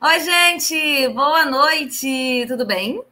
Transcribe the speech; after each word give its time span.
Oi, 0.00 0.20
gente! 0.20 1.08
Boa 1.08 1.44
noite! 1.44 2.44
Tudo 2.46 2.64
bem? 2.64 3.02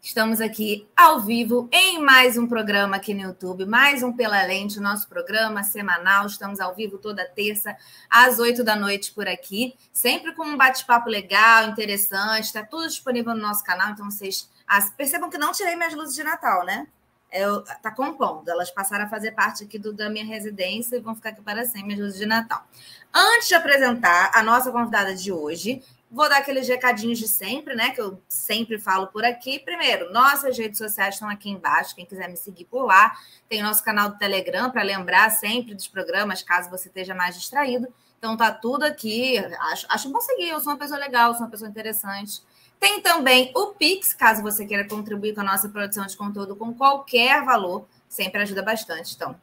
Estamos 0.00 0.40
aqui 0.40 0.86
ao 0.96 1.20
vivo 1.20 1.68
em 1.72 2.00
mais 2.00 2.38
um 2.38 2.46
programa 2.46 2.94
aqui 2.94 3.12
no 3.12 3.22
YouTube, 3.22 3.66
mais 3.66 4.04
um 4.04 4.12
Pela 4.12 4.40
Lente, 4.44 4.78
nosso 4.78 5.08
programa 5.08 5.64
semanal. 5.64 6.24
Estamos 6.26 6.60
ao 6.60 6.76
vivo 6.76 6.96
toda 6.96 7.28
terça, 7.28 7.76
às 8.08 8.38
oito 8.38 8.62
da 8.62 8.76
noite 8.76 9.10
por 9.10 9.26
aqui, 9.26 9.74
sempre 9.92 10.32
com 10.32 10.44
um 10.44 10.56
bate-papo 10.56 11.08
legal, 11.08 11.66
interessante. 11.66 12.44
Está 12.44 12.62
tudo 12.62 12.86
disponível 12.86 13.34
no 13.34 13.42
nosso 13.42 13.64
canal, 13.64 13.90
então 13.90 14.08
vocês 14.08 14.48
percebam 14.96 15.28
que 15.28 15.36
não 15.36 15.50
tirei 15.50 15.74
minhas 15.74 15.92
luzes 15.92 16.14
de 16.14 16.22
Natal, 16.22 16.64
né? 16.64 16.86
Está 17.32 17.90
compondo, 17.90 18.48
elas 18.48 18.70
passaram 18.70 19.06
a 19.06 19.08
fazer 19.08 19.32
parte 19.32 19.64
aqui 19.64 19.76
do, 19.76 19.92
da 19.92 20.08
minha 20.08 20.24
residência 20.24 20.94
e 20.96 21.00
vão 21.00 21.16
ficar 21.16 21.30
aqui 21.30 21.42
para 21.42 21.64
sempre, 21.64 21.88
minhas 21.88 22.00
luzes 22.00 22.18
de 22.18 22.26
Natal. 22.26 22.64
Antes 23.12 23.48
de 23.48 23.54
apresentar 23.54 24.30
a 24.32 24.42
nossa 24.42 24.70
convidada 24.70 25.14
de 25.16 25.32
hoje, 25.32 25.82
Vou 26.12 26.28
dar 26.28 26.40
aqueles 26.40 26.68
recadinhos 26.68 27.18
de 27.18 27.26
sempre, 27.26 27.74
né? 27.74 27.88
Que 27.88 28.02
eu 28.02 28.22
sempre 28.28 28.78
falo 28.78 29.06
por 29.06 29.24
aqui. 29.24 29.58
Primeiro, 29.58 30.12
nossas 30.12 30.58
redes 30.58 30.76
sociais 30.76 31.14
estão 31.14 31.26
aqui 31.26 31.48
embaixo. 31.48 31.96
Quem 31.96 32.04
quiser 32.04 32.28
me 32.28 32.36
seguir 32.36 32.66
por 32.66 32.84
lá, 32.84 33.16
tem 33.48 33.62
nosso 33.62 33.82
canal 33.82 34.10
do 34.10 34.18
Telegram 34.18 34.70
para 34.70 34.82
lembrar 34.82 35.30
sempre 35.30 35.74
dos 35.74 35.88
programas, 35.88 36.42
caso 36.42 36.68
você 36.68 36.88
esteja 36.88 37.14
mais 37.14 37.34
distraído. 37.34 37.88
Então 38.18 38.36
tá 38.36 38.52
tudo 38.52 38.82
aqui. 38.82 39.38
Acho, 39.72 39.86
acho 39.88 40.10
bom 40.10 40.20
seguir. 40.20 40.50
Eu 40.50 40.60
sou 40.60 40.74
uma 40.74 40.78
pessoa 40.78 41.00
legal, 41.00 41.32
sou 41.32 41.44
uma 41.44 41.50
pessoa 41.50 41.70
interessante. 41.70 42.42
Tem 42.78 43.00
também 43.00 43.50
o 43.56 43.68
Pix, 43.68 44.12
caso 44.12 44.42
você 44.42 44.66
queira 44.66 44.86
contribuir 44.86 45.34
com 45.34 45.40
a 45.40 45.44
nossa 45.44 45.66
produção 45.66 46.04
de 46.04 46.14
conteúdo 46.14 46.54
com 46.54 46.74
qualquer 46.74 47.42
valor. 47.42 47.88
Sempre 48.06 48.42
ajuda 48.42 48.62
bastante. 48.62 49.14
Então, 49.14 49.34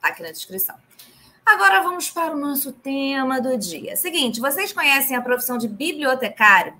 tá 0.00 0.08
aqui 0.08 0.22
na 0.22 0.30
descrição. 0.30 0.74
Agora 1.44 1.82
vamos 1.82 2.10
para 2.10 2.34
o 2.34 2.38
nosso 2.38 2.72
tema 2.72 3.38
do 3.38 3.56
dia. 3.58 3.96
Seguinte, 3.96 4.40
vocês 4.40 4.72
conhecem 4.72 5.14
a 5.14 5.20
profissão 5.20 5.58
de 5.58 5.68
bibliotecário? 5.68 6.74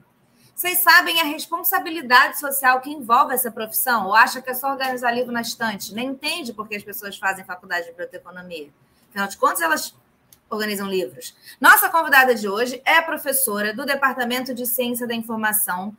Vocês 0.54 0.78
sabem 0.78 1.20
a 1.20 1.24
responsabilidade 1.24 2.38
social 2.38 2.80
que 2.80 2.90
envolve 2.90 3.34
essa 3.34 3.50
profissão? 3.50 4.06
Ou 4.06 4.14
acha 4.14 4.40
que 4.40 4.50
é 4.50 4.54
só 4.54 4.70
organizar 4.70 5.12
livro 5.12 5.30
na 5.30 5.42
estante? 5.42 5.92
Nem 5.92 6.08
entende 6.08 6.54
por 6.54 6.66
que 6.66 6.76
as 6.76 6.82
pessoas 6.82 7.18
fazem 7.18 7.44
faculdade 7.44 7.84
de 7.84 7.90
biblioteconomia? 7.90 8.70
Afinal 9.10 9.28
de 9.28 9.36
contas, 9.36 9.60
elas 9.60 9.94
organizam 10.48 10.88
livros. 10.88 11.36
Nossa 11.60 11.90
convidada 11.90 12.34
de 12.34 12.48
hoje 12.48 12.80
é 12.86 13.02
professora 13.02 13.74
do 13.74 13.84
Departamento 13.84 14.54
de 14.54 14.64
Ciência 14.64 15.06
da 15.06 15.14
Informação 15.14 15.94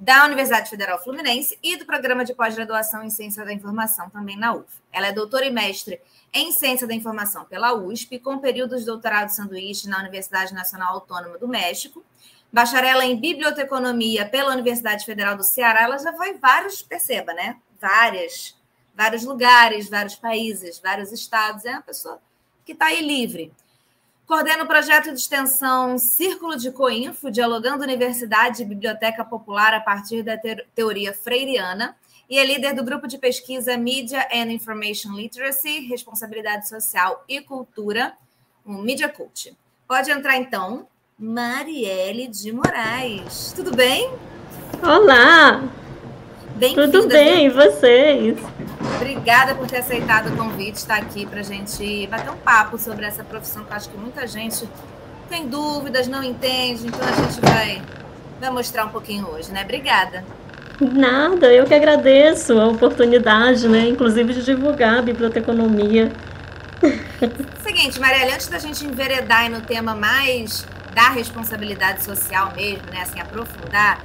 da 0.00 0.24
Universidade 0.24 0.70
Federal 0.70 0.98
Fluminense 0.98 1.58
e 1.62 1.76
do 1.76 1.84
Programa 1.84 2.24
de 2.24 2.32
Pós-Graduação 2.32 3.04
em 3.04 3.10
Ciência 3.10 3.44
da 3.44 3.52
Informação, 3.52 4.08
também 4.08 4.34
na 4.34 4.54
UF. 4.54 4.66
Ela 4.90 5.08
é 5.08 5.12
doutora 5.12 5.44
e 5.44 5.50
mestre 5.50 6.00
em 6.32 6.50
Ciência 6.52 6.86
da 6.86 6.94
Informação 6.94 7.44
pela 7.44 7.74
USP, 7.74 8.18
com 8.18 8.38
períodos 8.38 8.80
de 8.80 8.86
doutorado 8.86 9.28
sanduíche 9.28 9.86
na 9.90 10.00
Universidade 10.00 10.54
Nacional 10.54 10.94
Autônoma 10.94 11.36
do 11.36 11.46
México, 11.46 12.02
bacharela 12.50 13.04
em 13.04 13.20
Biblioteconomia 13.20 14.26
pela 14.26 14.52
Universidade 14.52 15.04
Federal 15.04 15.36
do 15.36 15.44
Ceará. 15.44 15.82
Ela 15.82 15.98
já 15.98 16.14
foi 16.14 16.32
vários, 16.38 16.80
perceba, 16.80 17.34
né? 17.34 17.58
Várias, 17.78 18.56
vários 18.94 19.22
lugares, 19.22 19.90
vários 19.90 20.16
países, 20.16 20.78
vários 20.78 21.12
estados. 21.12 21.66
É 21.66 21.72
uma 21.72 21.82
pessoa 21.82 22.18
que 22.64 22.72
está 22.72 22.86
aí 22.86 23.06
livre. 23.06 23.52
Coordena 24.30 24.62
o 24.62 24.66
projeto 24.68 25.06
de 25.06 25.18
extensão 25.18 25.98
Círculo 25.98 26.56
de 26.56 26.70
Coinfo, 26.70 27.32
dialogando 27.32 27.82
universidade 27.82 28.62
e 28.62 28.64
biblioteca 28.64 29.24
popular 29.24 29.74
a 29.74 29.80
partir 29.80 30.22
da 30.22 30.38
teoria 30.72 31.12
freiriana 31.12 31.96
e 32.28 32.38
é 32.38 32.44
líder 32.44 32.72
do 32.72 32.84
grupo 32.84 33.08
de 33.08 33.18
pesquisa 33.18 33.76
Media 33.76 34.28
and 34.32 34.52
Information 34.52 35.16
Literacy, 35.16 35.80
Responsabilidade 35.80 36.68
Social 36.68 37.24
e 37.28 37.40
Cultura, 37.40 38.12
o 38.64 38.74
Media 38.74 39.08
Cult. 39.08 39.52
Pode 39.88 40.12
entrar 40.12 40.36
então, 40.36 40.86
Marielle 41.18 42.28
de 42.28 42.52
Moraes. 42.52 43.52
Tudo 43.56 43.74
bem? 43.74 44.12
Olá! 44.80 45.60
bem 46.54 46.72
Tudo 46.76 47.08
bem, 47.08 47.46
e 47.46 47.48
vocês? 47.48 48.38
Obrigada 49.00 49.54
por 49.54 49.66
ter 49.66 49.78
aceitado 49.78 50.28
o 50.28 50.36
convite, 50.36 50.76
estar 50.76 50.96
aqui 50.96 51.24
para 51.24 51.40
a 51.40 51.42
gente 51.42 52.06
bater 52.08 52.30
um 52.30 52.36
papo 52.36 52.76
sobre 52.76 53.06
essa 53.06 53.24
profissão 53.24 53.64
que 53.64 53.72
eu 53.72 53.76
acho 53.76 53.88
que 53.88 53.96
muita 53.96 54.26
gente 54.26 54.68
tem 55.26 55.48
dúvidas, 55.48 56.06
não 56.06 56.22
entende, 56.22 56.86
então 56.86 57.00
a 57.08 57.12
gente 57.12 57.40
vai, 57.40 57.80
vai 58.38 58.50
mostrar 58.50 58.84
um 58.84 58.90
pouquinho 58.90 59.26
hoje, 59.26 59.50
né? 59.52 59.62
Obrigada. 59.62 60.22
Nada, 60.78 61.50
eu 61.50 61.64
que 61.64 61.72
agradeço 61.72 62.60
a 62.60 62.66
oportunidade, 62.66 63.66
né? 63.68 63.88
Inclusive 63.88 64.34
de 64.34 64.44
divulgar 64.44 64.98
a 64.98 65.02
biblioteconomia. 65.02 66.12
Seguinte, 67.62 67.98
Marielle, 67.98 68.32
antes 68.32 68.48
da 68.48 68.58
gente 68.58 68.84
enveredar 68.84 69.50
no 69.50 69.62
tema 69.62 69.94
mais 69.94 70.66
da 70.94 71.08
responsabilidade 71.08 72.04
social 72.04 72.52
mesmo, 72.54 72.84
né? 72.92 73.00
Assim, 73.00 73.18
aprofundar, 73.18 73.98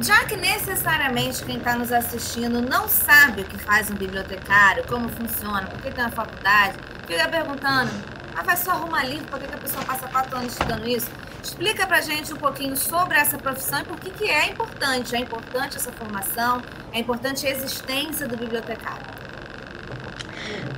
já 0.00 0.24
que 0.24 0.36
necessariamente 0.36 1.44
quem 1.44 1.58
está 1.58 1.76
nos 1.76 1.92
assistindo 1.92 2.62
não 2.62 2.88
sabe 2.88 3.42
o 3.42 3.44
que 3.44 3.58
faz 3.58 3.90
um 3.90 3.94
bibliotecário, 3.94 4.86
como 4.86 5.08
funciona, 5.10 5.66
por 5.66 5.80
que 5.80 5.90
tem 5.90 6.04
uma 6.04 6.10
faculdade, 6.10 6.78
fica 7.06 7.28
perguntando, 7.28 7.90
ah, 8.34 8.42
vai 8.42 8.56
só 8.56 8.70
arrumar 8.70 9.04
livro, 9.04 9.26
por 9.26 9.38
que, 9.38 9.46
que 9.46 9.54
a 9.54 9.58
pessoa 9.58 9.84
passa 9.84 10.08
quatro 10.08 10.36
anos 10.36 10.52
estudando 10.52 10.88
isso? 10.88 11.10
Explica 11.42 11.86
para 11.86 11.98
a 11.98 12.00
gente 12.00 12.32
um 12.32 12.36
pouquinho 12.36 12.76
sobre 12.76 13.18
essa 13.18 13.36
profissão 13.36 13.80
e 13.80 13.84
por 13.84 13.98
que, 13.98 14.10
que 14.10 14.24
é 14.24 14.50
importante. 14.50 15.14
É 15.14 15.18
importante 15.18 15.76
essa 15.76 15.90
formação, 15.92 16.62
é 16.92 17.00
importante 17.00 17.46
a 17.46 17.50
existência 17.50 18.26
do 18.26 18.36
bibliotecário. 18.36 19.09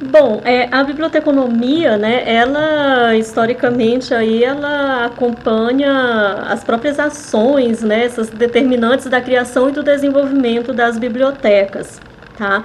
Bom, 0.00 0.40
é, 0.44 0.68
a 0.72 0.82
biblioteconomia, 0.82 1.96
né, 1.96 2.24
ela 2.26 3.14
historicamente 3.14 4.12
aí 4.12 4.42
ela 4.42 5.06
acompanha 5.06 6.44
as 6.48 6.64
próprias 6.64 6.98
ações, 6.98 7.82
né, 7.82 8.04
essas 8.04 8.28
determinantes 8.28 9.06
da 9.06 9.20
criação 9.20 9.68
e 9.68 9.72
do 9.72 9.82
desenvolvimento 9.82 10.72
das 10.72 10.98
bibliotecas, 10.98 12.00
tá? 12.36 12.64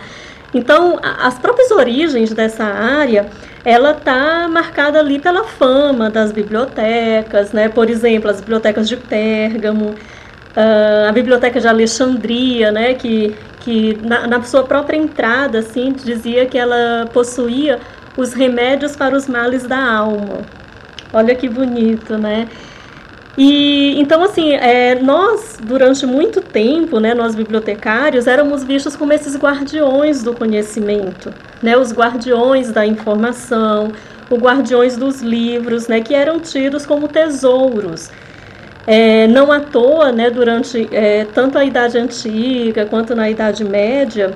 Então, 0.53 1.00
as 1.03 1.38
próprias 1.38 1.69
origens 1.72 2.34
dessa 2.34 2.63
área, 2.63 3.28
ela 3.63 3.91
está 3.91 4.47
marcada 4.47 4.97
ali 5.00 5.19
pela 5.19 5.44
fama 5.44 6.09
das 6.09 6.31
bibliotecas, 6.31 7.51
né? 7.51 7.67
Por 7.67 7.90
exemplo, 7.90 8.31
as 8.31 8.40
bibliotecas 8.40 8.88
de 8.88 8.96
Pérgamo, 8.96 9.94
a 11.07 11.12
biblioteca 11.12 11.59
de 11.59 11.67
Alexandria, 11.67 12.72
né? 12.72 12.94
Que, 12.94 13.35
que 13.67 14.00
na, 14.01 14.25
na 14.25 14.41
sua 14.44 14.63
própria 14.63 14.95
entrada, 14.95 15.59
assim, 15.59 15.91
dizia 15.91 16.45
que 16.45 16.57
ela 16.57 17.05
possuía 17.11 17.81
os 18.16 18.31
remédios 18.31 18.95
para 18.95 19.13
os 19.13 19.28
males 19.28 19.63
da 19.63 19.78
alma. 19.78 20.39
Olha 21.11 21.35
que 21.35 21.50
bonito, 21.50 22.17
né? 22.17 22.47
E 23.38 24.00
então 24.00 24.23
assim, 24.23 24.53
é, 24.53 24.95
nós 24.95 25.59
durante 25.61 26.05
muito 26.05 26.39
tempo, 26.41 26.97
né, 27.01 27.13
nós 27.13 27.35
bibliotecários 27.35 28.25
éramos 28.25 28.63
vistos 28.63 28.95
como 28.95 29.11
esses 29.11 29.38
guardiões 29.38 30.23
do 30.23 30.34
conhecimento, 30.34 31.31
né, 31.61 31.78
os 31.78 31.91
guardiões 31.94 32.72
da 32.72 32.85
informação, 32.85 33.91
os 34.29 34.39
guardiões 34.39 34.95
dos 34.95 35.22
livros, 35.22 35.89
né, 35.89 35.99
que 35.99 36.16
eram 36.16 36.39
tidos 36.39 36.85
como 36.85 37.09
tesouros. 37.09 38.09
É, 38.87 39.27
não 39.27 39.51
à 39.51 39.59
toa, 39.59 40.13
né, 40.13 40.29
durante 40.29 40.87
é, 40.93 41.25
tanto 41.25 41.57
a 41.57 41.65
Idade 41.65 41.97
Antiga 41.97 42.85
quanto 42.85 43.13
na 43.13 43.29
Idade 43.29 43.65
Média, 43.65 44.33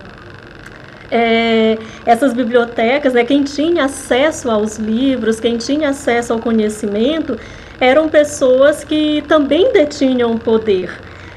é, 1.09 1.77
essas 2.05 2.33
bibliotecas, 2.33 3.13
né, 3.13 3.23
quem 3.23 3.43
tinha 3.43 3.85
acesso 3.85 4.51
aos 4.51 4.77
livros, 4.77 5.39
quem 5.39 5.57
tinha 5.57 5.89
acesso 5.89 6.33
ao 6.33 6.39
conhecimento, 6.39 7.37
eram 7.79 8.09
pessoas 8.09 8.83
que 8.83 9.23
também 9.27 9.71
detinham 9.71 10.37
poder. 10.37 10.91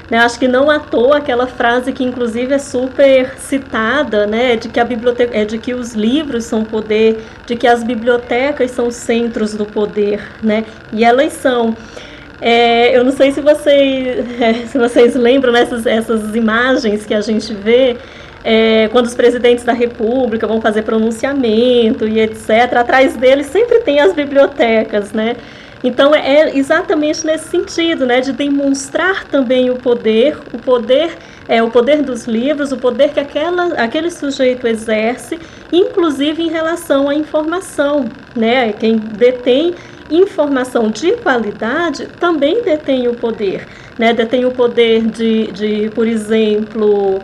Né? 0.09 0.19
Acho 0.19 0.37
que 0.37 0.47
não 0.47 0.69
à 0.69 0.79
toa 0.79 1.17
aquela 1.17 1.47
frase 1.47 1.91
que 1.91 2.03
inclusive 2.03 2.53
é 2.53 2.59
super 2.59 3.35
citada, 3.39 4.27
né, 4.27 4.55
de 4.55 4.69
que 4.69 4.79
a 4.79 4.85
biblioteca, 4.85 5.35
é 5.35 5.43
de 5.43 5.57
que 5.57 5.73
os 5.73 5.93
livros 5.93 6.45
são 6.45 6.63
poder, 6.63 7.23
de 7.45 7.55
que 7.55 7.65
as 7.65 7.83
bibliotecas 7.83 8.71
são 8.71 8.91
centros 8.91 9.55
do 9.55 9.65
poder, 9.65 10.21
né? 10.43 10.63
E 10.93 11.03
elas 11.03 11.33
são. 11.33 11.75
É, 12.41 12.95
eu 12.95 13.03
não 13.03 13.11
sei 13.11 13.31
se 13.31 13.41
vocês, 13.41 14.25
se 14.71 14.77
vocês 14.77 15.15
lembram 15.15 15.55
essas 15.55 16.35
imagens 16.35 17.05
que 17.05 17.13
a 17.13 17.21
gente 17.21 17.53
vê 17.53 17.97
é, 18.43 18.87
quando 18.89 19.07
os 19.07 19.15
presidentes 19.15 19.65
da 19.65 19.73
República 19.73 20.45
vão 20.45 20.61
fazer 20.61 20.83
pronunciamento 20.83 22.07
e 22.07 22.19
etc. 22.19 22.75
Atrás 22.77 23.15
deles 23.15 23.47
sempre 23.47 23.79
tem 23.79 23.99
as 23.99 24.13
bibliotecas, 24.13 25.11
né? 25.11 25.35
Então 25.83 26.15
é 26.15 26.55
exatamente 26.57 27.25
nesse 27.25 27.47
sentido, 27.49 28.05
né, 28.07 28.19
de 28.19 28.31
demonstrar 28.31 29.25
também 29.25 29.69
o 29.69 29.75
poder, 29.75 30.37
o 30.51 30.57
poder 30.57 31.15
é 31.47 31.61
o 31.61 31.69
poder 31.69 32.01
dos 32.01 32.25
livros, 32.25 32.71
o 32.71 32.77
poder 32.77 33.09
que 33.09 33.19
aquela, 33.19 33.67
aquele 33.75 34.09
sujeito 34.09 34.65
exerce, 34.67 35.39
inclusive 35.71 36.41
em 36.41 36.49
relação 36.49 37.07
à 37.07 37.13
informação, 37.13 38.09
né? 38.35 38.73
Quem 38.73 38.97
detém 38.97 39.75
informação 40.09 40.89
de 40.89 41.13
qualidade 41.17 42.07
também 42.19 42.61
detém 42.61 43.07
o 43.07 43.15
poder, 43.15 43.67
né? 43.97 44.13
Detém 44.13 44.45
o 44.45 44.51
poder 44.51 45.05
de, 45.07 45.51
de 45.51 45.89
por 45.95 46.07
exemplo, 46.07 47.21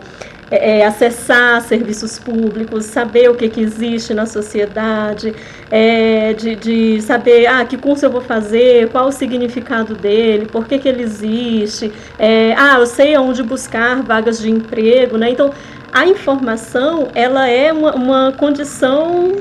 é, 0.52 0.80
é, 0.80 0.86
acessar 0.86 1.62
serviços 1.62 2.18
públicos, 2.18 2.84
saber 2.84 3.30
o 3.30 3.34
que, 3.34 3.48
que 3.48 3.62
existe 3.62 4.12
na 4.12 4.26
sociedade, 4.26 5.34
é, 5.70 6.34
de, 6.34 6.54
de, 6.56 7.00
saber 7.00 7.46
ah, 7.46 7.64
que 7.64 7.78
curso 7.78 8.04
eu 8.04 8.10
vou 8.10 8.20
fazer, 8.20 8.90
qual 8.90 9.08
o 9.08 9.12
significado 9.12 9.94
dele, 9.94 10.44
por 10.44 10.66
que, 10.66 10.78
que 10.78 10.86
ele 10.86 11.02
existe, 11.02 11.90
é, 12.18 12.54
ah, 12.54 12.76
eu 12.78 12.84
sei 12.86 13.16
onde 13.16 13.42
buscar 13.42 14.02
vagas 14.02 14.40
de 14.40 14.50
emprego, 14.50 15.16
né? 15.16 15.30
Então, 15.30 15.50
a 15.90 16.06
informação, 16.06 17.08
ela 17.14 17.48
é 17.48 17.72
uma, 17.72 17.94
uma 17.94 18.32
condição 18.32 19.40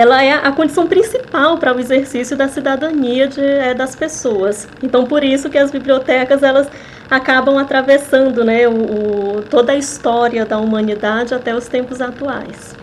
ela 0.00 0.24
é 0.24 0.32
a 0.32 0.50
condição 0.50 0.86
principal 0.86 1.58
para 1.58 1.76
o 1.76 1.78
exercício 1.78 2.34
da 2.34 2.48
cidadania 2.48 3.28
de, 3.28 3.44
é, 3.44 3.74
das 3.74 3.94
pessoas. 3.94 4.66
Então, 4.82 5.04
por 5.04 5.22
isso 5.22 5.50
que 5.50 5.58
as 5.58 5.70
bibliotecas 5.70 6.42
elas 6.42 6.68
acabam 7.10 7.58
atravessando 7.58 8.42
né, 8.42 8.66
o, 8.66 8.72
o, 8.72 9.42
toda 9.42 9.72
a 9.72 9.76
história 9.76 10.46
da 10.46 10.56
humanidade 10.56 11.34
até 11.34 11.54
os 11.54 11.68
tempos 11.68 12.00
atuais. 12.00 12.74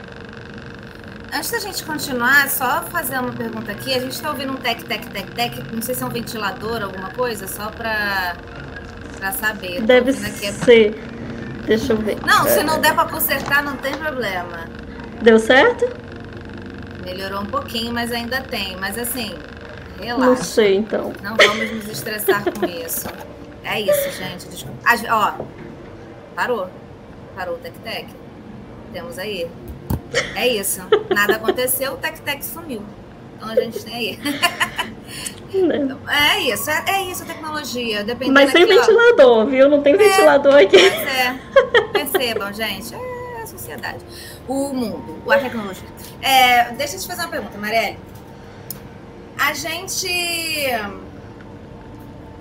Antes 1.33 1.49
da 1.49 1.57
gente 1.57 1.83
continuar, 1.83 2.47
só 2.49 2.83
fazer 2.83 3.17
uma 3.19 3.33
pergunta 3.33 3.71
aqui. 3.71 3.95
A 3.95 3.99
gente 3.99 4.11
está 4.11 4.29
ouvindo 4.29 4.53
um 4.53 4.57
tec, 4.57 4.83
tec, 4.83 5.07
tec, 5.07 5.27
tec. 5.31 5.73
Não 5.73 5.81
sei 5.81 5.95
se 5.95 6.03
é 6.03 6.05
um 6.05 6.09
ventilador, 6.09 6.83
alguma 6.83 7.09
coisa, 7.09 7.47
só 7.47 7.71
para 7.71 8.35
saber. 9.31 9.81
Deve 9.81 10.13
ser. 10.13 10.95
Deixa 11.65 11.93
eu 11.93 11.97
ver. 11.97 12.17
Não, 12.23 12.45
se 12.45 12.63
não 12.63 12.79
der 12.79 12.93
para 12.93 13.09
consertar, 13.09 13.63
não 13.63 13.75
tem 13.77 13.93
problema. 13.95 14.69
Deu 15.21 15.39
certo? 15.39 16.06
Melhorou 17.07 17.39
um 17.39 17.45
pouquinho, 17.45 17.93
mas 17.93 18.11
ainda 18.11 18.41
tem. 18.41 18.75
Mas 18.75 18.97
assim, 18.97 19.33
relaxa. 19.97 20.25
Não 20.25 20.35
sei, 20.35 20.75
então. 20.75 21.13
Não 21.23 21.37
vamos 21.37 21.71
nos 21.71 21.87
estressar 21.87 22.43
com 22.43 22.65
isso. 22.65 23.07
É 23.63 23.79
isso, 23.79 24.11
gente. 24.11 24.45
Desculpa. 24.49 24.77
ó, 25.09 25.45
parou. 26.35 26.69
Parou 27.33 27.55
o 27.55 27.59
tec-tec. 27.59 28.07
Temos 28.91 29.17
aí. 29.17 29.49
É 30.35 30.47
isso. 30.49 30.81
Nada 31.15 31.37
aconteceu, 31.37 31.93
o 31.93 31.97
tec-tec 31.97 32.43
sumiu. 32.43 32.83
Então 33.37 33.49
a 33.49 33.55
gente 33.55 33.83
tem 33.85 33.93
aí. 33.95 34.19
É 36.09 36.39
isso, 36.41 36.69
é, 36.69 36.83
é 36.89 37.01
isso 37.03 37.23
a 37.23 37.25
tecnologia. 37.25 38.03
Dependendo 38.03 38.33
Mas 38.33 38.51
sem 38.51 38.63
aqui, 38.63 38.73
ventilador, 38.73 39.37
ó. 39.37 39.45
viu? 39.45 39.69
Não 39.69 39.81
tem 39.81 39.93
é, 39.93 39.97
ventilador 39.97 40.55
aqui. 40.55 40.77
é. 40.77 41.39
Percebam, 41.93 42.53
gente. 42.53 42.93
É 42.93 43.41
a 43.41 43.47
sociedade. 43.47 44.03
O 44.47 44.73
mundo, 44.73 45.21
a 45.31 45.37
tecnologia. 45.37 45.87
É, 46.21 46.71
deixa 46.71 46.95
eu 46.95 46.99
te 46.99 47.07
fazer 47.07 47.21
uma 47.21 47.29
pergunta, 47.29 47.57
Marielle. 47.57 47.99
A 49.39 49.53
gente. 49.53 50.07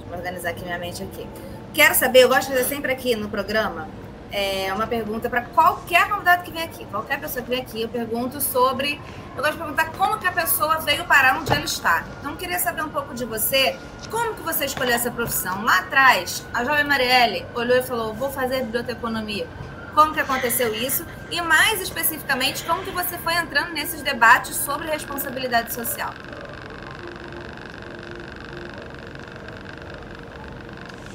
Eu 0.08 0.16
organizar 0.16 0.50
aqui 0.50 0.64
minha 0.64 0.78
mente 0.78 1.02
aqui. 1.02 1.26
Quero 1.74 1.94
saber, 1.94 2.22
eu 2.22 2.28
gosto 2.28 2.48
de 2.48 2.56
fazer 2.56 2.64
sempre 2.64 2.92
aqui 2.92 3.16
no 3.16 3.28
programa 3.28 3.88
é 4.32 4.72
uma 4.72 4.86
pergunta 4.86 5.30
para 5.30 5.42
qualquer 5.42 6.08
convidado 6.08 6.42
que 6.42 6.50
vem 6.50 6.62
aqui, 6.62 6.84
qualquer 6.86 7.20
pessoa 7.20 7.42
que 7.42 7.50
vem 7.50 7.60
aqui, 7.60 7.82
eu 7.82 7.88
pergunto 7.88 8.40
sobre. 8.40 9.00
Eu 9.36 9.42
gosto 9.42 9.52
de 9.52 9.58
perguntar 9.58 9.92
como 9.92 10.18
que 10.18 10.26
a 10.26 10.32
pessoa 10.32 10.78
veio 10.78 11.04
parar 11.04 11.38
onde 11.38 11.52
ela 11.52 11.64
está. 11.64 12.04
Então, 12.20 12.32
eu 12.32 12.36
queria 12.36 12.58
saber 12.58 12.82
um 12.82 12.88
pouco 12.88 13.14
de 13.14 13.24
você, 13.24 13.76
como 14.10 14.34
que 14.34 14.42
você 14.42 14.64
escolheu 14.64 14.94
essa 14.94 15.10
profissão? 15.10 15.62
Lá 15.64 15.80
atrás, 15.80 16.44
a 16.52 16.64
jovem 16.64 16.84
Marielle 16.84 17.46
olhou 17.54 17.76
e 17.76 17.82
falou: 17.82 18.14
vou 18.14 18.30
fazer 18.30 18.62
biblioteconomia. 18.64 19.46
Como 19.96 20.12
que 20.12 20.20
aconteceu 20.20 20.74
isso? 20.74 21.06
E 21.30 21.40
mais 21.40 21.80
especificamente, 21.80 22.62
como 22.66 22.82
que 22.82 22.90
você 22.90 23.16
foi 23.16 23.32
entrando 23.32 23.72
nesses 23.72 24.02
debates 24.02 24.54
sobre 24.54 24.88
responsabilidade 24.88 25.72
social? 25.72 26.12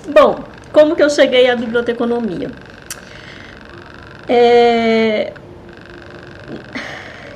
Bom, 0.07 0.43
como 0.73 0.95
que 0.95 1.03
eu 1.03 1.11
cheguei 1.11 1.47
à 1.47 1.55
biblioteconomia? 1.55 2.49
É... 4.27 5.31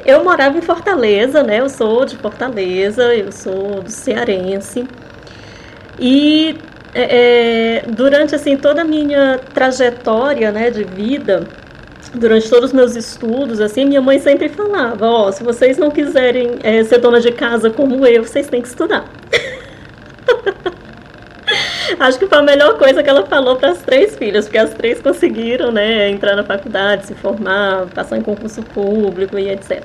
Eu 0.03 0.23
morava 0.23 0.57
em 0.57 0.63
Fortaleza, 0.63 1.43
né? 1.43 1.59
Eu 1.59 1.69
sou 1.69 2.05
de 2.05 2.17
Fortaleza, 2.17 3.13
eu 3.13 3.31
sou 3.31 3.83
do 3.83 3.91
Cearense. 3.91 4.87
E 5.99 6.57
é, 6.97 7.81
é, 7.81 7.83
durante 7.89 8.33
assim 8.33 8.55
toda 8.55 8.81
a 8.81 8.85
minha 8.85 9.37
trajetória, 9.53 10.49
né, 10.49 10.71
de 10.71 10.85
vida, 10.85 11.45
durante 12.13 12.49
todos 12.49 12.69
os 12.69 12.73
meus 12.73 12.95
estudos, 12.95 13.59
assim, 13.59 13.83
minha 13.83 14.01
mãe 14.01 14.17
sempre 14.17 14.47
falava, 14.47 15.05
ó, 15.05 15.27
oh, 15.27 15.31
se 15.33 15.43
vocês 15.43 15.77
não 15.77 15.91
quiserem 15.91 16.57
é, 16.63 16.81
ser 16.85 16.99
dona 16.99 17.19
de 17.19 17.33
casa 17.33 17.69
como 17.69 18.05
eu, 18.05 18.23
vocês 18.23 18.47
têm 18.47 18.61
que 18.61 18.69
estudar. 18.69 19.03
Acho 21.99 22.17
que 22.17 22.27
foi 22.27 22.37
a 22.37 22.41
melhor 22.41 22.77
coisa 22.77 23.03
que 23.03 23.09
ela 23.09 23.25
falou 23.25 23.57
para 23.57 23.71
as 23.71 23.81
três 23.81 24.15
filhas, 24.15 24.45
porque 24.45 24.57
as 24.57 24.73
três 24.73 25.01
conseguiram, 25.01 25.73
né, 25.73 26.09
entrar 26.09 26.33
na 26.37 26.43
faculdade, 26.45 27.07
se 27.07 27.13
formar, 27.13 27.87
passar 27.87 28.17
em 28.17 28.21
concurso 28.21 28.63
público 28.63 29.37
e 29.37 29.49
etc. 29.49 29.83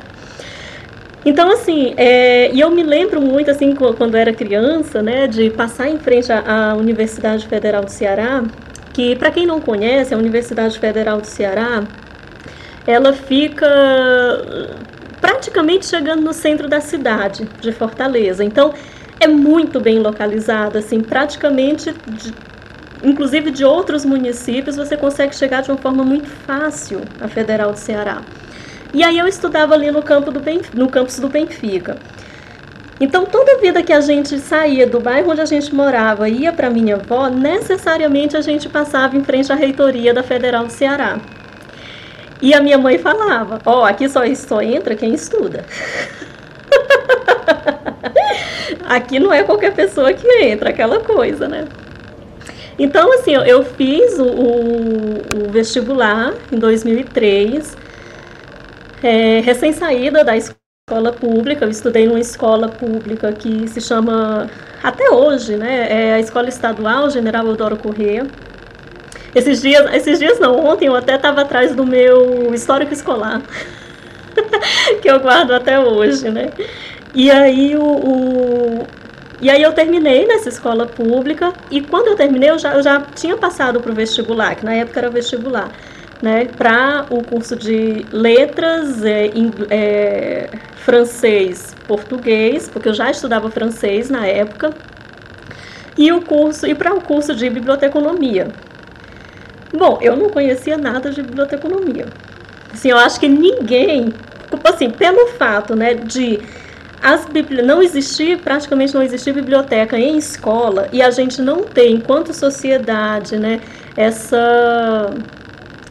Então, 1.24 1.50
assim, 1.50 1.92
é, 1.98 2.50
e 2.52 2.60
eu 2.60 2.70
me 2.70 2.82
lembro 2.82 3.20
muito, 3.20 3.50
assim, 3.50 3.74
quando 3.74 4.16
era 4.16 4.32
criança, 4.32 5.02
né, 5.02 5.26
de 5.26 5.50
passar 5.50 5.88
em 5.88 5.98
frente 5.98 6.32
à, 6.32 6.70
à 6.70 6.74
Universidade 6.74 7.46
Federal 7.46 7.84
do 7.84 7.90
Ceará, 7.90 8.42
que, 8.92 9.14
para 9.16 9.30
quem 9.30 9.46
não 9.46 9.60
conhece, 9.60 10.14
a 10.14 10.16
Universidade 10.16 10.78
Federal 10.78 11.20
do 11.20 11.26
Ceará, 11.26 11.84
ela 12.86 13.12
fica 13.12 13.66
praticamente 15.20 15.86
chegando 15.86 16.22
no 16.22 16.32
centro 16.32 16.68
da 16.68 16.80
cidade 16.80 17.46
de 17.60 17.70
Fortaleza. 17.70 18.42
Então, 18.42 18.72
é 19.20 19.28
muito 19.28 19.78
bem 19.78 19.98
localizada, 19.98 20.78
assim, 20.78 21.00
praticamente, 21.00 21.94
de, 22.08 22.32
inclusive 23.04 23.50
de 23.50 23.62
outros 23.62 24.06
municípios, 24.06 24.76
você 24.76 24.96
consegue 24.96 25.36
chegar 25.36 25.60
de 25.60 25.70
uma 25.70 25.76
forma 25.76 26.02
muito 26.02 26.28
fácil 26.28 27.02
à 27.20 27.28
Federal 27.28 27.72
do 27.72 27.78
Ceará. 27.78 28.22
E 28.92 29.04
aí 29.04 29.18
eu 29.18 29.26
estudava 29.26 29.74
ali 29.74 29.90
no, 29.90 30.02
campo 30.02 30.30
do 30.30 30.40
Benfica, 30.40 30.76
no 30.76 30.88
campus 30.88 31.18
do 31.18 31.28
Benfica. 31.28 31.96
Então, 33.00 33.24
toda 33.24 33.58
vida 33.58 33.82
que 33.82 33.92
a 33.92 34.00
gente 34.00 34.38
saía 34.38 34.86
do 34.86 35.00
bairro 35.00 35.30
onde 35.30 35.40
a 35.40 35.46
gente 35.46 35.74
morava 35.74 36.28
e 36.28 36.42
ia 36.42 36.52
para 36.52 36.68
minha 36.68 36.96
avó, 36.96 37.28
necessariamente 37.28 38.36
a 38.36 38.42
gente 38.42 38.68
passava 38.68 39.16
em 39.16 39.24
frente 39.24 39.50
à 39.50 39.54
reitoria 39.54 40.12
da 40.12 40.22
Federal 40.22 40.66
do 40.66 40.72
Ceará. 40.72 41.18
E 42.42 42.52
a 42.52 42.60
minha 42.60 42.76
mãe 42.76 42.98
falava: 42.98 43.58
Ó, 43.64 43.80
oh, 43.80 43.84
aqui 43.84 44.08
só, 44.08 44.22
só 44.34 44.60
entra 44.60 44.94
quem 44.94 45.14
estuda. 45.14 45.64
Aqui 48.88 49.20
não 49.20 49.32
é 49.32 49.44
qualquer 49.44 49.72
pessoa 49.72 50.12
que 50.12 50.26
entra, 50.42 50.70
aquela 50.70 50.98
coisa, 50.98 51.46
né? 51.46 51.68
Então, 52.76 53.12
assim, 53.12 53.34
eu 53.34 53.62
fiz 53.62 54.18
o, 54.18 54.24
o 54.26 55.50
vestibular 55.50 56.34
em 56.50 56.58
2003, 56.58 57.76
é, 59.02 59.40
recém-saída 59.40 60.24
da 60.24 60.36
escola 60.36 61.12
pública, 61.12 61.64
eu 61.64 61.70
estudei 61.70 62.06
numa 62.06 62.20
escola 62.20 62.68
pública 62.68 63.32
que 63.32 63.68
se 63.68 63.80
chama, 63.80 64.50
até 64.82 65.10
hoje, 65.10 65.56
né, 65.56 65.86
é 65.88 66.14
a 66.14 66.20
Escola 66.20 66.48
Estadual 66.48 67.10
General 67.10 67.46
Eudoro 67.46 67.76
Corrêa. 67.76 68.26
Esses 69.34 69.62
dias, 69.62 69.94
esses 69.94 70.18
dias 70.18 70.40
não, 70.40 70.66
ontem 70.66 70.86
eu 70.86 70.96
até 70.96 71.14
estava 71.14 71.42
atrás 71.42 71.74
do 71.74 71.86
meu 71.86 72.52
histórico 72.52 72.92
escolar, 72.92 73.40
que 75.00 75.08
eu 75.08 75.20
guardo 75.20 75.52
até 75.52 75.78
hoje, 75.78 76.28
né? 76.30 76.50
E 77.14 77.30
aí 77.30 77.76
o, 77.76 77.82
o, 77.82 78.86
e 79.40 79.48
aí 79.48 79.62
eu 79.62 79.72
terminei 79.72 80.26
nessa 80.26 80.48
escola 80.48 80.86
pública 80.86 81.52
e 81.70 81.80
quando 81.80 82.08
eu 82.08 82.16
terminei 82.16 82.50
eu 82.50 82.58
já, 82.58 82.74
eu 82.74 82.82
já 82.82 83.00
tinha 83.14 83.36
passado 83.36 83.80
para 83.80 83.92
o 83.92 83.94
vestibular, 83.94 84.56
que 84.56 84.64
na 84.64 84.74
época 84.74 84.98
era 84.98 85.10
vestibular, 85.10 85.70
né, 86.22 86.44
para 86.44 87.06
o 87.10 87.22
curso 87.22 87.56
de 87.56 88.04
letras, 88.12 89.02
é, 89.04 89.30
é, 89.70 90.50
francês, 90.76 91.74
português, 91.86 92.68
porque 92.68 92.88
eu 92.88 92.94
já 92.94 93.10
estudava 93.10 93.50
francês 93.50 94.10
na 94.10 94.26
época, 94.26 94.72
e 95.96 96.12
o 96.12 96.20
curso 96.20 96.66
e 96.66 96.74
para 96.74 96.94
o 96.94 97.00
curso 97.00 97.34
de 97.34 97.48
biblioteconomia. 97.48 98.48
Bom, 99.72 99.98
eu 100.00 100.16
não 100.16 100.30
conhecia 100.30 100.76
nada 100.76 101.10
de 101.10 101.22
biblioteconomia. 101.22 102.06
Assim, 102.72 102.90
eu 102.90 102.98
acho 102.98 103.18
que 103.20 103.28
ninguém, 103.28 104.12
assim, 104.64 104.90
pelo 104.90 105.28
fato, 105.28 105.74
né, 105.74 105.94
de 105.94 106.40
as 107.02 107.26
não 107.64 107.82
existia, 107.82 108.36
praticamente 108.36 108.94
não 108.94 109.02
existia 109.02 109.32
biblioteca 109.32 109.98
em 109.98 110.18
escola 110.18 110.88
e 110.92 111.00
a 111.00 111.10
gente 111.10 111.40
não 111.40 111.62
tem, 111.64 111.94
enquanto 111.94 112.34
sociedade, 112.34 113.38
né, 113.38 113.60
essa 113.96 115.10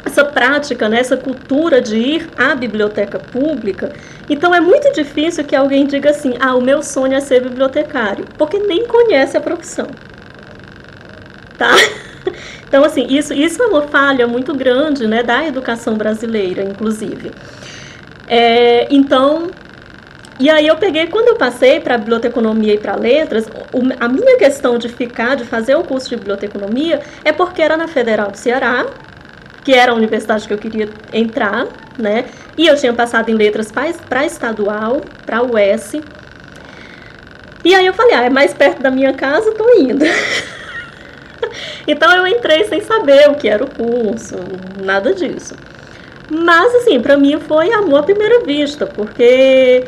essa 0.10 0.26
prática, 0.26 0.90
né, 0.90 1.00
essa 1.00 1.16
cultura 1.16 1.82
de 1.82 1.98
ir 1.98 2.30
à 2.38 2.54
biblioteca 2.56 3.20
pública, 3.20 3.94
então 4.30 4.54
é 4.54 4.60
muito 4.60 4.92
difícil 4.92 5.44
que 5.44 5.56
alguém 5.56 5.86
diga 5.86 6.10
assim: 6.10 6.34
ah, 6.40 6.56
o 6.56 6.62
meu 6.62 6.84
sonho 6.84 7.14
é 7.14 7.20
ser 7.20 7.42
bibliotecário, 7.42 8.26
porque 8.38 8.60
nem 8.60 8.86
conhece 8.86 9.38
a 9.38 9.42
profissão. 9.42 9.88
Tá? 11.58 11.72
Então, 12.68 12.84
assim, 12.84 13.08
isso, 13.10 13.34
isso 13.34 13.64
é 13.64 13.66
uma 13.66 13.82
falha 13.82 14.28
muito 14.28 14.54
grande 14.54 15.08
né, 15.08 15.24
da 15.24 15.44
educação 15.44 15.96
brasileira, 15.96 16.62
inclusive. 16.62 17.32
É, 18.28 18.88
então, 18.92 19.50
e 20.40 20.52
aí 20.52 20.68
eu 20.68 20.76
peguei, 20.76 21.08
quando 21.08 21.30
eu 21.30 21.36
passei 21.36 21.80
para 21.80 21.98
biblioteconomia 21.98 22.76
e 22.76 22.78
para 22.78 22.96
letras, 22.96 23.50
a 24.00 24.08
minha 24.08 24.38
questão 24.38 24.78
de 24.78 24.88
ficar, 24.88 25.36
de 25.36 25.46
fazer 25.46 25.74
o 25.74 25.84
curso 25.84 26.10
de 26.10 26.16
biblioteconomia, 26.16 27.02
é 27.26 27.32
porque 27.32 27.60
era 27.60 27.76
na 27.76 27.88
Federal 27.88 28.30
do 28.30 28.38
Ceará, 28.38 28.86
que 29.70 29.76
era 29.76 29.92
a 29.92 29.96
universidade 29.96 30.48
que 30.48 30.54
eu 30.56 30.58
queria 30.58 30.90
entrar, 31.14 31.68
né? 31.96 32.26
E 32.58 32.66
eu 32.66 32.76
tinha 32.76 32.92
passado 32.92 33.30
em 33.30 33.36
letras 33.36 33.72
para 33.72 34.26
estadual, 34.26 35.00
para 35.28 35.44
US. 35.44 35.94
E 37.64 37.76
aí 37.76 37.86
eu 37.86 37.94
falei, 37.94 38.16
ah, 38.16 38.24
é 38.24 38.32
mais 38.32 38.52
perto 38.52 38.82
da 38.82 38.90
minha 38.90 39.14
casa, 39.14 39.52
tô 39.52 39.70
indo. 39.78 40.04
então 41.88 42.12
eu 42.18 42.26
entrei 42.26 42.64
sem 42.64 42.82
saber 42.82 43.30
o 43.30 43.36
que 43.36 43.48
era 43.48 43.64
o 43.64 43.70
curso, 43.70 44.38
nada 44.84 45.14
disso. 45.14 45.54
Mas 46.32 46.74
assim, 46.74 47.00
para 47.00 47.16
mim 47.16 47.40
foi 47.40 47.72
amor 47.72 48.00
à 48.00 48.04
primeira 48.04 48.44
vista, 48.44 48.88
porque 48.88 49.86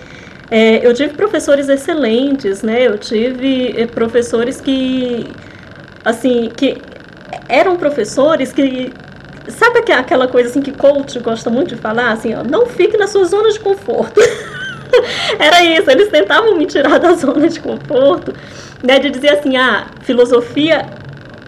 é, 0.52 0.86
eu 0.86 0.94
tive 0.94 1.16
professores 1.16 1.70
excelentes, 1.70 2.62
né? 2.62 2.86
Eu 2.86 3.00
tive 3.00 3.74
é, 3.76 3.88
professores 3.88 4.62
que, 4.62 5.26
assim, 6.06 6.52
que 6.56 6.80
eram 7.50 7.78
professores 7.78 8.54
que 8.54 8.94
sabe 9.51 9.79
aquela 9.93 10.27
coisa 10.27 10.50
assim 10.50 10.62
que 10.62 10.72
coach 10.72 11.20
gosta 11.20 11.50
muito 11.50 11.75
de 11.75 11.81
falar, 11.81 12.12
assim, 12.12 12.34
ó, 12.34 12.43
não 12.43 12.65
fique 12.65 12.98
na 12.98 13.08
sua 13.08 13.25
zona 13.25 13.51
de 13.51 13.60
conforto. 13.60 14.20
Era 15.39 15.63
isso, 15.63 15.89
eles 15.89 16.10
tentavam 16.10 16.55
me 16.55 16.65
tirar 16.65 17.00
da 17.00 17.13
zona 17.15 17.48
de 17.48 17.60
conforto, 17.60 18.34
né, 18.84 19.00
de 19.00 19.10
dizer 19.10 19.29
assim, 19.29 19.58
ah, 19.58 19.88
filosofia 20.01 20.86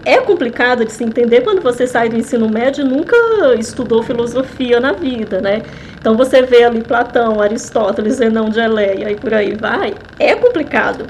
é 0.04 0.18
complicado 0.18 0.84
de 0.84 0.92
se 0.92 1.02
entender 1.02 1.40
quando 1.40 1.62
você 1.62 1.86
sai 1.86 2.08
do 2.08 2.16
ensino 2.16 2.48
médio 2.48 2.84
e 2.84 2.88
nunca 2.88 3.16
estudou 3.58 4.02
filosofia 4.02 4.78
na 4.78 4.92
vida, 4.92 5.40
né? 5.40 5.62
Então 5.98 6.14
você 6.14 6.42
vê 6.42 6.64
ali 6.64 6.82
Platão, 6.82 7.40
Aristóteles, 7.40 8.16
Zenão 8.16 8.50
de 8.50 8.60
Eleia 8.60 9.10
e 9.10 9.16
por 9.16 9.32
aí 9.32 9.54
vai. 9.54 9.94
É 10.18 10.34
complicado 10.34 11.06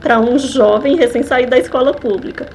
para 0.00 0.18
um 0.18 0.36
jovem 0.36 0.96
recém-saído 0.96 1.50
da 1.50 1.58
escola 1.58 1.94
pública. 1.94 2.48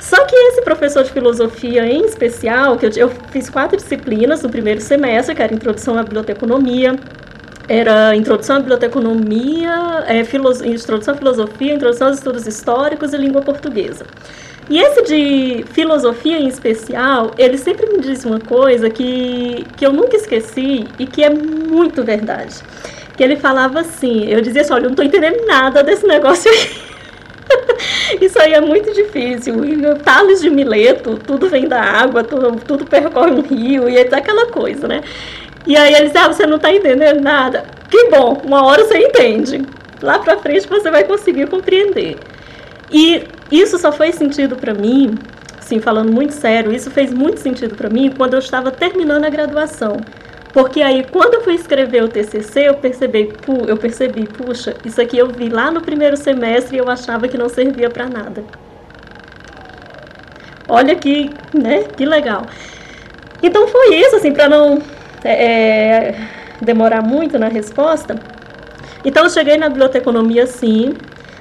Só 0.00 0.24
que 0.24 0.34
esse 0.34 0.62
professor 0.62 1.04
de 1.04 1.10
filosofia 1.10 1.86
em 1.86 2.06
especial, 2.06 2.78
que 2.78 2.86
eu, 2.86 2.90
eu 2.96 3.10
fiz 3.30 3.50
quatro 3.50 3.76
disciplinas 3.76 4.42
no 4.42 4.48
primeiro 4.48 4.80
semestre, 4.80 5.34
que 5.34 5.42
era 5.42 5.54
Introdução 5.54 5.98
à 5.98 6.02
Biblioteconomia, 6.02 6.98
era 7.68 8.16
Introdução 8.16 8.56
à 8.56 8.58
Biblioteconomia, 8.60 10.04
é, 10.08 10.20
Introdução 10.66 11.14
à 11.14 11.16
Filosofia, 11.16 11.74
Introdução 11.74 12.08
aos 12.08 12.16
Estudos 12.16 12.46
Históricos 12.46 13.12
e 13.12 13.18
Língua 13.18 13.42
Portuguesa. 13.42 14.06
E 14.70 14.78
esse 14.78 15.02
de 15.02 15.64
filosofia 15.72 16.38
em 16.38 16.48
especial, 16.48 17.32
ele 17.36 17.58
sempre 17.58 17.86
me 17.90 18.00
diz 18.00 18.24
uma 18.24 18.40
coisa 18.40 18.88
que, 18.88 19.66
que 19.76 19.84
eu 19.84 19.92
nunca 19.92 20.16
esqueci 20.16 20.86
e 20.98 21.06
que 21.06 21.22
é 21.22 21.28
muito 21.28 22.02
verdade. 22.02 22.54
Que 23.16 23.22
ele 23.22 23.36
falava 23.36 23.80
assim, 23.80 24.26
eu 24.26 24.40
dizia 24.40 24.62
assim, 24.62 24.72
olha, 24.72 24.82
eu 24.82 24.84
não 24.84 24.92
estou 24.92 25.04
entendendo 25.04 25.44
nada 25.46 25.82
desse 25.82 26.06
negócio 26.06 26.50
aí. 26.50 26.89
Isso 28.20 28.38
aí 28.40 28.52
é 28.52 28.60
muito 28.60 28.92
difícil. 28.92 29.54
Tales 30.04 30.40
de 30.40 30.50
Mileto, 30.50 31.18
tudo 31.18 31.48
vem 31.48 31.68
da 31.68 31.80
água, 31.80 32.24
tudo, 32.24 32.56
tudo 32.66 32.84
percorre 32.84 33.32
um 33.32 33.40
rio, 33.40 33.88
e 33.88 33.96
é 33.96 34.02
aquela 34.02 34.46
coisa, 34.46 34.86
né? 34.88 35.02
E 35.66 35.76
aí 35.76 35.94
ele 35.94 36.06
disse, 36.06 36.18
ah, 36.18 36.28
você 36.28 36.46
não 36.46 36.56
está 36.56 36.72
entendendo 36.72 37.20
nada. 37.20 37.64
Que 37.90 38.08
bom, 38.08 38.40
uma 38.44 38.64
hora 38.64 38.84
você 38.84 38.98
entende. 38.98 39.62
Lá 40.02 40.18
para 40.18 40.38
frente 40.38 40.66
você 40.66 40.90
vai 40.90 41.04
conseguir 41.04 41.46
compreender. 41.48 42.16
E 42.90 43.24
isso 43.50 43.78
só 43.78 43.92
fez 43.92 44.14
sentido 44.14 44.56
para 44.56 44.74
mim, 44.74 45.14
sim, 45.60 45.78
falando 45.78 46.12
muito 46.12 46.32
sério, 46.32 46.72
isso 46.72 46.90
fez 46.90 47.12
muito 47.12 47.38
sentido 47.38 47.76
para 47.76 47.90
mim 47.90 48.12
quando 48.16 48.34
eu 48.34 48.40
estava 48.40 48.70
terminando 48.70 49.24
a 49.24 49.30
graduação. 49.30 49.98
Porque 50.52 50.82
aí, 50.82 51.04
quando 51.04 51.34
eu 51.34 51.42
fui 51.42 51.54
escrever 51.54 52.02
o 52.02 52.08
TCC, 52.08 52.68
eu 52.68 52.74
percebi, 52.74 53.32
eu 53.68 53.76
percebi, 53.76 54.26
puxa, 54.26 54.74
isso 54.84 55.00
aqui 55.00 55.16
eu 55.16 55.28
vi 55.28 55.48
lá 55.48 55.70
no 55.70 55.80
primeiro 55.80 56.16
semestre 56.16 56.76
e 56.76 56.80
eu 56.80 56.90
achava 56.90 57.28
que 57.28 57.38
não 57.38 57.48
servia 57.48 57.88
para 57.88 58.08
nada. 58.08 58.42
Olha 60.68 60.94
que, 60.96 61.30
né, 61.54 61.84
que 61.96 62.04
legal. 62.04 62.46
Então 63.42 63.68
foi 63.68 63.94
isso, 63.94 64.16
assim, 64.16 64.32
para 64.32 64.48
não 64.48 64.82
é, 65.22 65.32
é, 65.32 66.14
demorar 66.60 67.02
muito 67.02 67.38
na 67.38 67.48
resposta. 67.48 68.16
Então 69.04 69.24
eu 69.24 69.30
cheguei 69.30 69.56
na 69.56 69.68
biblioteconomia, 69.68 70.46
sim, 70.46 70.94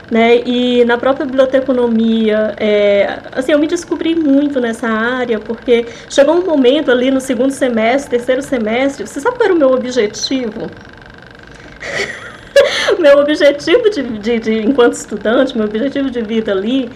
né? 0.09 0.41
E 0.45 0.83
na 0.85 0.97
própria 0.97 1.25
biblioteconomia, 1.25 2.55
é, 2.57 3.19
assim, 3.31 3.51
eu 3.51 3.59
me 3.59 3.67
descobri 3.67 4.15
muito 4.15 4.59
nessa 4.59 4.87
área, 4.87 5.39
porque 5.39 5.85
chegou 6.09 6.35
um 6.35 6.45
momento 6.45 6.91
ali 6.91 7.11
no 7.11 7.21
segundo 7.21 7.51
semestre, 7.51 8.17
terceiro 8.17 8.41
semestre, 8.41 9.05
você 9.05 9.19
sabe 9.19 9.37
qual 9.37 9.45
era 9.45 9.53
o 9.53 9.57
meu 9.57 9.71
objetivo? 9.71 10.69
meu 12.97 13.19
objetivo 13.19 13.89
de, 13.89 14.03
de, 14.19 14.39
de, 14.39 14.59
enquanto 14.59 14.93
estudante, 14.93 15.55
meu 15.55 15.65
objetivo 15.65 16.09
de 16.09 16.21
vida 16.21 16.51
ali, 16.51 16.89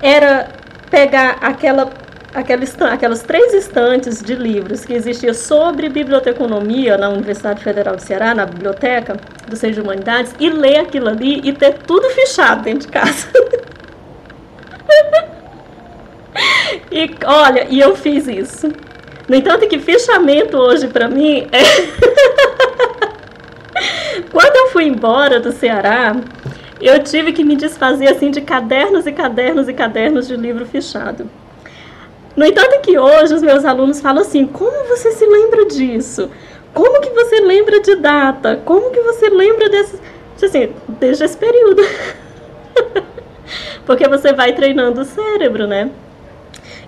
era 0.00 0.48
pegar 0.90 1.38
aquela 1.40 1.90
aquelas, 2.34 2.76
aquelas 2.82 3.22
três 3.22 3.54
estantes 3.54 4.20
de 4.20 4.34
livros 4.34 4.84
que 4.84 4.92
existia 4.92 5.32
sobre 5.32 5.88
biblioteconomia 5.88 6.98
na 6.98 7.08
Universidade 7.08 7.62
Federal 7.62 7.94
do 7.94 8.02
Ceará, 8.02 8.34
na 8.34 8.44
biblioteca 8.44 9.16
do 9.48 9.54
Centro 9.56 9.76
de 9.76 9.82
Humanidades, 9.82 10.34
e 10.40 10.50
ler 10.50 10.78
aquilo 10.78 11.08
ali 11.08 11.40
e 11.44 11.52
ter 11.52 11.74
tudo 11.74 12.10
fechado 12.10 12.64
dentro 12.64 12.88
de 12.88 12.90
casa. 12.92 13.28
e 16.90 17.08
olha, 17.24 17.68
e 17.70 17.78
eu 17.80 17.94
fiz 17.94 18.26
isso. 18.26 18.72
No 19.28 19.36
entanto, 19.36 19.68
que 19.68 19.78
fechamento 19.78 20.58
hoje 20.58 20.88
para 20.88 21.06
mim 21.08 21.46
é. 21.52 21.62
Quando 24.30 24.56
eu 24.56 24.68
fui 24.70 24.84
embora 24.84 25.40
do 25.40 25.50
Ceará, 25.52 26.14
eu 26.80 27.02
tive 27.02 27.32
que 27.32 27.42
me 27.42 27.56
desfazer 27.56 28.06
assim 28.08 28.30
de 28.30 28.40
cadernos 28.40 29.04
e 29.06 29.12
cadernos 29.12 29.68
e 29.68 29.72
cadernos 29.72 30.28
de 30.28 30.36
livro 30.36 30.64
fechado. 30.66 31.28
No 32.36 32.44
entanto, 32.44 32.80
que 32.80 32.98
hoje 32.98 33.34
os 33.34 33.42
meus 33.42 33.64
alunos 33.64 34.00
falam 34.00 34.22
assim: 34.22 34.46
como 34.46 34.88
você 34.88 35.12
se 35.12 35.24
lembra 35.24 35.66
disso? 35.66 36.30
Como 36.72 37.00
que 37.00 37.10
você 37.10 37.40
lembra 37.40 37.80
de 37.80 37.94
data? 37.94 38.60
Como 38.64 38.90
que 38.90 39.00
você 39.00 39.28
lembra 39.28 39.68
desse. 39.68 39.98
Assim, 40.42 40.72
desde 41.00 41.24
esse 41.24 41.36
período. 41.36 41.82
Porque 43.86 44.08
você 44.08 44.32
vai 44.32 44.52
treinando 44.52 45.00
o 45.00 45.04
cérebro, 45.04 45.66
né? 45.66 45.90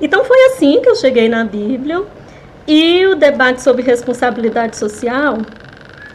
Então 0.01 0.25
foi 0.25 0.39
assim 0.47 0.81
que 0.83 0.89
eu 0.89 0.97
cheguei 0.97 1.29
na 1.29 1.45
Bíblia. 1.45 2.03
E 2.67 3.07
o 3.07 3.15
debate 3.15 3.63
sobre 3.63 3.83
responsabilidade 3.83 4.77
social 4.77 5.39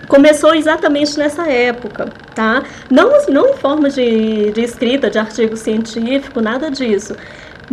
começou 0.09 0.53
exatamente 0.53 1.17
nessa 1.17 1.49
época, 1.49 2.09
tá? 2.35 2.63
Não, 2.89 3.09
não 3.29 3.49
em 3.51 3.53
forma 3.53 3.89
de, 3.89 4.51
de 4.51 4.61
escrita, 4.61 5.09
de 5.09 5.17
artigo 5.17 5.55
científico, 5.55 6.41
nada 6.41 6.69
disso 6.69 7.15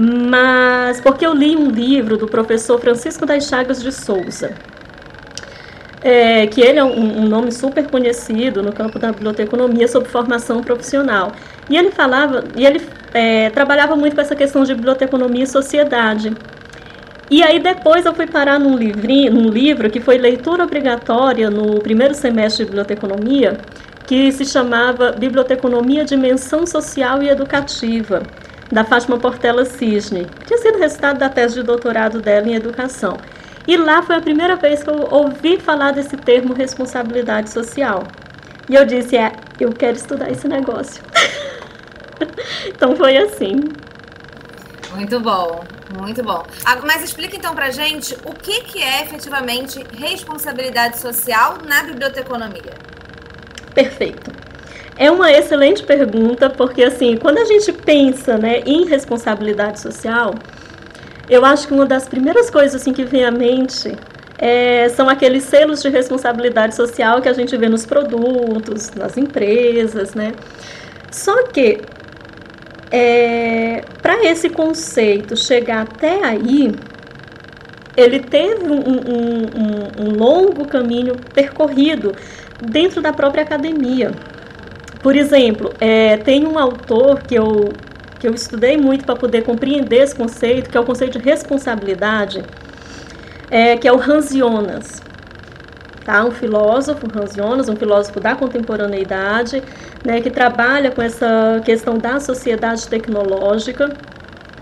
mas 0.00 1.00
porque 1.00 1.26
eu 1.26 1.34
li 1.34 1.56
um 1.56 1.70
livro 1.70 2.16
do 2.16 2.28
professor 2.28 2.78
Francisco 2.78 3.26
das 3.26 3.48
Chagas 3.48 3.82
de 3.82 3.90
Souza, 3.90 4.54
é, 6.00 6.46
que 6.46 6.60
ele 6.60 6.78
é 6.78 6.84
um, 6.84 7.22
um, 7.22 7.26
nome 7.26 7.50
super 7.50 7.84
conhecido 7.90 8.62
no 8.62 8.72
campo 8.72 8.96
da 8.96 9.10
biblioteconomia 9.10 9.88
sobre 9.88 10.08
formação 10.08 10.62
profissional. 10.62 11.32
E 11.68 11.76
ele 11.76 11.90
falava, 11.90 12.44
e 12.54 12.64
ele 12.64 12.80
é, 13.12 13.50
trabalhava 13.50 13.96
muito 13.96 14.14
com 14.14 14.20
essa 14.20 14.36
questão 14.36 14.62
de 14.62 14.72
biblioteconomia 14.72 15.42
e 15.42 15.46
sociedade. 15.48 16.32
E 17.28 17.42
aí 17.42 17.58
depois 17.58 18.06
eu 18.06 18.14
fui 18.14 18.28
parar 18.28 18.60
num, 18.60 18.76
livrinho, 18.76 19.32
num 19.32 19.48
livro 19.48 19.90
que 19.90 20.00
foi 20.00 20.16
leitura 20.16 20.62
obrigatória 20.62 21.50
no 21.50 21.80
primeiro 21.80 22.14
semestre 22.14 22.64
de 22.64 22.70
biblioteconomia, 22.70 23.58
que 24.06 24.30
se 24.30 24.44
chamava 24.44 25.10
Biblioteconomia 25.10 26.04
Dimensão 26.04 26.64
Social 26.64 27.20
e 27.20 27.28
Educativa 27.28 28.22
da 28.70 28.84
Fátima 28.84 29.18
Portela 29.18 29.64
Cisne, 29.64 30.26
que 30.26 30.46
tinha 30.46 30.58
sido 30.58 30.78
resultado 30.78 31.18
da 31.18 31.28
tese 31.28 31.54
de 31.54 31.62
doutorado 31.62 32.20
dela 32.20 32.48
em 32.48 32.54
educação. 32.54 33.18
E 33.66 33.76
lá 33.76 34.02
foi 34.02 34.16
a 34.16 34.20
primeira 34.20 34.56
vez 34.56 34.82
que 34.82 34.90
eu 34.90 35.08
ouvi 35.10 35.58
falar 35.58 35.92
desse 35.92 36.16
termo 36.16 36.54
responsabilidade 36.54 37.50
social. 37.50 38.04
E 38.68 38.74
eu 38.74 38.84
disse, 38.84 39.16
é, 39.16 39.32
eu 39.60 39.72
quero 39.72 39.96
estudar 39.96 40.30
esse 40.30 40.48
negócio. 40.48 41.02
então 42.66 42.96
foi 42.96 43.16
assim. 43.16 43.56
Muito 44.94 45.20
bom, 45.20 45.64
muito 45.98 46.22
bom. 46.22 46.44
Mas 46.86 47.02
explica 47.02 47.36
então 47.36 47.54
pra 47.54 47.70
gente 47.70 48.16
o 48.24 48.32
que, 48.32 48.62
que 48.62 48.82
é 48.82 49.02
efetivamente 49.02 49.84
responsabilidade 49.98 50.98
social 50.98 51.58
na 51.66 51.82
biblioteconomia. 51.82 52.72
Perfeito. 53.74 54.47
É 55.00 55.08
uma 55.12 55.30
excelente 55.30 55.84
pergunta, 55.84 56.50
porque 56.50 56.82
assim, 56.82 57.16
quando 57.16 57.38
a 57.38 57.44
gente 57.44 57.72
pensa 57.72 58.36
né, 58.36 58.62
em 58.66 58.84
responsabilidade 58.84 59.78
social, 59.78 60.34
eu 61.30 61.44
acho 61.44 61.68
que 61.68 61.72
uma 61.72 61.86
das 61.86 62.08
primeiras 62.08 62.50
coisas 62.50 62.80
assim, 62.80 62.92
que 62.92 63.04
vem 63.04 63.24
à 63.24 63.30
mente 63.30 63.96
é, 64.36 64.88
são 64.88 65.08
aqueles 65.08 65.44
selos 65.44 65.80
de 65.80 65.88
responsabilidade 65.88 66.74
social 66.74 67.22
que 67.22 67.28
a 67.28 67.32
gente 67.32 67.56
vê 67.56 67.68
nos 67.68 67.86
produtos, 67.86 68.90
nas 68.90 69.16
empresas, 69.16 70.14
né? 70.14 70.32
Só 71.12 71.44
que 71.44 71.80
é, 72.90 73.84
para 74.02 74.24
esse 74.24 74.50
conceito 74.50 75.36
chegar 75.36 75.82
até 75.82 76.24
aí, 76.24 76.72
ele 77.96 78.18
teve 78.18 78.64
um, 78.64 78.80
um, 78.80 80.02
um, 80.02 80.06
um 80.06 80.16
longo 80.16 80.66
caminho 80.66 81.14
percorrido 81.32 82.16
dentro 82.60 83.00
da 83.00 83.12
própria 83.12 83.44
academia. 83.44 84.10
Por 85.02 85.14
exemplo, 85.14 85.72
é, 85.80 86.16
tem 86.16 86.46
um 86.46 86.58
autor 86.58 87.22
que 87.22 87.34
eu, 87.34 87.72
que 88.18 88.26
eu 88.26 88.34
estudei 88.34 88.76
muito 88.76 89.04
para 89.04 89.14
poder 89.14 89.42
compreender 89.42 90.02
esse 90.02 90.14
conceito, 90.14 90.70
que 90.70 90.76
é 90.76 90.80
o 90.80 90.84
conceito 90.84 91.18
de 91.18 91.24
responsabilidade, 91.24 92.42
é, 93.50 93.76
que 93.76 93.86
é 93.86 93.92
o 93.92 94.00
Hans 94.00 94.30
Jonas. 94.34 95.02
Tá? 96.04 96.24
Um 96.24 96.30
filósofo, 96.30 97.06
Hans 97.14 97.34
Jonas, 97.34 97.68
um 97.68 97.76
filósofo 97.76 98.18
da 98.18 98.34
contemporaneidade, 98.34 99.62
né, 100.04 100.20
que 100.20 100.30
trabalha 100.30 100.90
com 100.90 101.02
essa 101.02 101.60
questão 101.64 101.98
da 101.98 102.18
sociedade 102.18 102.88
tecnológica, 102.88 103.92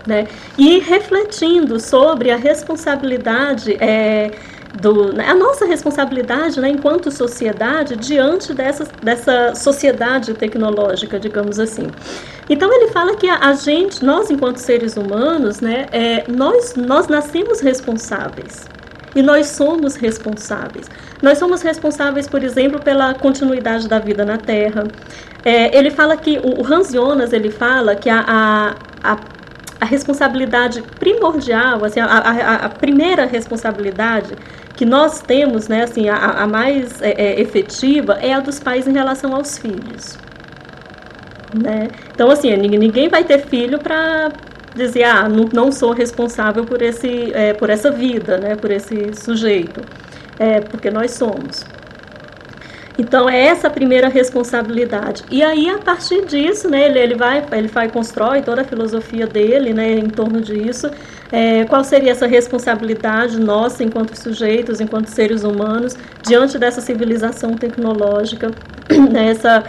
né, 0.05 0.27
e 0.57 0.79
refletindo 0.79 1.79
sobre 1.79 2.31
a 2.31 2.35
responsabilidade 2.35 3.77
é, 3.79 4.31
do, 4.81 5.13
né, 5.13 5.27
a 5.27 5.35
nossa 5.35 5.65
responsabilidade 5.65 6.59
né, 6.59 6.69
enquanto 6.69 7.11
sociedade 7.11 7.95
diante 7.95 8.53
dessa, 8.53 8.87
dessa 9.01 9.55
sociedade 9.55 10.33
tecnológica, 10.33 11.19
digamos 11.19 11.59
assim. 11.59 11.87
Então 12.49 12.71
ele 12.73 12.91
fala 12.91 13.15
que 13.15 13.27
a, 13.29 13.39
a 13.49 13.53
gente, 13.53 14.03
nós 14.03 14.29
enquanto 14.29 14.57
seres 14.57 14.95
humanos, 14.95 15.59
né, 15.59 15.87
é, 15.91 16.23
nós, 16.27 16.75
nós 16.75 17.07
nascemos 17.07 17.59
responsáveis. 17.59 18.67
E 19.15 19.21
nós 19.21 19.47
somos 19.47 19.95
responsáveis. 19.95 20.89
Nós 21.21 21.39
somos 21.39 21.63
responsáveis, 21.63 22.27
por 22.27 22.43
exemplo, 22.43 22.79
pela 22.79 23.15
continuidade 23.15 23.87
da 23.87 23.97
vida 23.97 24.23
na 24.23 24.37
Terra. 24.37 24.83
É, 25.43 25.75
ele 25.75 25.89
fala 25.89 26.15
que, 26.15 26.37
o 26.37 26.63
Hans 26.63 26.91
Jonas, 26.91 27.33
ele 27.33 27.49
fala 27.49 27.95
que 27.95 28.09
a, 28.09 28.23
a, 28.27 29.13
a 29.13 29.17
a 29.79 29.85
responsabilidade 29.85 30.81
primordial, 30.99 31.85
assim, 31.85 31.99
a, 31.99 32.05
a, 32.05 32.55
a, 32.65 32.69
primeira 32.69 33.25
responsabilidade 33.25 34.33
que 34.75 34.85
nós 34.85 35.21
temos, 35.21 35.67
né, 35.67 35.83
assim, 35.83 36.09
a, 36.09 36.15
a 36.15 36.47
mais 36.47 37.01
é, 37.01 37.11
é, 37.11 37.41
efetiva 37.41 38.13
é 38.21 38.33
a 38.33 38.39
dos 38.39 38.59
pais 38.59 38.87
em 38.87 38.93
relação 38.93 39.35
aos 39.35 39.57
filhos. 39.57 40.17
Né? 41.53 41.89
Então, 42.11 42.29
assim, 42.29 42.55
ninguém 42.57 43.07
vai 43.07 43.23
ter 43.23 43.39
filho 43.39 43.79
para 43.79 44.31
dizer, 44.75 45.03
ah, 45.03 45.29
não, 45.29 45.49
não, 45.53 45.71
sou 45.71 45.91
responsável 45.91 46.63
por, 46.65 46.81
esse, 46.81 47.31
é, 47.33 47.53
por 47.53 47.69
essa 47.69 47.91
vida, 47.91 48.37
né, 48.37 48.55
por 48.55 48.71
esse 48.71 49.13
sujeito, 49.13 49.81
é, 50.39 50.59
porque 50.59 50.89
nós 50.89 51.11
somos. 51.11 51.65
Então, 52.97 53.29
é 53.29 53.45
essa 53.45 53.67
a 53.67 53.69
primeira 53.69 54.07
responsabilidade. 54.07 55.23
E 55.29 55.43
aí, 55.43 55.69
a 55.69 55.77
partir 55.77 56.25
disso, 56.25 56.67
né, 56.69 56.85
ele, 56.87 56.99
ele, 56.99 57.15
vai, 57.15 57.45
ele 57.51 57.67
vai, 57.67 57.89
constrói 57.89 58.41
toda 58.41 58.61
a 58.61 58.65
filosofia 58.65 59.27
dele 59.27 59.71
né, 59.71 59.91
em 59.91 60.09
torno 60.09 60.41
disso. 60.41 60.89
É, 61.31 61.65
qual 61.65 61.83
seria 61.83 62.11
essa 62.11 62.25
responsabilidade 62.25 63.39
nossa, 63.39 63.83
enquanto 63.83 64.15
sujeitos, 64.15 64.81
enquanto 64.81 65.07
seres 65.07 65.43
humanos, 65.43 65.95
diante 66.25 66.57
dessa 66.57 66.81
civilização 66.81 67.53
tecnológica, 67.53 68.51
né, 69.11 69.31
essa, 69.31 69.63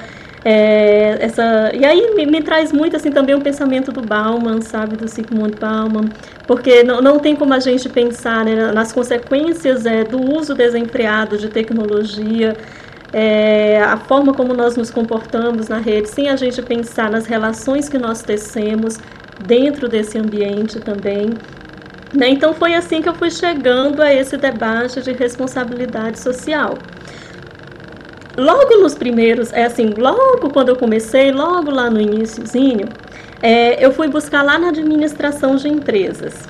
é, 0.44 1.18
essa, 1.20 1.72
e 1.74 1.84
aí 1.84 2.14
me, 2.14 2.24
me, 2.24 2.42
traz 2.42 2.72
muito 2.72 2.96
assim 2.96 3.10
também 3.10 3.34
o 3.34 3.40
pensamento 3.40 3.90
do 3.90 4.00
Bauman, 4.00 4.60
sabe, 4.62 4.96
do 4.96 5.08
Sigmund 5.08 5.56
Bauman, 5.58 6.08
porque 6.46 6.82
não, 6.84 7.02
não 7.02 7.18
tem 7.18 7.34
como 7.34 7.52
a 7.52 7.60
gente 7.60 7.88
pensar 7.88 8.44
né, 8.44 8.72
nas 8.72 8.92
consequências 8.92 9.84
é, 9.84 10.04
do 10.04 10.18
uso 10.18 10.54
desenfreado 10.54 11.36
de 11.36 11.48
tecnologia, 11.48 12.56
é, 13.12 13.80
a 13.80 13.96
forma 13.96 14.34
como 14.34 14.52
nós 14.52 14.76
nos 14.76 14.90
comportamos 14.90 15.68
na 15.68 15.78
rede, 15.78 16.08
sem 16.08 16.28
a 16.28 16.36
gente 16.36 16.60
pensar 16.62 17.10
nas 17.10 17.26
relações 17.26 17.88
que 17.88 17.98
nós 17.98 18.22
tecemos 18.22 18.98
dentro 19.46 19.88
desse 19.88 20.18
ambiente 20.18 20.80
também. 20.80 21.30
Né? 22.12 22.28
Então 22.28 22.52
foi 22.54 22.74
assim 22.74 23.02
que 23.02 23.08
eu 23.08 23.14
fui 23.14 23.30
chegando 23.30 24.02
a 24.02 24.12
esse 24.12 24.36
debate 24.36 25.00
de 25.02 25.12
responsabilidade 25.12 26.18
social. 26.18 26.78
Logo 28.36 28.76
nos 28.76 28.94
primeiros, 28.94 29.52
é 29.52 29.64
assim, 29.64 29.94
logo 29.96 30.50
quando 30.50 30.68
eu 30.68 30.76
comecei, 30.76 31.32
logo 31.32 31.70
lá 31.70 31.90
no 31.90 32.00
iníciozinho, 32.00 32.88
é, 33.42 33.84
eu 33.84 33.92
fui 33.92 34.08
buscar 34.08 34.42
lá 34.42 34.58
na 34.58 34.68
administração 34.68 35.56
de 35.56 35.68
empresas. 35.68 36.48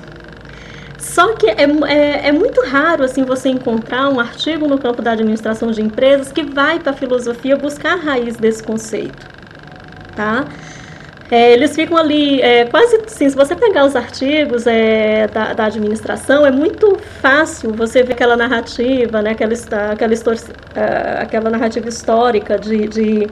Só 1.19 1.33
que 1.33 1.47
é, 1.47 1.63
é, 1.89 2.27
é, 2.29 2.31
muito 2.31 2.61
raro 2.61 3.03
assim 3.03 3.25
você 3.25 3.49
encontrar 3.49 4.07
um 4.07 4.21
artigo 4.21 4.69
no 4.69 4.77
campo 4.77 5.01
da 5.01 5.11
administração 5.11 5.69
de 5.69 5.81
empresas 5.81 6.31
que 6.31 6.43
vai 6.43 6.79
para 6.79 6.93
a 6.93 6.95
filosofia 6.95 7.57
buscar 7.57 7.95
a 7.95 7.95
raiz 7.97 8.37
desse 8.37 8.63
conceito, 8.63 9.27
tá? 10.15 10.45
É, 11.29 11.51
eles 11.51 11.75
ficam 11.75 11.97
ali, 11.97 12.41
é, 12.41 12.63
quase 12.63 12.95
assim, 13.05 13.29
se 13.29 13.35
você 13.35 13.53
pegar 13.53 13.83
os 13.83 13.97
artigos 13.97 14.65
é, 14.65 15.27
da, 15.27 15.51
da, 15.51 15.65
administração, 15.65 16.45
é 16.45 16.51
muito 16.51 16.97
fácil 17.21 17.73
você 17.73 18.01
ver 18.01 18.13
aquela 18.13 18.37
narrativa, 18.37 19.21
né, 19.21 19.31
aquela, 19.31 19.53
aquela, 19.91 20.13
uh, 20.13 21.21
aquela 21.21 21.49
narrativa 21.49 21.89
histórica 21.89 22.57
de, 22.57 22.87
de 22.87 23.27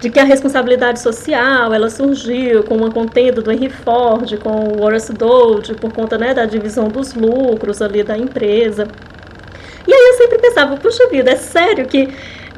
de 0.00 0.08
que 0.08 0.18
a 0.18 0.24
responsabilidade 0.24 0.98
social 0.98 1.72
ela 1.74 1.90
surgiu 1.90 2.64
com 2.64 2.76
uma 2.76 2.90
contenda 2.90 3.42
do 3.42 3.52
Henry 3.52 3.68
Ford, 3.68 4.38
com 4.38 4.50
o 4.50 4.82
Horace 4.82 5.12
Dode, 5.12 5.74
por 5.74 5.92
conta 5.92 6.16
né, 6.16 6.32
da 6.32 6.46
divisão 6.46 6.88
dos 6.88 7.12
lucros 7.14 7.82
ali 7.82 8.02
da 8.02 8.16
empresa. 8.16 8.88
E 9.86 9.92
aí 9.92 10.08
eu 10.08 10.14
sempre 10.14 10.38
pensava, 10.38 10.76
puxa 10.76 11.06
vida, 11.08 11.30
é 11.30 11.36
sério 11.36 11.86
que 11.86 12.08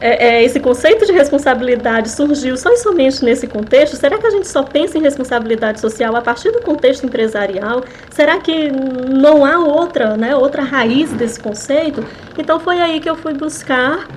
é, 0.02 0.26
é, 0.26 0.42
esse 0.42 0.58
conceito 0.58 1.06
de 1.06 1.12
responsabilidade 1.12 2.10
surgiu 2.10 2.56
só 2.56 2.72
e 2.72 2.76
somente 2.76 3.24
nesse 3.24 3.46
contexto? 3.46 3.96
Será 3.96 4.18
que 4.18 4.26
a 4.26 4.30
gente 4.30 4.48
só 4.48 4.64
pensa 4.64 4.98
em 4.98 5.00
responsabilidade 5.00 5.80
social 5.80 6.16
a 6.16 6.20
partir 6.20 6.50
do 6.50 6.60
contexto 6.60 7.06
empresarial? 7.06 7.84
Será 8.10 8.38
que 8.38 8.70
não 8.70 9.44
há 9.44 9.58
outra, 9.58 10.16
né, 10.16 10.34
outra 10.34 10.62
raiz 10.62 11.12
desse 11.12 11.38
conceito? 11.38 12.04
Então 12.36 12.58
foi 12.58 12.80
aí 12.80 12.98
que 12.98 13.08
eu 13.08 13.14
fui 13.14 13.32
buscar 13.32 14.08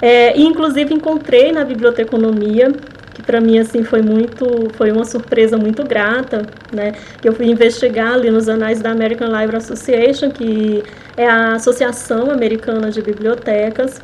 é, 0.00 0.38
inclusive 0.38 0.92
encontrei 0.92 1.52
na 1.52 1.64
biblioteconomia 1.64 2.72
que 3.14 3.22
para 3.22 3.40
mim 3.40 3.58
assim 3.58 3.84
foi 3.84 4.02
muito 4.02 4.68
foi 4.74 4.90
uma 4.90 5.04
surpresa 5.04 5.56
muito 5.56 5.84
grata 5.84 6.42
né? 6.72 6.92
Que 7.22 7.28
eu 7.28 7.32
fui 7.32 7.46
investigar 7.46 8.14
ali 8.14 8.30
nos 8.30 8.48
anais 8.48 8.82
da 8.82 8.90
American 8.90 9.28
Library 9.28 9.56
Association 9.56 10.30
que 10.30 10.82
é 11.16 11.26
a 11.26 11.54
associação 11.54 12.30
americana 12.30 12.90
de 12.90 13.00
bibliotecas 13.00 14.02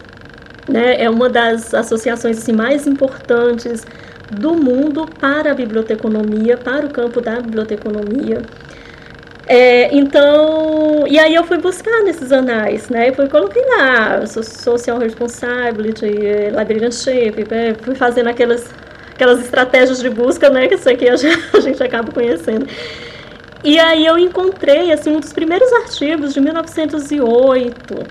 né? 0.69 1.03
É 1.03 1.11
uma 1.11 1.29
das 1.29 1.75
associações 1.75 2.39
assim, 2.39 2.53
mais 2.53 2.87
importantes 2.87 3.85
do 4.31 4.55
mundo 4.55 5.09
para 5.19 5.51
a 5.51 5.55
biblioteconomia 5.55 6.57
para 6.57 6.87
o 6.87 6.91
campo 6.91 7.21
da 7.21 7.41
biblioteconomia 7.41 8.43
é, 9.53 9.93
então, 9.93 11.09
e 11.09 11.19
aí 11.19 11.35
eu 11.35 11.43
fui 11.43 11.59
buscar 11.59 12.05
nesses 12.05 12.31
anais, 12.31 12.89
né? 12.89 13.09
Eu 13.09 13.15
fui, 13.15 13.29
coloquei 13.29 13.65
lá, 13.67 14.25
social 14.25 14.97
responsibility, 14.97 16.07
librarianship, 16.57 17.45
né? 17.51 17.75
fui 17.83 17.97
fazendo 17.97 18.29
aquelas, 18.29 18.73
aquelas 19.13 19.41
estratégias 19.41 19.99
de 19.99 20.09
busca, 20.09 20.49
né? 20.51 20.69
Que 20.69 20.77
isso 20.77 20.89
aqui 20.89 21.09
a 21.09 21.17
gente, 21.19 21.41
a 21.53 21.59
gente 21.59 21.83
acaba 21.83 22.13
conhecendo. 22.13 22.65
E 23.65 23.77
aí 23.81 24.07
eu 24.07 24.17
encontrei, 24.17 24.93
assim, 24.93 25.11
um 25.11 25.19
dos 25.19 25.33
primeiros 25.33 25.73
artigos 25.73 26.33
de 26.33 26.41
1908, 26.41 28.07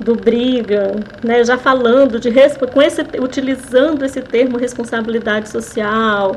do 0.00 0.14
Briga, 0.16 0.96
né, 1.22 1.44
já 1.44 1.58
falando 1.58 2.18
de 2.18 2.32
com 2.72 2.80
esse, 2.80 3.02
utilizando 3.20 4.06
esse 4.06 4.22
termo 4.22 4.56
responsabilidade 4.56 5.50
social, 5.50 6.34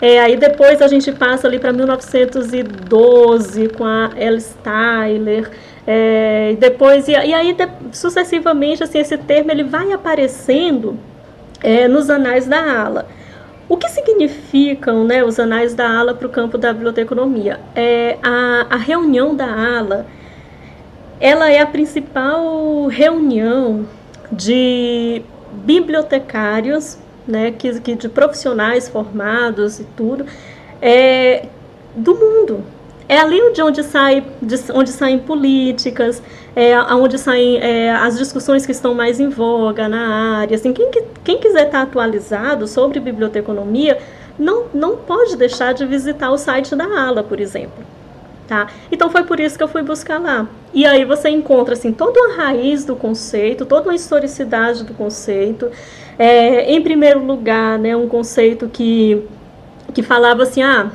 é, 0.00 0.20
aí 0.20 0.36
depois 0.36 0.82
a 0.82 0.88
gente 0.88 1.10
passa 1.12 1.46
ali 1.46 1.58
para 1.58 1.72
1912 1.72 3.68
com 3.70 3.84
a 3.84 4.10
L. 4.16 4.36
Styler. 4.36 5.50
É, 5.86 6.56
depois, 6.58 7.08
e, 7.08 7.12
e 7.12 7.32
aí 7.32 7.52
de, 7.52 7.68
sucessivamente 7.92 8.82
assim, 8.82 8.98
esse 8.98 9.16
termo 9.16 9.50
ele 9.52 9.64
vai 9.64 9.92
aparecendo 9.92 10.98
é, 11.62 11.86
nos 11.88 12.10
anais 12.10 12.46
da 12.46 12.82
ala. 12.82 13.06
O 13.68 13.76
que 13.76 13.88
significam 13.88 15.04
né, 15.04 15.24
os 15.24 15.40
anais 15.40 15.74
da 15.74 15.88
ala 15.88 16.14
para 16.14 16.26
o 16.26 16.30
campo 16.30 16.58
da 16.58 16.72
biblioteconomia? 16.72 17.58
É, 17.74 18.16
a, 18.22 18.66
a 18.70 18.76
reunião 18.76 19.34
da 19.34 19.46
ala 19.46 20.06
ela 21.18 21.50
é 21.50 21.60
a 21.60 21.66
principal 21.66 22.86
reunião 22.86 23.86
de 24.30 25.22
bibliotecários 25.64 26.98
né, 27.26 27.50
que, 27.50 27.80
que 27.80 27.94
de 27.94 28.08
profissionais 28.08 28.88
formados 28.88 29.80
e 29.80 29.84
tudo, 29.96 30.26
é, 30.80 31.46
do 31.94 32.14
mundo. 32.14 32.64
É 33.08 33.18
ali 33.18 33.52
de 33.52 33.62
onde, 33.62 33.84
sai, 33.84 34.24
de 34.42 34.56
onde 34.72 34.90
saem 34.90 35.18
políticas, 35.18 36.20
é 36.56 36.76
onde 36.92 37.18
saem 37.18 37.58
é, 37.58 37.92
as 37.92 38.18
discussões 38.18 38.66
que 38.66 38.72
estão 38.72 38.94
mais 38.94 39.20
em 39.20 39.28
voga 39.28 39.88
na 39.88 40.38
área. 40.40 40.56
Assim, 40.56 40.72
quem, 40.72 40.90
quem 41.22 41.38
quiser 41.38 41.66
estar 41.66 41.82
atualizado 41.82 42.66
sobre 42.66 42.98
biblioteconomia, 42.98 43.98
não, 44.36 44.64
não 44.74 44.96
pode 44.96 45.36
deixar 45.36 45.72
de 45.72 45.86
visitar 45.86 46.30
o 46.30 46.38
site 46.38 46.74
da 46.74 46.84
ALA, 46.84 47.22
por 47.22 47.38
exemplo. 47.38 47.84
Tá? 48.46 48.68
Então 48.92 49.10
foi 49.10 49.24
por 49.24 49.40
isso 49.40 49.58
que 49.58 49.64
eu 49.64 49.68
fui 49.68 49.82
buscar 49.82 50.20
lá. 50.20 50.46
E 50.72 50.86
aí 50.86 51.04
você 51.04 51.28
encontra 51.28 51.74
assim 51.74 51.92
toda 51.92 52.32
a 52.32 52.36
raiz 52.36 52.84
do 52.84 52.94
conceito, 52.94 53.66
toda 53.66 53.90
a 53.90 53.94
historicidade 53.94 54.84
do 54.84 54.94
conceito. 54.94 55.70
É, 56.16 56.72
em 56.72 56.80
primeiro 56.80 57.24
lugar, 57.24 57.76
né, 57.78 57.96
um 57.96 58.08
conceito 58.08 58.68
que, 58.68 59.26
que 59.92 60.02
falava 60.02 60.44
assim, 60.44 60.62
ah, 60.62 60.90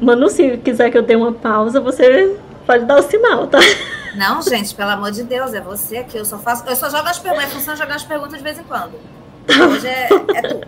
Manu, 0.00 0.28
se 0.28 0.58
quiser 0.58 0.90
que 0.90 0.98
eu 0.98 1.02
dê 1.02 1.16
uma 1.16 1.32
pausa, 1.32 1.80
você 1.80 2.36
pode 2.66 2.84
dar 2.84 2.98
o 2.98 3.02
sinal, 3.02 3.46
tá? 3.46 3.58
Não, 4.14 4.40
gente, 4.42 4.74
pelo 4.74 4.90
amor 4.90 5.10
de 5.10 5.22
Deus, 5.22 5.52
é 5.52 5.60
você 5.60 5.98
aqui. 5.98 6.16
Eu 6.16 6.24
só 6.24 6.38
faço. 6.38 6.64
Eu 6.66 6.74
só 6.74 6.88
jogo 6.88 7.06
as 7.08 7.18
perguntas. 7.18 7.46
Minha 7.46 7.56
função 7.56 7.74
é 7.74 7.76
jogar 7.76 7.94
as 7.96 8.02
perguntas 8.02 8.38
de 8.38 8.42
vez 8.42 8.58
em 8.58 8.62
quando. 8.62 8.94
Hoje 9.48 9.86
é, 9.86 10.08
é 10.08 10.66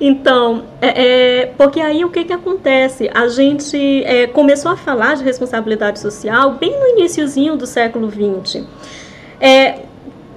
então, 0.00 0.64
é, 0.80 1.42
é, 1.42 1.46
porque 1.56 1.80
aí 1.80 2.04
o 2.04 2.10
que, 2.10 2.24
que 2.24 2.32
acontece? 2.32 3.10
A 3.12 3.28
gente 3.28 4.04
é, 4.04 4.26
começou 4.26 4.72
a 4.72 4.76
falar 4.76 5.16
de 5.16 5.24
responsabilidade 5.24 6.00
social 6.00 6.52
bem 6.52 6.78
no 6.78 6.86
iníciozinho 6.98 7.56
do 7.56 7.66
século 7.66 8.10
XX. 8.10 8.64
É, 9.40 9.80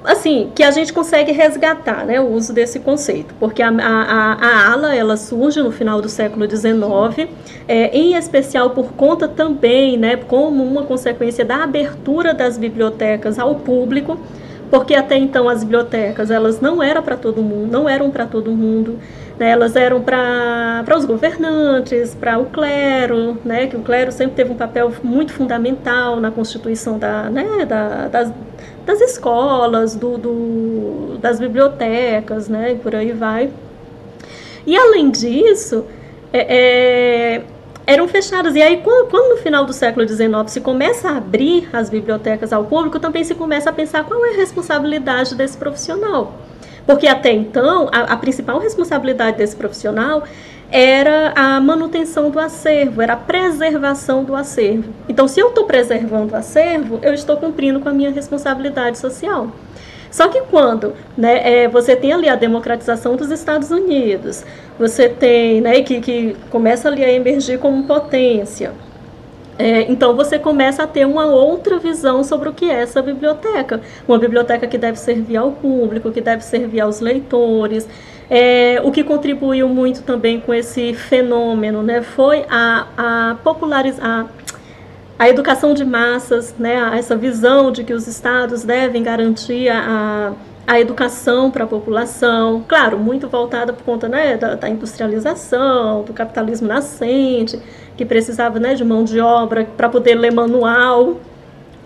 assim, 0.04 0.52
que 0.56 0.64
a 0.64 0.72
gente 0.72 0.94
consegue 0.94 1.32
resgatar 1.32 2.06
né, 2.06 2.20
o 2.20 2.28
uso 2.30 2.54
desse 2.54 2.80
conceito, 2.80 3.34
porque 3.40 3.62
a, 3.62 3.70
a, 3.70 4.34
a 4.34 4.72
ala 4.72 4.96
ela 4.96 5.18
surge 5.18 5.62
no 5.62 5.72
final 5.72 6.02
do 6.02 6.10
século 6.10 6.50
XIX, 6.50 7.30
é, 7.68 7.96
em 7.96 8.16
especial 8.16 8.72
por 8.72 8.94
conta 8.94 9.28
também, 9.28 9.98
né, 9.98 10.16
como 10.18 10.64
uma 10.64 10.84
consequência 10.84 11.44
da 11.46 11.64
abertura 11.64 12.34
das 12.34 12.58
bibliotecas 12.58 13.38
ao 13.38 13.56
público, 13.56 14.20
porque 14.70 14.94
até 14.96 15.18
então 15.18 15.50
as 15.50 15.64
bibliotecas 15.64 16.30
elas 16.30 16.62
não 16.62 16.82
eram 16.82 17.02
para 17.02 17.18
todo 17.18 17.42
mundo, 17.42 17.72
não 17.72 17.90
eram 17.90 18.12
para 18.12 18.26
todo 18.26 18.52
mundo, 18.52 19.00
né, 19.38 19.50
elas 19.50 19.76
eram 19.76 20.02
para 20.02 20.86
os 20.96 21.06
governantes, 21.06 22.14
para 22.14 22.38
o 22.38 22.46
clero, 22.46 23.38
né, 23.44 23.68
que 23.68 23.76
o 23.76 23.82
clero 23.82 24.12
sempre 24.12 24.36
teve 24.36 24.52
um 24.52 24.56
papel 24.56 24.92
muito 25.04 25.34
fundamental 25.34 26.20
na 26.20 26.30
constituição 26.30 27.00
da, 27.00 27.30
né, 27.30 27.66
da, 27.66 28.08
das, 28.08 28.32
das 28.86 29.02
escolas, 29.02 29.96
do, 29.96 30.18
do, 30.18 31.18
das 31.20 31.40
bibliotecas, 31.40 32.48
né, 32.48 32.74
e 32.74 32.76
por 32.76 32.96
aí 32.96 33.12
vai. 33.12 33.50
E 34.68 34.78
além 34.78 35.10
disso, 35.10 35.86
é, 36.32 37.38
é 37.38 37.42
eram 37.90 38.08
fechadas. 38.08 38.56
E 38.56 38.62
aí, 38.62 38.78
quando, 38.84 39.10
quando, 39.10 39.32
no 39.32 39.38
final 39.38 39.66
do 39.66 39.74
século 39.74 40.08
XIX 40.08 40.30
se 40.46 40.62
começa 40.62 41.10
a 41.10 41.18
abrir 41.18 41.68
as 41.74 41.90
bibliotecas 41.90 42.54
ao 42.54 42.66
público, 42.66 43.00
também 43.00 43.24
se 43.24 43.34
começa 43.34 43.72
a 43.72 43.74
pensar 43.74 44.04
qual 44.04 44.24
é 44.28 44.36
a 44.36 44.38
responsabilidade 44.38 45.34
desse 45.34 45.58
profissional. 45.58 46.36
Porque 46.86 47.08
até 47.08 47.32
então, 47.32 47.90
a, 47.92 48.14
a 48.14 48.18
principal 48.18 48.60
responsabilidade 48.60 49.38
desse 49.38 49.56
profissional 49.56 50.24
era 50.72 51.34
a 51.36 51.60
manutenção 51.60 52.30
do 52.30 52.40
acervo, 52.40 53.02
era 53.02 53.14
a 53.14 53.18
preservação 53.18 54.24
do 54.24 54.36
acervo. 54.36 54.94
Então, 55.08 55.28
se 55.28 55.40
eu 55.40 55.48
estou 55.50 55.66
preservando 55.66 56.36
o 56.36 56.38
acervo, 56.38 57.00
eu 57.02 57.16
estou 57.16 57.38
cumprindo 57.38 57.80
com 57.80 57.90
a 57.90 57.94
minha 57.94 58.12
responsabilidade 58.12 59.00
social. 59.00 59.52
Só 60.12 60.28
que 60.28 60.42
quando 60.42 60.94
né, 61.18 61.64
é, 61.64 61.68
você 61.68 61.96
tem 61.96 62.12
ali 62.14 62.28
a 62.28 62.36
democratização 62.36 63.16
dos 63.16 63.30
Estados 63.32 63.70
Unidos, 63.72 64.44
você 64.78 65.08
tem, 65.08 65.62
né, 65.62 65.82
que, 65.82 66.02
que 66.02 66.36
começa 66.50 66.88
ali 66.88 67.04
a 67.04 67.12
emergir 67.12 67.60
como 67.60 67.84
potência, 67.84 68.74
é, 69.60 69.82
então 69.92 70.16
você 70.16 70.40
começa 70.40 70.84
a 70.84 70.88
ter 70.88 71.06
uma 71.06 71.26
outra 71.26 71.78
visão 71.78 72.24
sobre 72.24 72.48
o 72.48 72.54
que 72.54 72.72
é 72.72 72.82
essa 72.82 73.02
biblioteca. 73.02 73.82
Uma 74.08 74.18
biblioteca 74.18 74.66
que 74.66 74.78
deve 74.78 74.98
servir 74.98 75.36
ao 75.36 75.52
público, 75.52 76.14
que 76.14 76.22
deve 76.22 76.46
servir 76.46 76.80
aos 76.80 77.02
leitores. 77.02 77.86
É, 78.30 78.80
o 78.82 78.90
que 78.90 79.04
contribuiu 79.04 79.68
muito 79.68 80.02
também 80.04 80.40
com 80.40 80.54
esse 80.54 80.94
fenômeno 80.94 81.84
né, 81.84 82.02
foi 82.02 82.46
a, 82.50 82.88
a 82.96 83.36
popularizar 83.44 84.06
a 84.06 84.26
educação 85.28 85.74
de 85.74 85.84
massas, 85.84 86.56
né, 86.58 86.98
essa 86.98 87.16
visão 87.16 87.74
de 87.74 87.84
que 87.84 87.94
os 87.94 88.08
estados 88.08 88.64
devem 88.64 89.04
garantir 89.04 89.68
a, 89.68 90.32
a 90.66 90.80
educação 90.80 91.52
para 91.52 91.66
a 91.66 91.68
população, 91.68 92.64
claro, 92.66 92.98
muito 92.98 93.28
voltada 93.28 93.74
por 93.74 93.84
conta 93.84 94.08
né, 94.08 94.38
da, 94.38 94.56
da, 94.56 94.70
industrialização, 94.70 96.04
do 96.04 96.14
capitalismo 96.14 96.68
nascente, 96.68 97.60
que 97.98 98.06
precisava 98.06 98.60
né, 98.60 98.76
de 98.76 98.86
mão 98.86 99.04
de 99.04 99.20
obra 99.20 99.68
para 99.76 99.90
poder 99.90 100.16
ler 100.16 100.32
manual, 100.32 101.18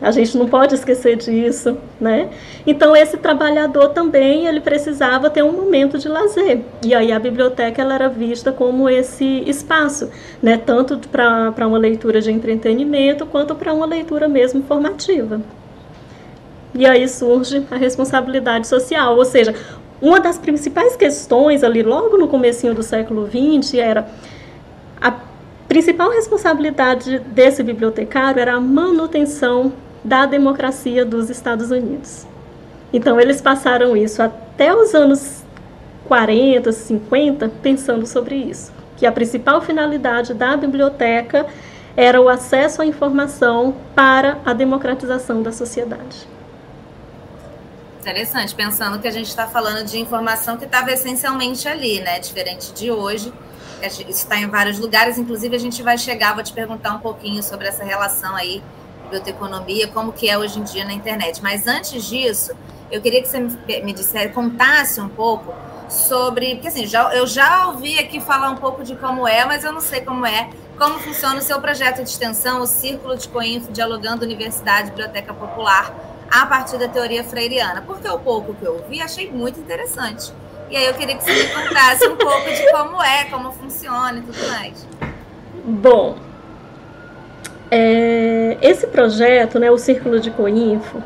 a 0.04 0.12
gente 0.12 0.38
não 0.38 0.50
pode 0.50 0.76
esquecer 0.76 1.16
disso, 1.16 1.78
né? 2.00 2.30
Então 2.68 2.94
esse 2.94 3.16
trabalhador 3.16 3.88
também 3.90 4.46
ele 4.46 4.60
precisava 4.60 5.30
ter 5.30 5.44
um 5.44 5.54
momento 5.54 5.98
de 5.98 6.10
lazer. 6.10 6.60
E 6.84 6.94
aí 6.94 7.10
a 7.10 7.18
biblioteca 7.18 7.82
ela 7.82 7.96
era 7.96 8.10
vista 8.10 8.52
como 8.52 8.90
esse 8.90 9.44
espaço, 9.48 10.10
né? 10.42 10.58
Tanto 10.58 11.00
para 11.08 11.66
uma 11.66 11.78
leitura 11.78 12.20
de 12.20 12.30
entretenimento 12.30 13.26
quanto 13.26 13.56
para 13.56 13.74
uma 13.74 13.86
leitura 13.86 14.28
mesmo 14.28 14.62
formativa. 14.64 15.40
E 16.76 16.86
aí 16.86 17.08
surge 17.08 17.66
a 17.72 17.78
responsabilidade 17.78 18.68
social, 18.68 19.16
ou 19.16 19.24
seja, 19.24 19.56
uma 20.02 20.20
das 20.20 20.38
principais 20.38 20.98
questões 20.98 21.64
ali 21.64 21.82
logo 21.82 22.18
no 22.18 22.28
comecinho 22.28 22.74
do 22.74 22.84
século 22.84 23.26
XX 23.26 23.76
era 23.76 24.06
a 25.00 25.14
principal 25.70 26.10
responsabilidade 26.10 27.20
desse 27.20 27.64
bibliotecário 27.64 28.42
era 28.42 28.56
a 28.56 28.60
manutenção 28.60 29.72
da 30.04 30.26
democracia 30.26 31.06
dos 31.06 31.30
Estados 31.30 31.72
Unidos. 31.72 32.26
Então, 32.92 33.20
eles 33.20 33.42
passaram 33.42 33.96
isso 33.96 34.22
até 34.22 34.74
os 34.74 34.94
anos 34.94 35.44
40, 36.06 36.72
50, 36.72 37.50
pensando 37.62 38.06
sobre 38.06 38.36
isso. 38.36 38.72
Que 38.98 39.06
a 39.06 39.12
principal 39.12 39.62
finalidade 39.62 40.34
da 40.34 40.56
biblioteca 40.56 41.48
era 41.96 42.20
o 42.22 42.28
acesso 42.28 42.82
à 42.82 42.86
informação 42.86 43.76
para 43.96 44.40
a 44.46 44.54
democratização 44.54 45.42
da 45.42 45.52
sociedade. 45.52 46.28
Interessante, 48.02 48.54
pensando 48.54 49.00
que 49.00 49.08
a 49.08 49.12
gente 49.12 49.30
está 49.30 49.48
falando 49.48 49.86
de 49.86 49.98
informação 49.98 50.58
que 50.58 50.66
estava 50.66 50.92
essencialmente 50.92 51.68
ali, 51.68 52.02
né? 52.02 52.20
Diferente 52.20 52.74
de 52.74 52.92
hoje, 52.92 53.32
isso 53.82 54.02
está 54.10 54.38
em 54.38 54.48
vários 54.48 54.78
lugares, 54.78 55.18
inclusive 55.18 55.56
a 55.56 55.60
gente 55.60 55.82
vai 55.82 55.98
chegar, 55.98 56.34
vou 56.34 56.44
te 56.44 56.52
perguntar 56.52 56.94
um 56.94 57.00
pouquinho 57.00 57.42
sobre 57.42 57.68
essa 57.68 57.84
relação 57.84 58.36
aí 58.36 58.62
biblioteconomia, 59.14 59.88
como 59.88 60.12
que 60.12 60.30
é 60.30 60.38
hoje 60.38 60.60
em 60.60 60.64
dia 60.64 60.84
na 60.86 60.94
internet. 60.94 61.42
Mas 61.42 61.68
antes 61.68 62.04
disso, 62.04 62.52
eu 62.92 63.02
queria 63.02 63.22
que 63.22 63.28
você 63.28 63.40
me 63.84 63.94
dissesse, 63.94 64.30
contasse 64.30 65.00
um 65.00 65.10
pouco 65.10 65.54
sobre, 65.90 66.56
porque 66.56 66.68
assim, 66.70 66.88
já, 66.88 67.14
eu 67.14 67.28
já 67.28 67.68
ouvi 67.68 68.00
aqui 68.00 68.20
falar 68.20 68.50
um 68.50 68.56
pouco 68.56 68.84
de 68.84 68.96
como 68.96 69.28
é, 69.28 69.46
mas 69.46 69.64
eu 69.64 69.72
não 69.72 69.82
sei 69.82 70.02
como 70.02 70.26
é, 70.26 70.50
como 70.78 70.98
funciona 71.00 71.38
o 71.38 71.42
seu 71.42 71.62
projeto 71.62 71.98
de 71.98 72.10
extensão, 72.10 72.62
o 72.62 72.68
Círculo 72.68 73.16
de 73.16 73.28
Coinfo, 73.30 73.72
dialogando 73.72 74.26
Universidade 74.26 74.90
Biblioteca 74.90 75.34
Popular, 75.34 75.94
a 76.32 76.46
partir 76.48 76.80
da 76.80 76.88
teoria 76.88 77.24
freiriana. 77.24 77.82
Porque 77.82 78.08
o 78.08 78.18
pouco 78.18 78.56
que 78.56 78.66
eu 78.66 78.74
ouvi, 78.76 79.02
achei 79.02 79.30
muito 79.30 79.60
interessante. 79.60 80.34
E 80.70 80.78
aí 80.78 80.86
eu 80.86 80.94
queria 80.96 81.16
que 81.16 81.24
você 81.24 81.32
me 81.32 81.50
contasse 81.50 82.08
um 82.08 82.16
pouco 82.16 82.50
de 82.50 82.72
como 82.72 83.04
é, 83.04 83.26
como 83.26 83.52
funciona 83.52 84.18
e 84.18 84.22
tudo 84.22 84.48
mais. 84.48 84.88
Bom, 85.64 86.18
é, 87.74 88.58
esse 88.62 88.86
projeto, 88.86 89.58
né, 89.58 89.72
o 89.72 89.80
Círculo 89.80 90.20
de 90.20 90.30
Coinfo, 90.30 91.02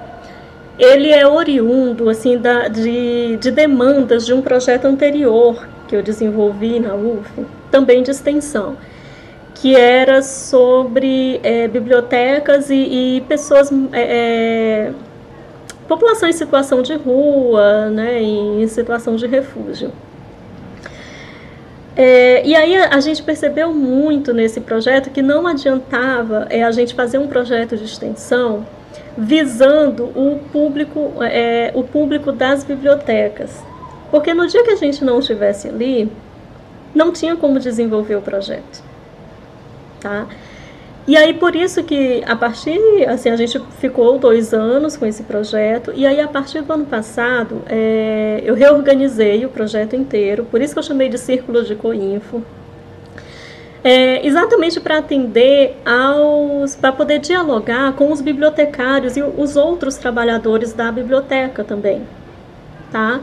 ele 0.77 1.12
é 1.12 1.25
oriundo 1.25 2.10
assim 2.10 2.38
da, 2.38 2.67
de, 2.67 3.38
de 3.38 3.51
demandas 3.51 4.25
de 4.25 4.34
um 4.34 4.41
projeto 4.41 4.84
anterior 4.84 5.65
que 5.88 5.95
eu 5.95 6.03
desenvolvi 6.03 6.77
na 6.82 6.93
UF, 6.93 7.45
também 7.71 8.03
de 8.03 8.12
extensão, 8.12 8.75
que 9.56 9.77
era 9.77 10.21
sobre 10.21 11.39
é, 11.41 11.69
bibliotecas 11.69 12.69
e, 12.69 12.75
e 13.17 13.21
pessoas, 13.30 13.71
é, 13.93 14.01
é, 14.01 14.91
população 15.88 16.27
em 16.27 16.34
situação 16.34 16.82
de 16.82 16.95
rua, 16.95 17.89
né, 17.89 18.21
em 18.21 18.67
situação 18.67 19.15
de 19.15 19.25
refúgio. 19.25 19.89
É, 21.97 22.45
e 22.45 22.55
aí 22.55 22.75
a, 22.75 22.99
gente 22.99 23.23
percebeu 23.23 23.73
muito 23.73 24.31
nesse 24.31 24.62
projeto 24.62 25.10
que 25.10 25.23
não 25.23 25.47
adiantava 25.47 26.45
é, 26.51 26.63
a 26.63 26.69
gente 26.69 26.93
fazer 26.93 27.17
um 27.17 27.25
projeto 27.25 27.75
de 27.75 27.86
extensão 27.86 28.67
visando 29.17 30.05
o 30.15 30.39
público, 30.51 31.12
é, 31.23 31.71
o 31.73 31.83
público 31.83 32.31
das 32.31 32.63
bibliotecas. 32.63 33.63
Porque 34.12 34.31
no 34.31 34.45
dia 34.45 34.63
que 34.63 34.69
a 34.69 34.75
gente 34.75 35.03
não 35.03 35.17
estivesse 35.17 35.69
ali, 35.69 36.12
não 36.93 37.12
tinha 37.12 37.36
como 37.36 37.60
desenvolver 37.60 38.15
o 38.15 38.21
projeto. 38.21 38.83
Tá? 39.99 40.27
E 41.07 41.15
aí 41.15 41.33
por 41.33 41.55
isso 41.55 41.83
que 41.85 42.21
a 42.27 42.35
partir, 42.35 43.07
assim, 43.07 43.29
a 43.29 43.37
gente 43.37 43.57
ficou 43.79 44.19
dois 44.19 44.53
anos 44.53 44.97
com 44.97 45.05
esse 45.05 45.23
projeto 45.23 45.93
e 45.95 46.05
aí 46.05 46.19
a 46.19 46.27
partir 46.27 46.61
do 46.61 46.73
ano 46.73 46.85
passado 46.85 47.61
é, 47.65 48.41
eu 48.43 48.53
reorganizei 48.53 49.45
o 49.45 49.49
projeto 49.49 49.95
inteiro, 49.95 50.43
por 50.51 50.61
isso 50.61 50.73
que 50.73 50.79
eu 50.79 50.83
chamei 50.83 51.07
de 51.07 51.17
Círculo 51.17 51.63
de 51.63 51.75
Coinfo, 51.75 52.43
é, 53.81 54.27
exatamente 54.27 54.81
para 54.81 54.97
atender 54.97 55.77
aos, 55.85 56.75
para 56.75 56.91
poder 56.91 57.19
dialogar 57.19 57.93
com 57.93 58.11
os 58.11 58.19
bibliotecários 58.19 59.15
e 59.15 59.21
os 59.21 59.55
outros 59.55 59.95
trabalhadores 59.95 60.73
da 60.73 60.91
biblioteca 60.91 61.63
também, 61.63 62.01
tá? 62.91 63.21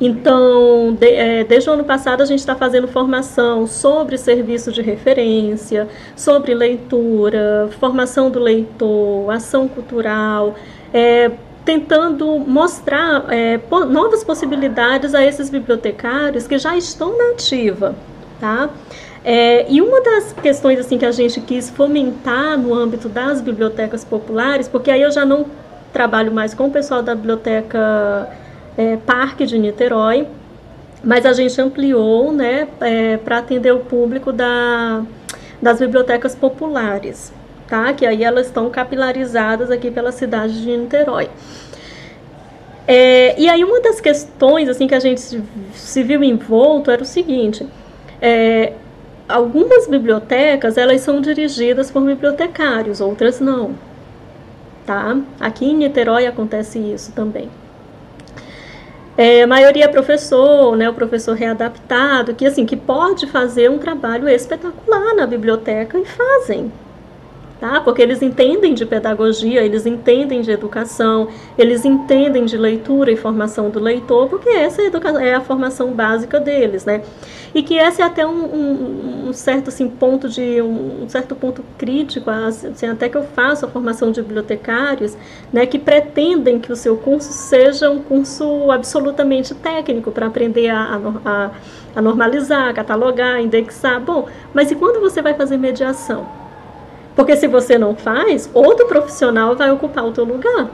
Então, 0.00 0.96
de, 0.98 1.08
é, 1.08 1.44
desde 1.44 1.68
o 1.68 1.72
ano 1.72 1.84
passado, 1.84 2.22
a 2.22 2.26
gente 2.26 2.38
está 2.38 2.54
fazendo 2.54 2.86
formação 2.86 3.66
sobre 3.66 4.16
serviço 4.16 4.70
de 4.70 4.80
referência, 4.80 5.88
sobre 6.14 6.54
leitura, 6.54 7.68
formação 7.80 8.30
do 8.30 8.38
leitor, 8.38 9.28
ação 9.30 9.66
cultural, 9.66 10.54
é, 10.94 11.32
tentando 11.64 12.38
mostrar 12.38 13.26
é, 13.28 13.60
novas 13.90 14.22
possibilidades 14.22 15.14
a 15.14 15.24
esses 15.24 15.50
bibliotecários 15.50 16.46
que 16.46 16.56
já 16.58 16.76
estão 16.76 17.18
na 17.18 17.32
ativa. 17.32 17.94
Tá? 18.38 18.70
É, 19.24 19.70
e 19.70 19.82
uma 19.82 20.00
das 20.00 20.32
questões 20.32 20.78
assim 20.78 20.96
que 20.96 21.04
a 21.04 21.10
gente 21.10 21.40
quis 21.40 21.68
fomentar 21.68 22.56
no 22.56 22.72
âmbito 22.72 23.08
das 23.08 23.40
bibliotecas 23.40 24.04
populares, 24.04 24.68
porque 24.68 24.92
aí 24.92 25.02
eu 25.02 25.10
já 25.10 25.26
não 25.26 25.44
trabalho 25.92 26.30
mais 26.32 26.54
com 26.54 26.68
o 26.68 26.70
pessoal 26.70 27.02
da 27.02 27.14
biblioteca 27.14 28.28
é, 28.78 28.96
Parque 28.96 29.44
de 29.44 29.58
Niterói, 29.58 30.28
mas 31.02 31.26
a 31.26 31.32
gente 31.32 31.60
ampliou 31.60 32.32
né, 32.32 32.68
é, 32.80 33.16
para 33.16 33.38
atender 33.38 33.72
o 33.72 33.80
público 33.80 34.32
da, 34.32 35.02
das 35.60 35.80
bibliotecas 35.80 36.36
populares, 36.36 37.32
tá? 37.66 37.92
que 37.92 38.06
aí 38.06 38.22
elas 38.22 38.46
estão 38.46 38.70
capilarizadas 38.70 39.72
aqui 39.72 39.90
pela 39.90 40.12
cidade 40.12 40.62
de 40.62 40.76
Niterói. 40.76 41.28
É, 42.86 43.38
e 43.38 43.48
aí 43.48 43.64
uma 43.64 43.80
das 43.80 44.00
questões 44.00 44.68
assim 44.68 44.86
que 44.86 44.94
a 44.94 45.00
gente 45.00 45.20
se 45.74 46.02
viu 46.02 46.22
envolto 46.22 46.90
era 46.90 47.02
o 47.02 47.04
seguinte, 47.04 47.66
é, 48.22 48.72
algumas 49.28 49.88
bibliotecas 49.88 50.78
elas 50.78 51.00
são 51.00 51.20
dirigidas 51.20 51.90
por 51.90 52.02
bibliotecários, 52.02 53.00
outras 53.00 53.40
não, 53.40 53.74
tá? 54.86 55.18
Aqui 55.38 55.66
em 55.66 55.74
Niterói 55.74 56.26
acontece 56.26 56.78
isso 56.78 57.12
também. 57.12 57.50
É, 59.20 59.42
a 59.42 59.48
maioria 59.48 59.86
é 59.86 59.88
professor, 59.88 60.76
né, 60.76 60.88
o 60.88 60.94
professor 60.94 61.34
readaptado, 61.34 62.36
que 62.36 62.46
assim 62.46 62.64
que 62.64 62.76
pode 62.76 63.26
fazer 63.26 63.68
um 63.68 63.76
trabalho 63.76 64.28
espetacular 64.28 65.12
na 65.16 65.26
biblioteca 65.26 65.98
e 65.98 66.04
fazem, 66.04 66.70
tá? 67.60 67.80
Porque 67.80 68.02
eles 68.02 68.22
entendem 68.22 68.74
de 68.74 68.86
pedagogia, 68.86 69.62
eles 69.62 69.86
entendem 69.86 70.40
de 70.40 70.50
educação, 70.50 71.28
eles 71.56 71.84
entendem 71.84 72.44
de 72.44 72.56
leitura 72.56 73.10
e 73.10 73.16
formação 73.16 73.70
do 73.70 73.80
leitor, 73.80 74.28
porque 74.28 74.48
essa 74.48 74.82
é 74.82 75.34
a 75.34 75.40
formação 75.40 75.92
básica 75.92 76.38
deles, 76.38 76.84
né? 76.84 77.02
e 77.54 77.62
que 77.62 77.74
esse 77.74 78.02
é 78.02 78.04
até 78.04 78.26
um, 78.26 78.44
um, 78.44 79.28
um 79.28 79.32
certo 79.32 79.68
assim, 79.68 79.88
ponto 79.88 80.28
de 80.28 80.60
um, 80.60 81.08
certo 81.08 81.34
ponto 81.34 81.64
crítico, 81.76 82.30
assim, 82.30 82.86
até 82.86 83.08
que 83.08 83.16
eu 83.16 83.24
faço 83.24 83.66
a 83.66 83.68
formação 83.68 84.10
de 84.12 84.20
bibliotecários, 84.22 85.16
né, 85.52 85.66
que 85.66 85.78
pretendem 85.78 86.58
que 86.58 86.72
o 86.72 86.76
seu 86.76 86.96
curso 86.96 87.32
seja 87.32 87.90
um 87.90 88.02
curso 88.02 88.70
absolutamente 88.70 89.54
técnico 89.54 90.10
para 90.10 90.26
aprender 90.26 90.68
a, 90.68 91.00
a, 91.24 91.50
a 91.96 92.02
normalizar, 92.02 92.74
catalogar, 92.74 93.40
indexar. 93.40 94.00
Bom, 94.00 94.26
mas 94.52 94.70
e 94.70 94.74
quando 94.74 95.00
você 95.00 95.22
vai 95.22 95.34
fazer 95.34 95.56
mediação? 95.56 96.47
Porque 97.18 97.36
se 97.36 97.48
você 97.48 97.76
não 97.76 97.96
faz, 97.96 98.48
outro 98.54 98.86
profissional 98.86 99.56
vai 99.56 99.72
ocupar 99.72 100.06
o 100.06 100.12
teu 100.12 100.22
lugar. 100.22 100.70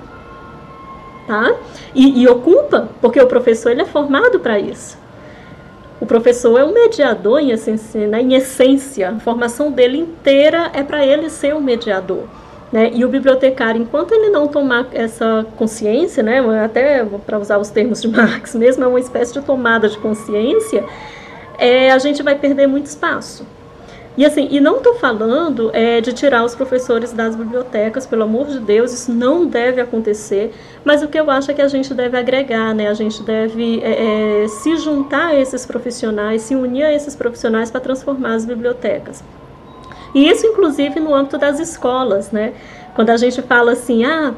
Tá? 1.26 1.54
E, 1.94 2.20
e 2.20 2.28
ocupa, 2.28 2.90
porque 3.00 3.18
o 3.18 3.26
professor 3.26 3.72
ele 3.72 3.80
é 3.80 3.86
formado 3.86 4.38
para 4.38 4.58
isso. 4.58 4.98
O 5.98 6.04
professor 6.04 6.60
é 6.60 6.64
um 6.66 6.74
mediador 6.74 7.40
em 7.40 7.50
essência, 7.52 8.06
né? 8.06 8.20
em 8.20 8.34
essência. 8.34 9.08
A 9.08 9.20
formação 9.20 9.72
dele 9.72 9.96
inteira 9.96 10.70
é 10.74 10.82
para 10.82 11.06
ele 11.06 11.30
ser 11.30 11.54
um 11.54 11.62
mediador. 11.62 12.24
Né? 12.70 12.90
E 12.92 13.06
o 13.06 13.08
bibliotecário, 13.08 13.80
enquanto 13.80 14.12
ele 14.12 14.28
não 14.28 14.46
tomar 14.46 14.88
essa 14.92 15.46
consciência, 15.56 16.22
né? 16.22 16.40
até 16.62 17.06
para 17.24 17.38
usar 17.38 17.56
os 17.56 17.70
termos 17.70 18.02
de 18.02 18.08
Marx 18.14 18.54
mesmo, 18.54 18.84
é 18.84 18.86
uma 18.86 19.00
espécie 19.00 19.32
de 19.32 19.40
tomada 19.40 19.88
de 19.88 19.96
consciência, 19.96 20.84
é, 21.56 21.90
a 21.90 21.96
gente 21.96 22.22
vai 22.22 22.34
perder 22.34 22.66
muito 22.66 22.84
espaço. 22.84 23.46
E 24.16 24.24
assim, 24.24 24.46
e 24.50 24.60
não 24.60 24.76
estou 24.76 24.94
falando 24.94 25.70
é, 25.72 26.00
de 26.00 26.12
tirar 26.12 26.44
os 26.44 26.54
professores 26.54 27.12
das 27.12 27.34
bibliotecas, 27.34 28.06
pelo 28.06 28.22
amor 28.22 28.46
de 28.46 28.60
Deus, 28.60 28.92
isso 28.92 29.12
não 29.12 29.44
deve 29.44 29.80
acontecer. 29.80 30.54
Mas 30.84 31.02
o 31.02 31.08
que 31.08 31.18
eu 31.18 31.28
acho 31.30 31.50
é 31.50 31.54
que 31.54 31.62
a 31.62 31.66
gente 31.66 31.92
deve 31.92 32.16
agregar, 32.16 32.72
né? 32.72 32.88
A 32.88 32.94
gente 32.94 33.22
deve 33.24 33.80
é, 33.82 34.44
é, 34.44 34.48
se 34.48 34.76
juntar 34.76 35.28
a 35.28 35.34
esses 35.34 35.66
profissionais, 35.66 36.42
se 36.42 36.54
unir 36.54 36.84
a 36.84 36.92
esses 36.92 37.16
profissionais 37.16 37.72
para 37.72 37.80
transformar 37.80 38.34
as 38.34 38.44
bibliotecas. 38.44 39.24
E 40.14 40.28
isso, 40.28 40.46
inclusive, 40.46 41.00
no 41.00 41.12
âmbito 41.12 41.36
das 41.36 41.58
escolas, 41.58 42.30
né? 42.30 42.52
Quando 42.94 43.10
a 43.10 43.16
gente 43.16 43.42
fala 43.42 43.72
assim, 43.72 44.04
ah, 44.04 44.32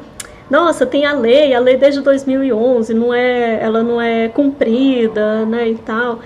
nossa, 0.49 0.87
tem 0.87 1.05
a 1.05 1.13
lei, 1.13 1.53
a 1.53 1.59
lei 1.59 1.77
desde 1.77 2.01
2011, 2.01 2.93
não 2.95 3.13
é, 3.13 3.61
ela 3.61 3.83
não 3.83 4.01
é 4.01 4.27
cumprida, 4.29 5.45
né, 5.45 5.69
e 5.69 5.75
tal. 5.75 6.19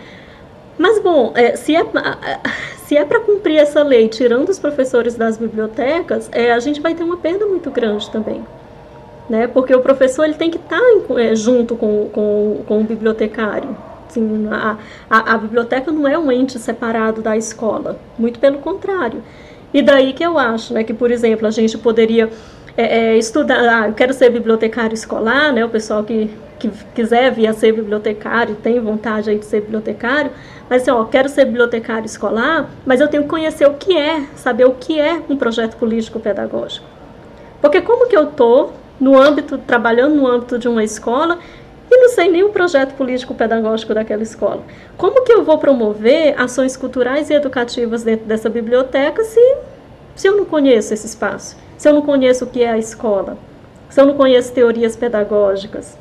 Mas, 0.77 0.99
bom, 0.99 1.33
é, 1.35 1.55
se 1.55 1.75
é, 1.75 1.83
se 2.91 2.97
é 2.97 3.05
para 3.05 3.21
cumprir 3.21 3.55
essa 3.55 3.81
lei, 3.83 4.09
tirando 4.09 4.49
os 4.49 4.59
professores 4.59 5.15
das 5.15 5.37
bibliotecas, 5.37 6.27
é, 6.29 6.51
a 6.51 6.59
gente 6.59 6.81
vai 6.81 6.93
ter 6.93 7.05
uma 7.05 7.15
perda 7.15 7.45
muito 7.45 7.71
grande 7.71 8.11
também. 8.11 8.45
Né? 9.29 9.47
Porque 9.47 9.73
o 9.73 9.79
professor 9.79 10.25
ele 10.25 10.33
tem 10.33 10.51
que 10.51 10.57
estar 10.57 10.77
tá 10.77 11.21
é, 11.21 11.33
junto 11.33 11.77
com, 11.77 12.09
com, 12.09 12.63
com 12.67 12.81
o 12.81 12.83
bibliotecário. 12.83 13.77
Assim, 14.09 14.45
a, 14.51 14.77
a, 15.09 15.35
a 15.35 15.37
biblioteca 15.37 15.89
não 15.89 16.05
é 16.05 16.19
um 16.19 16.29
ente 16.29 16.59
separado 16.59 17.21
da 17.21 17.37
escola, 17.37 17.97
muito 18.19 18.41
pelo 18.41 18.57
contrário. 18.57 19.23
E 19.73 19.81
daí 19.81 20.11
que 20.11 20.25
eu 20.25 20.37
acho 20.37 20.73
né, 20.73 20.83
que, 20.83 20.93
por 20.93 21.11
exemplo, 21.11 21.47
a 21.47 21.51
gente 21.51 21.77
poderia 21.77 22.29
é, 22.77 22.83
é, 22.83 23.17
estudar, 23.17 23.59
ah, 23.59 23.87
eu 23.87 23.93
quero 23.93 24.13
ser 24.13 24.29
bibliotecário 24.29 24.93
escolar, 24.93 25.51
né, 25.51 25.63
o 25.63 25.69
pessoal 25.69 26.03
que, 26.03 26.29
que 26.57 26.69
quiser 26.95 27.31
vir 27.31 27.47
a 27.47 27.53
ser 27.53 27.73
bibliotecário, 27.73 28.55
tem 28.55 28.79
vontade 28.79 29.29
aí 29.29 29.37
de 29.37 29.45
ser 29.45 29.61
bibliotecário, 29.61 30.31
mas 30.69 30.83
assim, 30.83 30.91
ó, 30.91 31.03
quero 31.03 31.27
ser 31.27 31.45
bibliotecário 31.45 32.05
escolar, 32.05 32.69
mas 32.85 33.01
eu 33.01 33.07
tenho 33.07 33.23
que 33.23 33.29
conhecer 33.29 33.67
o 33.67 33.73
que 33.73 33.97
é, 33.97 34.23
saber 34.35 34.65
o 34.65 34.71
que 34.71 34.99
é 34.99 35.21
um 35.27 35.35
projeto 35.35 35.75
político 35.75 36.19
pedagógico. 36.19 36.85
Porque 37.61 37.81
como 37.81 38.07
que 38.07 38.15
eu 38.15 38.29
estou 38.29 38.73
no 38.99 39.19
âmbito, 39.19 39.57
trabalhando 39.57 40.15
no 40.15 40.27
âmbito 40.27 40.57
de 40.57 40.67
uma 40.67 40.83
escola 40.83 41.39
e 41.89 41.97
não 41.97 42.09
sei 42.09 42.29
nem 42.29 42.43
o 42.43 42.49
projeto 42.49 42.95
político 42.95 43.35
pedagógico 43.35 43.93
daquela 43.93 44.23
escola? 44.23 44.63
Como 44.97 45.23
que 45.23 45.33
eu 45.33 45.43
vou 45.43 45.57
promover 45.57 46.39
ações 46.39 46.77
culturais 46.77 47.29
e 47.29 47.33
educativas 47.33 48.03
dentro 48.03 48.25
dessa 48.25 48.49
biblioteca 48.49 49.23
se, 49.23 49.57
se 50.15 50.27
eu 50.27 50.37
não 50.37 50.45
conheço 50.45 50.93
esse 50.93 51.05
espaço? 51.05 51.57
Se 51.81 51.89
eu 51.89 51.95
não 51.95 52.03
conheço 52.03 52.45
o 52.45 52.47
que 52.47 52.61
é 52.61 52.69
a 52.69 52.77
escola? 52.77 53.39
Se 53.89 53.99
eu 53.99 54.05
não 54.05 54.13
conheço 54.13 54.53
teorias 54.53 54.95
pedagógicas? 54.95 55.97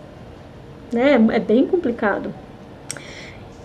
Né? 0.93 1.15
É 1.33 1.39
bem 1.39 1.67
complicado. 1.67 2.35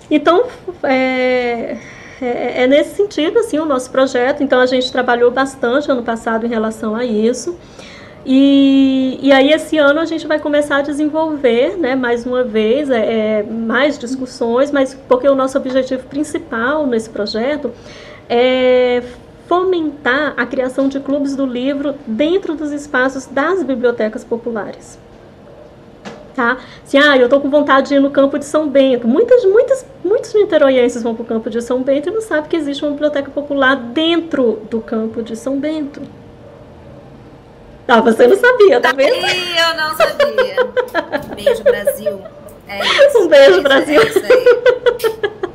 Então, 0.09 0.45
é, 0.81 1.75
é, 2.21 2.63
é, 2.63 2.67
nesse 2.67 2.95
sentido 2.95 3.39
assim 3.39 3.59
o 3.59 3.65
nosso 3.65 3.91
projeto. 3.91 4.41
Então, 4.41 4.61
a 4.61 4.65
gente 4.65 4.89
trabalhou 4.93 5.29
bastante 5.29 5.91
ano 5.91 6.03
passado 6.03 6.45
em 6.45 6.49
relação 6.49 6.95
a 6.95 7.03
isso. 7.03 7.59
E, 8.25 9.19
e 9.21 9.33
aí, 9.33 9.51
esse 9.51 9.77
ano, 9.77 9.99
a 9.99 10.05
gente 10.05 10.25
vai 10.25 10.39
começar 10.39 10.77
a 10.77 10.81
desenvolver, 10.81 11.75
né, 11.77 11.97
mais 11.97 12.25
uma 12.25 12.45
vez, 12.45 12.89
é, 12.89 13.39
é 13.39 13.43
mais 13.43 13.99
discussões, 13.99 14.71
mas 14.71 14.93
porque 15.09 15.27
o 15.27 15.35
nosso 15.35 15.57
objetivo 15.57 16.07
principal 16.07 16.87
nesse 16.87 17.09
projeto 17.09 17.73
é 18.29 19.03
fomentar 19.47 20.33
a 20.37 20.45
criação 20.45 20.87
de 20.87 20.99
clubes 20.99 21.35
do 21.35 21.45
livro 21.45 21.95
dentro 22.07 22.55
dos 22.55 22.71
espaços 22.71 23.25
das 23.25 23.63
bibliotecas 23.63 24.23
populares 24.23 24.99
tá? 26.35 26.57
Assim, 26.83 26.97
ah, 26.97 27.17
eu 27.17 27.29
tô 27.29 27.39
com 27.39 27.49
vontade 27.49 27.87
de 27.87 27.95
ir 27.95 27.99
no 27.99 28.11
campo 28.11 28.37
de 28.37 28.45
São 28.45 28.67
Bento. 28.67 29.07
Muitas, 29.07 29.45
muitas, 29.45 29.85
muitos 30.03 30.33
niteroienses 30.33 31.01
vão 31.01 31.15
para 31.15 31.23
o 31.23 31.25
campo 31.25 31.49
de 31.49 31.61
São 31.61 31.81
Bento 31.81 32.09
e 32.09 32.11
não 32.11 32.21
sabem 32.21 32.49
que 32.49 32.57
existe 32.57 32.83
uma 32.83 32.91
biblioteca 32.91 33.31
popular 33.31 33.75
dentro 33.75 34.61
do 34.69 34.81
campo 34.81 35.23
de 35.23 35.35
São 35.35 35.57
Bento. 35.57 36.01
Ah, 37.87 38.01
você 38.01 38.27
não 38.27 38.35
sabia, 38.35 38.81
tá 38.81 38.91
vendo? 38.91 39.15
eu 39.15 39.77
não 39.77 39.95
sabia. 39.95 41.33
Beijo, 41.35 41.63
Brasil. 41.63 42.21
É 42.67 42.79
isso, 43.07 43.19
um 43.19 43.27
beijo, 43.27 43.59
é 43.59 43.61
Brasil. 43.61 44.01
É 44.01 44.05
isso 44.05 44.19
aí. 44.19 45.45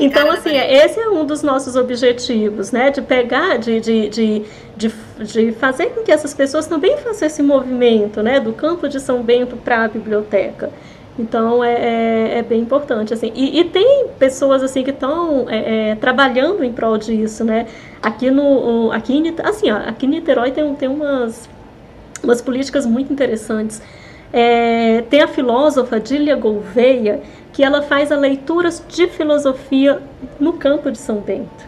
então, 0.00 0.30
assim, 0.30 0.56
esse 0.56 1.00
é 1.00 1.08
um 1.08 1.24
dos 1.24 1.42
nossos 1.42 1.76
objetivos, 1.76 2.72
né? 2.72 2.90
De 2.90 3.02
pegar, 3.02 3.58
de, 3.58 3.80
de, 3.80 4.08
de, 4.08 4.44
de, 5.18 5.52
fazer 5.52 5.86
com 5.86 6.02
que 6.02 6.12
essas 6.12 6.34
pessoas 6.34 6.66
também 6.66 6.96
façam 6.98 7.26
esse 7.26 7.42
movimento, 7.42 8.22
né? 8.22 8.40
Do 8.40 8.52
campo 8.52 8.88
de 8.88 9.00
São 9.00 9.22
Bento 9.22 9.56
para 9.56 9.84
a 9.84 9.88
biblioteca. 9.88 10.70
Então 11.18 11.64
é, 11.64 11.72
é, 11.72 12.38
é, 12.38 12.42
bem 12.42 12.60
importante 12.60 13.12
assim. 13.12 13.32
E, 13.34 13.58
e, 13.58 13.64
tem 13.64 14.06
pessoas 14.18 14.62
assim 14.62 14.84
que 14.84 14.90
estão 14.90 15.46
é, 15.48 15.90
é, 15.90 15.94
trabalhando 15.96 16.62
em 16.62 16.72
prol 16.72 16.96
disso, 16.96 17.44
né? 17.44 17.66
Aqui 18.00 18.30
no 18.30 18.92
aqui 18.92 19.14
em, 19.14 19.34
assim, 19.42 19.70
ó, 19.70 19.76
aqui 19.78 20.06
em 20.06 20.10
Niterói 20.10 20.52
tem, 20.52 20.74
tem 20.76 20.88
umas 20.88 21.48
umas 22.22 22.40
políticas 22.40 22.86
muito 22.86 23.12
interessantes. 23.12 23.82
É, 24.32 25.02
tem 25.08 25.22
a 25.22 25.28
filósofa 25.28 25.98
Dília 25.98 26.36
Gouveia 26.36 27.22
que 27.52 27.64
ela 27.64 27.82
faz 27.82 28.12
a 28.12 28.16
leituras 28.16 28.84
de 28.88 29.08
filosofia 29.08 30.00
no 30.38 30.52
campo 30.52 30.92
de 30.92 30.98
São 30.98 31.16
Bento, 31.16 31.66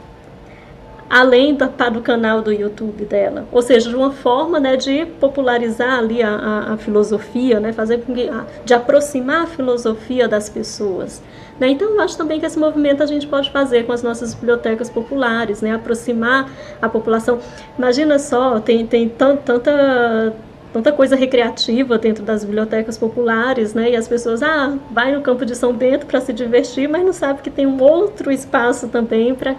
além 1.09 1.53
do, 1.53 1.67
do 1.67 2.01
canal 2.01 2.43
do 2.43 2.53
YouTube 2.53 3.05
dela. 3.07 3.45
Ou 3.51 3.61
seja, 3.61 3.89
de 3.89 3.97
uma 3.97 4.13
forma 4.13 4.61
né, 4.61 4.77
de 4.77 5.05
popularizar 5.19 5.99
ali 5.99 6.23
a, 6.23 6.31
a, 6.31 6.73
a 6.75 6.77
filosofia, 6.77 7.59
né, 7.59 7.73
fazer 7.73 8.03
que, 8.03 8.31
de 8.65 8.73
aproximar 8.73 9.43
a 9.43 9.47
filosofia 9.49 10.29
das 10.29 10.49
pessoas. 10.49 11.21
Né? 11.59 11.71
Então, 11.71 11.91
eu 11.91 12.01
acho 12.01 12.17
também 12.17 12.39
que 12.39 12.47
esse 12.47 12.59
movimento 12.59 13.03
a 13.03 13.07
gente 13.07 13.27
pode 13.27 13.51
fazer 13.51 13.85
com 13.85 13.93
as 13.93 14.03
nossas 14.03 14.33
bibliotecas 14.33 14.89
populares, 14.89 15.61
né? 15.61 15.75
aproximar 15.75 16.49
a 16.81 16.89
população. 16.89 17.41
Imagina 17.77 18.17
só, 18.19 18.61
tem, 18.61 18.87
tem 18.87 19.09
tanta 19.09 20.33
tanta 20.73 20.93
coisa 20.93 21.17
recreativa 21.17 21.99
dentro 21.99 22.25
das 22.25 22.45
bibliotecas 22.45 22.97
populares, 22.97 23.75
né? 23.75 23.91
E 23.91 23.97
as 23.97 24.07
pessoas, 24.07 24.43
ah, 24.43 24.77
vai 24.91 25.13
no 25.13 25.21
campo 25.21 25.45
de 25.45 25.55
São 25.55 25.73
Bento 25.73 26.07
para 26.07 26.21
se 26.21 26.33
divertir, 26.33 26.89
mas 26.89 27.05
não 27.05 27.13
sabe 27.13 27.43
que 27.43 27.51
tem 27.51 27.67
um 27.67 27.83
outro 27.83 28.31
espaço 28.31 28.89
também 28.89 29.35
para 29.35 29.57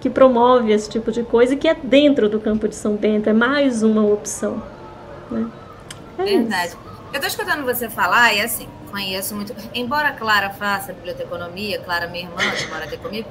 que 0.00 0.08
promove 0.08 0.72
esse 0.72 0.88
tipo 0.88 1.10
de 1.10 1.22
coisa 1.22 1.54
e 1.54 1.56
que 1.56 1.66
é 1.68 1.74
dentro 1.74 2.28
do 2.28 2.38
campo 2.38 2.68
de 2.68 2.74
São 2.74 2.94
Bento, 2.96 3.28
é 3.28 3.32
mais 3.32 3.82
uma 3.82 4.04
opção, 4.04 4.62
né? 5.30 5.48
É 6.18 6.24
Verdade. 6.24 6.68
Isso. 6.68 6.78
Eu 7.12 7.14
estou 7.14 7.28
escutando 7.28 7.64
você 7.64 7.88
falar 7.88 8.34
e 8.34 8.40
assim, 8.40 8.68
conheço 8.90 9.34
muito. 9.34 9.54
Embora 9.74 10.12
Clara 10.12 10.50
faça 10.50 10.92
biblioteconomia, 10.92 11.80
Clara, 11.80 12.06
minha 12.08 12.24
irmã, 12.24 12.36
que 12.56 12.66
mora 12.68 12.84
aqui 12.84 12.96
comigo, 12.96 13.28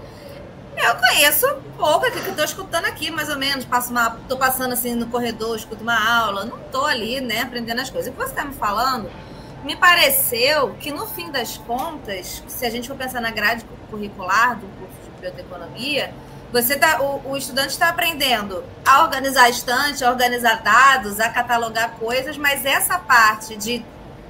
eu 0.77 0.95
conheço 0.95 1.47
pouco 1.77 2.05
aqui 2.05 2.21
que 2.21 2.29
estou 2.29 2.45
escutando 2.45 2.85
aqui, 2.85 3.09
mais 3.09 3.29
ou 3.29 3.37
menos. 3.37 3.65
Passo 3.65 3.91
uma, 3.91 4.17
tô 4.27 4.37
passando 4.37 4.73
assim 4.73 4.95
no 4.95 5.07
corredor, 5.07 5.55
escuto 5.55 5.83
uma 5.83 6.23
aula, 6.23 6.45
não 6.45 6.57
estou 6.57 6.85
ali, 6.85 7.21
né, 7.21 7.41
aprendendo 7.41 7.81
as 7.81 7.89
coisas. 7.89 8.11
O 8.11 8.15
que 8.15 8.23
você 8.23 8.29
está 8.29 8.43
me 8.43 8.53
falando, 8.53 9.09
me 9.63 9.75
pareceu 9.75 10.75
que 10.79 10.91
no 10.91 11.07
fim 11.07 11.31
das 11.31 11.57
contas, 11.57 12.43
se 12.47 12.65
a 12.65 12.69
gente 12.69 12.87
for 12.87 12.95
pensar 12.95 13.21
na 13.21 13.31
grade 13.31 13.65
curricular 13.89 14.57
do 14.57 14.67
curso 14.79 14.95
de 15.03 15.09
biblioteconomia, 15.11 16.13
você 16.51 16.77
tá, 16.77 17.01
o, 17.01 17.31
o 17.31 17.37
estudante 17.37 17.69
está 17.69 17.89
aprendendo 17.89 18.63
a 18.85 19.03
organizar 19.03 19.49
estante, 19.49 20.03
a 20.03 20.09
organizar 20.09 20.61
dados, 20.61 21.19
a 21.19 21.29
catalogar 21.29 21.91
coisas, 21.93 22.37
mas 22.37 22.63
essa 22.65 22.97
parte 22.99 23.55
de 23.55 23.83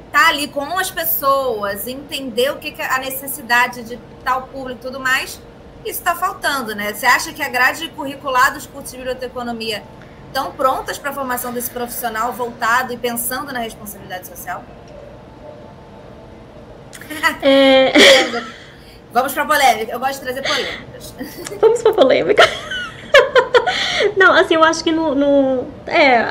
estar 0.07 0.23
tá 0.23 0.27
ali 0.29 0.47
com 0.47 0.79
as 0.79 0.89
pessoas, 0.89 1.85
entender 1.85 2.51
o 2.51 2.57
que, 2.57 2.71
que 2.71 2.81
é 2.81 2.89
a 2.89 2.99
necessidade 2.99 3.83
de 3.83 3.99
tal 4.23 4.43
público 4.43 4.79
e 4.79 4.83
tudo 4.83 4.99
mais, 4.99 5.39
isso 5.85 5.99
está 5.99 6.15
faltando, 6.15 6.75
né? 6.75 6.93
Você 6.93 7.05
acha 7.05 7.31
que 7.31 7.41
a 7.41 7.49
grade 7.49 7.87
curricular 7.89 8.53
dos 8.53 8.65
cursos 8.65 8.91
de 8.91 8.97
biblioteconomia 8.97 9.83
estão 10.27 10.51
prontas 10.51 10.97
para 10.97 11.11
a 11.11 11.13
formação 11.13 11.53
desse 11.53 11.69
profissional 11.69 12.33
voltado 12.33 12.91
e 12.91 12.97
pensando 12.97 13.53
na 13.53 13.59
responsabilidade 13.59 14.27
social? 14.27 14.63
É... 17.41 17.93
Vamos 19.13 19.31
para 19.31 19.45
polêmica. 19.45 19.91
Eu 19.91 19.99
gosto 19.99 20.15
de 20.15 20.21
trazer 20.21 20.41
polêmicas. 20.41 21.13
Vamos 21.61 21.81
para 21.81 21.93
polêmica. 21.93 22.43
Não, 24.17 24.33
assim, 24.33 24.55
eu 24.55 24.63
acho 24.63 24.83
que 24.83 24.91
no, 24.91 25.15
no, 25.15 25.67
É, 25.87 26.21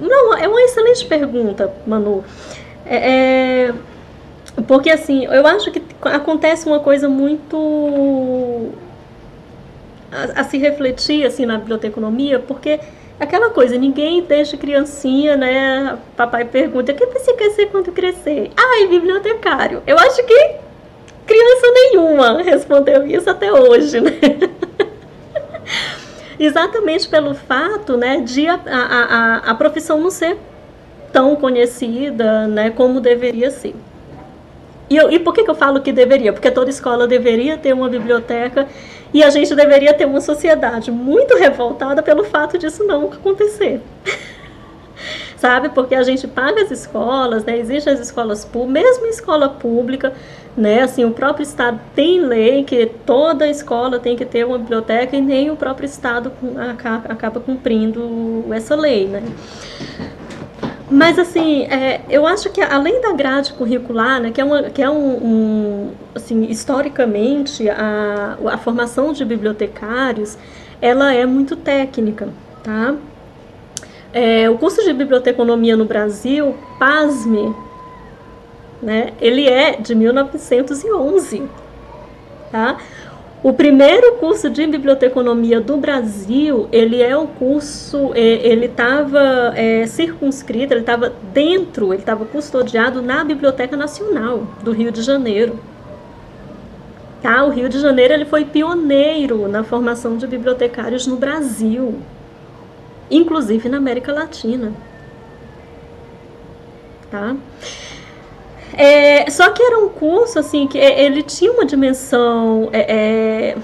não, 0.00 0.34
é 0.36 0.46
uma 0.46 0.60
excelente 0.62 1.06
pergunta, 1.06 1.72
Manu. 1.86 2.24
É, 2.84 3.68
é, 3.68 3.74
porque, 4.66 4.90
assim, 4.90 5.24
eu 5.24 5.46
acho 5.46 5.70
que 5.70 5.82
acontece 6.02 6.66
uma 6.66 6.80
coisa 6.80 7.08
muito. 7.08 8.70
A, 10.34 10.44
se 10.44 10.58
refletir, 10.58 11.26
assim, 11.26 11.46
na 11.46 11.58
biblioteconomia, 11.58 12.38
porque 12.38 12.78
aquela 13.18 13.50
coisa, 13.50 13.76
ninguém 13.76 14.22
deixa 14.22 14.56
criancinha, 14.56 15.36
né? 15.36 15.98
Papai 16.16 16.44
pergunta: 16.44 16.92
o 16.92 16.94
que 16.94 17.06
você 17.06 17.32
quer 17.34 17.50
ser 17.50 17.66
quando 17.66 17.92
crescer? 17.92 18.50
Ai, 18.56 18.86
bibliotecário. 18.86 19.82
Eu 19.86 19.98
acho 19.98 20.24
que 20.24 20.64
Criança 21.26 21.66
nenhuma 21.72 22.42
respondeu 22.42 23.06
isso 23.06 23.30
até 23.30 23.52
hoje, 23.52 24.00
né? 24.00 24.12
Exatamente 26.38 27.08
pelo 27.08 27.34
fato 27.34 27.96
né, 27.96 28.20
de 28.20 28.46
a, 28.46 28.60
a, 28.66 28.80
a, 28.80 29.36
a 29.50 29.54
profissão 29.54 30.00
não 30.00 30.10
ser 30.10 30.36
tão 31.12 31.36
conhecida 31.36 32.46
né, 32.48 32.70
como 32.70 33.00
deveria 33.00 33.50
ser. 33.50 33.74
E, 34.90 34.96
eu, 34.96 35.10
e 35.10 35.18
por 35.18 35.32
que, 35.32 35.44
que 35.44 35.50
eu 35.50 35.54
falo 35.54 35.80
que 35.80 35.92
deveria? 35.92 36.32
Porque 36.32 36.50
toda 36.50 36.68
escola 36.68 37.06
deveria 37.06 37.56
ter 37.56 37.72
uma 37.72 37.88
biblioteca 37.88 38.66
e 39.14 39.22
a 39.22 39.30
gente 39.30 39.54
deveria 39.54 39.94
ter 39.94 40.06
uma 40.06 40.20
sociedade 40.20 40.90
muito 40.90 41.36
revoltada 41.36 42.02
pelo 42.02 42.24
fato 42.24 42.58
disso 42.58 42.82
não 42.82 43.12
acontecer. 43.12 43.80
Sabe? 45.38 45.68
Porque 45.68 45.94
a 45.94 46.02
gente 46.02 46.26
paga 46.26 46.62
as 46.62 46.70
escolas, 46.72 47.44
né? 47.44 47.56
existem 47.56 47.92
as 47.92 48.00
escolas 48.00 48.44
públicas, 48.44 48.82
mesmo 48.82 49.06
em 49.06 49.10
escola 49.10 49.48
pública, 49.48 50.12
né? 50.56 50.82
Assim, 50.82 51.04
o 51.04 51.10
próprio 51.10 51.44
Estado 51.44 51.78
tem 51.94 52.20
lei 52.20 52.64
que 52.64 52.86
toda 53.06 53.46
escola 53.46 53.98
tem 53.98 54.16
que 54.16 54.24
ter 54.24 54.44
uma 54.44 54.58
biblioteca 54.58 55.14
e 55.16 55.20
nem 55.20 55.50
o 55.50 55.56
próprio 55.56 55.86
Estado 55.86 56.32
acaba 57.08 57.40
cumprindo 57.40 58.46
essa 58.50 58.74
lei, 58.74 59.06
né? 59.06 59.22
Mas 60.94 61.18
assim, 61.18 61.64
é, 61.64 62.02
eu 62.08 62.24
acho 62.24 62.50
que 62.50 62.60
além 62.60 63.00
da 63.00 63.12
grade 63.12 63.52
curricular, 63.54 64.20
né, 64.20 64.30
que 64.30 64.40
é, 64.40 64.44
uma, 64.44 64.62
que 64.70 64.80
é 64.80 64.88
um, 64.88 65.14
um 65.16 65.90
assim, 66.14 66.44
historicamente 66.44 67.68
a, 67.68 68.38
a 68.52 68.58
formação 68.58 69.12
de 69.12 69.24
bibliotecários, 69.24 70.38
ela 70.80 71.12
é 71.12 71.26
muito 71.26 71.56
técnica, 71.56 72.28
tá? 72.62 72.94
É, 74.12 74.48
o 74.48 74.56
curso 74.56 74.84
de 74.84 74.92
biblioteconomia 74.92 75.76
no 75.76 75.84
Brasil, 75.84 76.54
pasme, 76.78 77.52
né? 78.80 79.12
Ele 79.20 79.48
é 79.48 79.72
de 79.72 79.96
1911, 79.96 81.42
tá? 82.52 82.78
O 83.44 83.52
primeiro 83.52 84.12
curso 84.12 84.48
de 84.48 84.66
biblioteconomia 84.66 85.60
do 85.60 85.76
Brasil, 85.76 86.66
ele 86.72 87.02
é 87.02 87.14
um 87.14 87.26
curso, 87.26 88.10
é, 88.14 88.20
ele 88.20 88.64
estava 88.64 89.52
é, 89.54 89.86
circunscrito, 89.86 90.72
ele 90.72 90.80
estava 90.80 91.12
dentro, 91.30 91.92
ele 91.92 92.00
estava 92.00 92.24
custodiado 92.24 93.02
na 93.02 93.22
Biblioteca 93.22 93.76
Nacional 93.76 94.46
do 94.62 94.72
Rio 94.72 94.90
de 94.90 95.02
Janeiro. 95.02 95.60
Tá? 97.20 97.44
O 97.44 97.50
Rio 97.50 97.68
de 97.68 97.78
Janeiro 97.80 98.14
ele 98.14 98.24
foi 98.24 98.46
pioneiro 98.46 99.46
na 99.46 99.62
formação 99.62 100.16
de 100.16 100.26
bibliotecários 100.26 101.06
no 101.06 101.16
Brasil, 101.16 102.00
inclusive 103.10 103.68
na 103.68 103.76
América 103.76 104.10
Latina. 104.10 104.72
Tá? 107.10 107.36
É, 108.76 109.30
só 109.30 109.50
que 109.50 109.62
era 109.62 109.78
um 109.78 109.88
curso 109.88 110.38
assim 110.38 110.66
que 110.66 110.78
é, 110.78 111.04
ele 111.04 111.22
tinha 111.22 111.52
uma 111.52 111.64
dimensão. 111.64 112.68
É, 112.72 113.52
é, 113.52 113.56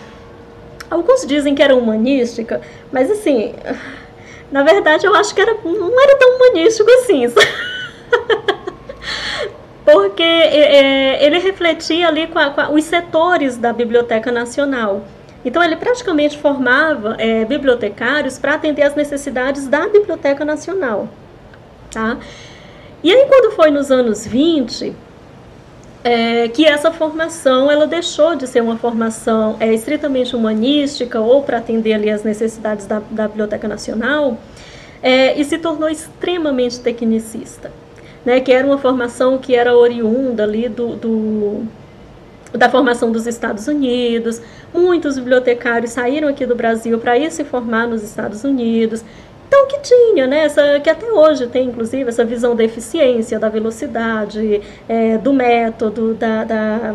alguns 0.91 1.27
dizem 1.27 1.55
que 1.55 1.63
era 1.63 1.75
humanística, 1.75 2.61
mas 2.93 3.11
assim, 3.11 3.55
na 4.51 4.63
verdade 4.63 5.07
eu 5.07 5.15
acho 5.15 5.35
que 5.35 5.41
era, 5.41 5.55
não 5.65 6.03
era 6.03 6.17
tão 6.17 6.37
humanístico 6.37 6.91
assim. 6.91 7.27
Porque 9.85 10.23
é, 10.23 11.17
é, 11.17 11.25
ele 11.25 11.39
refletia 11.39 12.07
ali 12.07 12.29
com, 12.29 12.39
a, 12.39 12.51
com, 12.51 12.75
os 12.75 12.85
setores 12.85 13.57
da 13.57 13.73
Biblioteca 13.73 14.31
Nacional. 14.31 15.03
Então 15.45 15.65
ele 15.65 15.75
praticamente 15.75 16.39
formava 16.39 17.17
bibliotecários 17.49 18.39
para 18.39 18.55
atender 18.55 18.83
às 18.83 18.95
necessidades 18.95 19.67
da 19.67 19.89
Biblioteca 19.89 20.45
Nacional. 20.45 21.09
Tá? 21.91 22.19
E 23.03 23.13
aí, 23.13 23.27
quando 23.29 23.53
foi 23.55 23.71
nos 23.71 23.91
anos 23.91 24.27
20, 24.27 24.95
é, 26.03 26.49
que 26.49 26.67
essa 26.67 26.91
formação 26.91 27.71
ela 27.71 27.87
deixou 27.87 28.35
de 28.35 28.47
ser 28.47 28.63
uma 28.63 28.77
formação 28.77 29.57
é, 29.61 29.73
estritamente 29.73 30.35
humanística 30.35 31.21
ou 31.21 31.43
para 31.43 31.59
atender 31.59 31.95
ali 31.95 32.11
as 32.11 32.23
necessidades 32.23 32.87
da, 32.87 33.03
da 33.11 33.29
Biblioteca 33.29 33.69
Nacional 33.69 34.39
é, 35.03 35.39
e 35.39 35.45
se 35.45 35.59
tornou 35.59 35.89
extremamente 35.89 36.81
tecnicista, 36.81 37.71
né, 38.25 38.41
que 38.41 38.53
era 38.53 38.67
uma 38.67 38.79
formação 38.79 39.39
que 39.39 39.55
era 39.55 39.75
oriunda 39.77 40.43
ali 40.43 40.69
do, 40.69 40.97
do 40.97 41.67
da 42.53 42.69
formação 42.69 43.13
dos 43.13 43.27
Estados 43.27 43.69
Unidos. 43.69 44.43
Muitos 44.75 45.17
bibliotecários 45.17 45.93
saíram 45.93 46.29
aqui 46.29 46.45
do 46.45 46.57
Brasil 46.57 46.99
para 46.99 47.17
ir 47.17 47.31
se 47.31 47.45
formar 47.45 47.87
nos 47.87 48.03
Estados 48.03 48.43
Unidos. 48.43 49.05
Então, 49.51 49.67
que 49.67 49.81
tinha, 49.81 50.29
né? 50.29 50.45
Essa, 50.45 50.79
que 50.79 50.89
até 50.89 51.11
hoje 51.11 51.49
tem, 51.49 51.67
inclusive, 51.67 52.09
essa 52.09 52.25
visão 52.25 52.55
da 52.55 52.63
eficiência, 52.63 53.37
da 53.37 53.49
velocidade, 53.49 54.63
é, 54.89 55.19
do 55.19 55.33
método, 55.33 56.15
da, 56.15 56.45
da, 56.45 56.95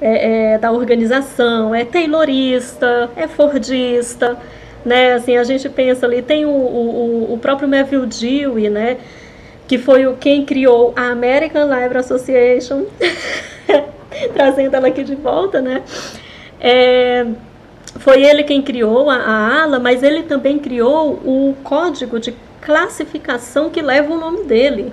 é, 0.00 0.54
é, 0.54 0.58
da 0.58 0.72
organização, 0.72 1.72
é 1.72 1.84
taylorista, 1.84 3.08
é 3.14 3.28
fordista, 3.28 4.36
né? 4.84 5.12
Assim, 5.12 5.36
a 5.36 5.44
gente 5.44 5.68
pensa 5.68 6.04
ali, 6.04 6.20
tem 6.20 6.44
o, 6.44 6.50
o, 6.50 7.32
o 7.32 7.38
próprio 7.38 7.68
Melville 7.68 8.06
Dewey, 8.06 8.68
né? 8.68 8.96
Que 9.68 9.78
foi 9.78 10.04
o, 10.04 10.16
quem 10.16 10.44
criou 10.44 10.92
a 10.96 11.10
American 11.10 11.62
Library 11.62 11.98
Association, 11.98 12.86
trazendo 14.34 14.74
ela 14.74 14.88
aqui 14.88 15.04
de 15.04 15.14
volta, 15.14 15.60
né? 15.60 15.84
É, 16.60 17.24
foi 17.98 18.22
ele 18.22 18.42
quem 18.42 18.60
criou 18.60 19.08
a, 19.08 19.16
a 19.16 19.62
ala, 19.62 19.78
mas 19.78 20.02
ele 20.02 20.24
também 20.24 20.58
criou 20.58 21.12
o 21.24 21.56
código 21.62 22.18
de 22.18 22.34
classificação 22.60 23.70
que 23.70 23.80
leva 23.80 24.12
o 24.12 24.18
nome 24.18 24.44
dele. 24.44 24.92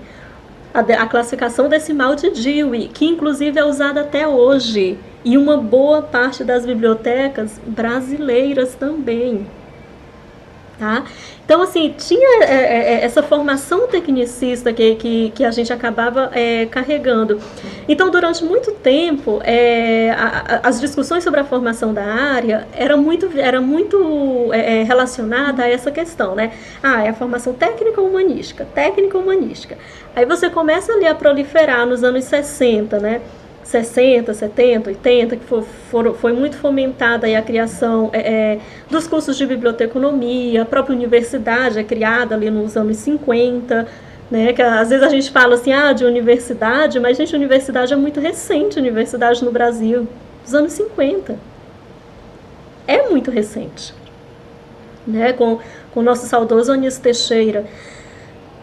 A, 0.74 0.80
a, 0.80 1.08
classificação 1.08 1.68
decimal 1.68 2.16
de 2.16 2.30
Dewey, 2.30 2.88
que 2.88 3.06
inclusive 3.06 3.60
é 3.60 3.64
usada 3.64 4.02
até 4.02 4.28
hoje 4.28 4.98
em 5.26 5.38
uma 5.38 5.58
boa 5.58 6.02
parte 6.02 6.44
das 6.44 6.66
bibliotecas 6.66 7.60
brasileiras 7.66 8.76
também. 8.76 9.46
Tá? 10.82 11.04
Então, 11.46 11.62
assim, 11.62 11.94
tinha 11.96 12.44
é, 12.44 12.46
é, 12.46 12.94
é, 12.94 13.06
essa 13.06 13.22
formação 13.22 13.88
tecnicista 13.88 14.74
que, 14.74 14.96
que, 14.96 15.30
que 15.30 15.46
a 15.46 15.52
gente 15.52 15.72
acabava 15.72 16.32
é, 16.34 16.66
carregando. 16.66 17.40
Então, 17.88 18.10
durante 18.10 18.44
muito 18.44 18.72
tempo, 18.72 19.40
é, 19.44 20.10
a, 20.10 20.56
a, 20.64 20.68
as 20.68 20.82
discussões 20.82 21.24
sobre 21.24 21.40
a 21.40 21.44
formação 21.44 21.94
da 21.94 22.04
área 22.04 22.68
era 22.74 22.98
muito, 22.98 23.30
era 23.38 23.62
muito 23.62 24.52
é, 24.52 24.82
relacionada 24.82 25.62
a 25.62 25.70
essa 25.70 25.92
questão, 25.92 26.34
né? 26.34 26.52
Ah, 26.82 27.04
é 27.04 27.10
a 27.10 27.14
formação 27.14 27.54
técnica 27.54 28.02
humanística, 28.02 28.66
técnica 28.74 29.20
humanística. 29.20 29.78
Aí 30.16 30.26
você 30.26 30.50
começa 30.50 30.92
ali 30.94 31.06
a 31.06 31.14
proliferar 31.14 31.86
nos 31.86 32.04
anos 32.04 32.24
60, 32.24 33.00
né? 33.00 33.22
60, 33.72 34.34
70, 34.34 34.90
80, 34.90 35.38
que 35.38 35.46
for, 35.46 35.64
for, 35.90 36.14
foi 36.16 36.34
muito 36.34 36.58
fomentada 36.58 37.26
a 37.26 37.42
criação 37.42 38.10
é, 38.12 38.20
é, 38.20 38.60
dos 38.90 39.08
cursos 39.08 39.38
de 39.38 39.46
biblioteconomia, 39.46 40.64
a 40.64 40.66
própria 40.66 40.94
universidade 40.94 41.80
é 41.80 41.84
criada 41.84 42.36
ali 42.36 42.50
nos 42.50 42.76
anos 42.76 42.98
50, 42.98 43.88
Né, 44.30 44.54
que 44.54 44.62
às 44.62 44.90
vezes 44.90 45.04
a 45.04 45.10
gente 45.10 45.30
fala 45.30 45.56
assim, 45.56 45.74
ah, 45.74 45.92
de 45.92 46.06
universidade, 46.06 47.00
mas, 47.00 47.18
gente, 47.18 47.36
universidade 47.36 47.92
é 47.92 47.98
muito 47.98 48.20
recente, 48.20 48.80
universidade 48.80 49.44
no 49.44 49.52
Brasil, 49.52 50.08
dos 50.44 50.54
anos 50.54 50.72
50. 50.72 51.38
É 52.88 53.10
muito 53.10 53.30
recente. 53.30 53.94
Né, 55.06 55.34
com, 55.34 55.60
com 55.94 56.00
o 56.00 56.04
nosso 56.04 56.28
saudoso 56.28 56.72
Anísio 56.72 57.02
Teixeira. 57.02 57.66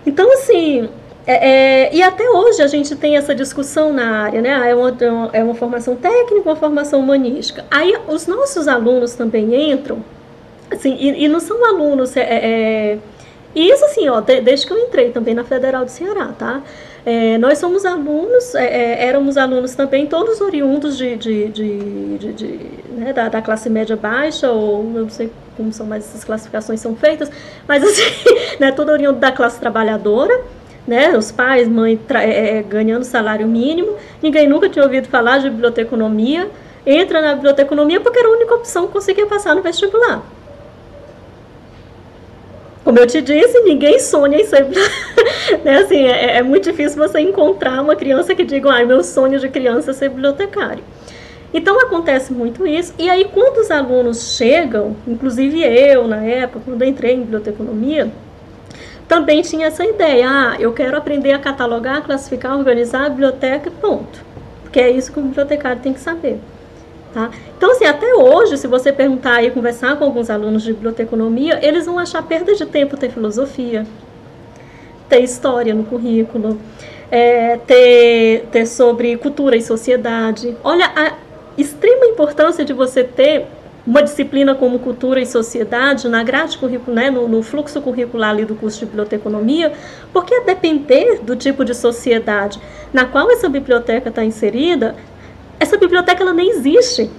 Então, 0.07 0.33
assim, 0.33 0.89
é, 1.29 1.51
é, 1.51 1.95
e 1.95 2.03
até 2.03 2.26
hoje 2.26 2.62
a 2.62 2.66
gente 2.66 2.97
tem 2.97 3.18
essa 3.18 3.35
discussão 3.35 3.93
na 3.93 4.22
área, 4.22 4.41
né? 4.41 4.70
É 4.70 4.74
uma, 4.74 4.97
é 5.35 5.45
uma 5.45 5.55
formação 5.55 5.95
técnica, 5.95 6.49
uma 6.49 6.57
formação 6.57 7.01
humanística. 7.01 7.66
Aí 7.70 7.95
os 8.09 8.26
nossos 8.26 8.66
alunos 8.66 9.12
também 9.12 9.70
entram, 9.70 10.03
assim, 10.70 10.97
e, 10.99 11.24
e 11.24 11.29
não 11.29 11.39
são 11.39 11.62
alunos. 11.66 12.16
É, 12.16 12.22
é, 12.22 12.99
e 13.55 13.70
isso 13.70 13.85
assim, 13.85 14.09
ó, 14.09 14.22
de, 14.22 14.41
desde 14.41 14.66
que 14.66 14.72
eu 14.72 14.79
entrei 14.79 15.11
também 15.11 15.35
na 15.35 15.45
Federal 15.45 15.85
do 15.85 15.91
Ceará, 15.91 16.33
tá? 16.39 16.62
É, 17.05 17.37
nós 17.37 17.59
somos 17.59 17.85
alunos, 17.85 18.55
é, 18.55 19.07
éramos 19.07 19.37
alunos 19.37 19.74
também, 19.74 20.07
todos 20.07 20.41
oriundos 20.41 20.97
de, 20.97 21.14
de, 21.16 21.49
de, 21.49 22.33
de, 22.33 22.61
né, 22.89 23.12
da, 23.12 23.29
da, 23.29 23.43
classe 23.43 23.68
média 23.68 23.97
baixa, 23.97 24.51
ou 24.51 24.83
não 24.83 25.11
sei 25.11 25.31
como 25.59 25.74
são 25.74 25.85
mais 25.85 26.05
essas 26.05 26.24
classificações 26.24 26.81
são 26.81 26.97
feitas, 26.97 27.31
mas 27.66 27.83
assim, 27.85 28.03
né, 28.59 28.72
todo 28.72 28.91
oriundo 28.91 29.18
da 29.18 29.31
classe 29.31 29.61
trabalhadora 29.61 30.57
né, 30.89 31.14
os 31.16 31.30
pais, 31.30 31.68
mãe 31.68 32.01
é, 32.14 32.59
é, 32.59 32.62
ganhando 32.62 33.05
salário 33.05 33.47
mínimo, 33.47 33.95
ninguém 34.22 34.49
nunca 34.49 34.70
tinha 34.70 34.82
ouvido 34.82 35.07
falar 35.07 35.36
de 35.36 35.51
biblioteconomia, 35.51 36.51
entra 36.86 37.20
na 37.20 37.34
biblioteconomia 37.34 38.01
porque 38.01 38.18
era 38.18 38.28
a 38.28 38.32
única 38.32 38.55
opção 38.55 38.86
que 38.86 38.95
conseguia 38.95 39.26
passar 39.26 39.55
no 39.55 39.61
vestibular. 39.61 40.22
Como 42.82 42.99
eu 42.99 43.07
te 43.07 43.20
disse, 43.20 43.61
ninguém 43.61 44.01
sonha 44.01 44.41
em 44.41 44.47
ser. 44.47 44.64
né, 45.62 45.76
assim, 45.76 46.07
é, 46.07 46.39
é, 46.39 46.43
muito 46.43 46.70
difícil 46.70 46.97
você 46.97 47.20
encontrar 47.20 47.82
uma 47.82 47.95
criança 47.95 48.34
que 48.34 48.43
diga, 48.43 48.72
ah, 48.72 48.82
meu 48.82 49.05
sonho 49.05 49.39
de 49.39 49.51
criança 49.51 49.91
é 49.91 49.95
ser 49.95 50.09
bibliotecário. 50.09 50.82
Então 51.53 51.78
acontece 51.78 52.32
muito 52.32 52.66
isso. 52.66 52.95
E 52.99 53.11
aí, 53.11 53.26
quando 53.26 53.59
os 53.59 53.70
alunos 53.70 54.36
chegam, 54.36 54.97
inclusive 55.07 55.62
eu, 55.62 56.09
na 56.09 56.24
época, 56.24 56.62
quando 56.64 56.82
entrei 56.82 57.12
em 57.12 57.20
biblioteconomia, 57.20 58.11
também 59.09 59.41
tinha 59.41 59.67
essa 59.67 59.85
ideia. 59.85 60.29
Ah, 60.29 60.57
eu 60.61 60.73
quero 60.73 60.97
aprender 60.97 61.33
a 61.33 61.39
catalogar, 61.39 62.05
classificar, 62.05 62.57
organizar 62.57 63.07
a 63.07 63.09
biblioteca, 63.09 63.71
ponto. 63.71 64.23
Porque 64.63 64.79
é 64.79 64.91
isso 64.91 65.11
que 65.11 65.19
o 65.19 65.23
bibliotecário 65.23 65.81
tem 65.81 65.95
que 65.95 66.01
saber. 66.01 66.39
Tá? 67.13 67.31
Então, 67.57 67.73
assim, 67.73 67.87
até 67.87 68.15
hoje, 68.15 68.59
se 68.59 68.67
você 68.67 68.93
perguntar 68.93 69.43
e 69.43 69.51
conversar 69.51 69.97
com 69.97 70.05
alguns 70.05 70.29
alunos 70.29 70.63
de 70.63 70.75
biblioteconomia, 70.75 71.59
eles 71.67 71.87
vão 71.87 71.99
achar 71.99 72.23
perda 72.23 72.55
de 72.55 72.67
tempo 72.67 72.99
ter 72.99 73.11
filosofia, 73.11 73.87
ter 75.09 75.21
história 75.21 75.75
no 75.75 75.85
currículo, 75.85 76.61
é, 77.11 77.57
ter, 77.57 78.47
ter 78.53 78.67
sobre 78.67 79.17
cultura 79.17 79.57
e 79.57 79.63
sociedade. 79.63 80.55
Olha 80.63 80.93
a 80.95 81.15
extrema 81.57 82.05
importância 82.05 82.63
de 82.63 82.75
você 82.75 83.03
ter 83.03 83.47
uma 83.89 84.03
disciplina 84.03 84.55
como 84.55 84.78
cultura 84.80 85.18
e 85.18 85.24
sociedade 85.24 86.09
na 86.11 86.22
grade 86.22 86.59
curricular, 86.59 87.05
né, 87.05 87.11
no, 87.11 87.26
no, 87.26 87.43
fluxo 87.43 87.80
curricular 87.80 88.28
ali 88.28 88.45
do 88.45 88.55
curso 88.55 88.80
de 88.80 88.84
biblioteconomia, 88.84 89.72
porque 90.12 90.34
a 90.34 90.45
depender 90.45 91.20
do 91.22 91.34
tipo 91.34 91.64
de 91.64 91.74
sociedade 91.74 92.61
na 92.93 93.07
qual 93.07 93.30
essa 93.30 93.49
biblioteca 93.49 94.11
está 94.11 94.22
inserida, 94.22 94.95
essa 95.59 95.78
biblioteca 95.78 96.22
ela 96.22 96.34
nem 96.34 96.51
existe. 96.51 97.11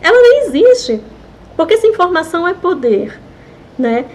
Ela 0.00 0.22
nem 0.22 0.46
existe, 0.46 1.02
porque 1.54 1.74
essa 1.74 1.86
informação 1.86 2.48
é 2.48 2.54
poder, 2.54 3.20
né? 3.78 4.06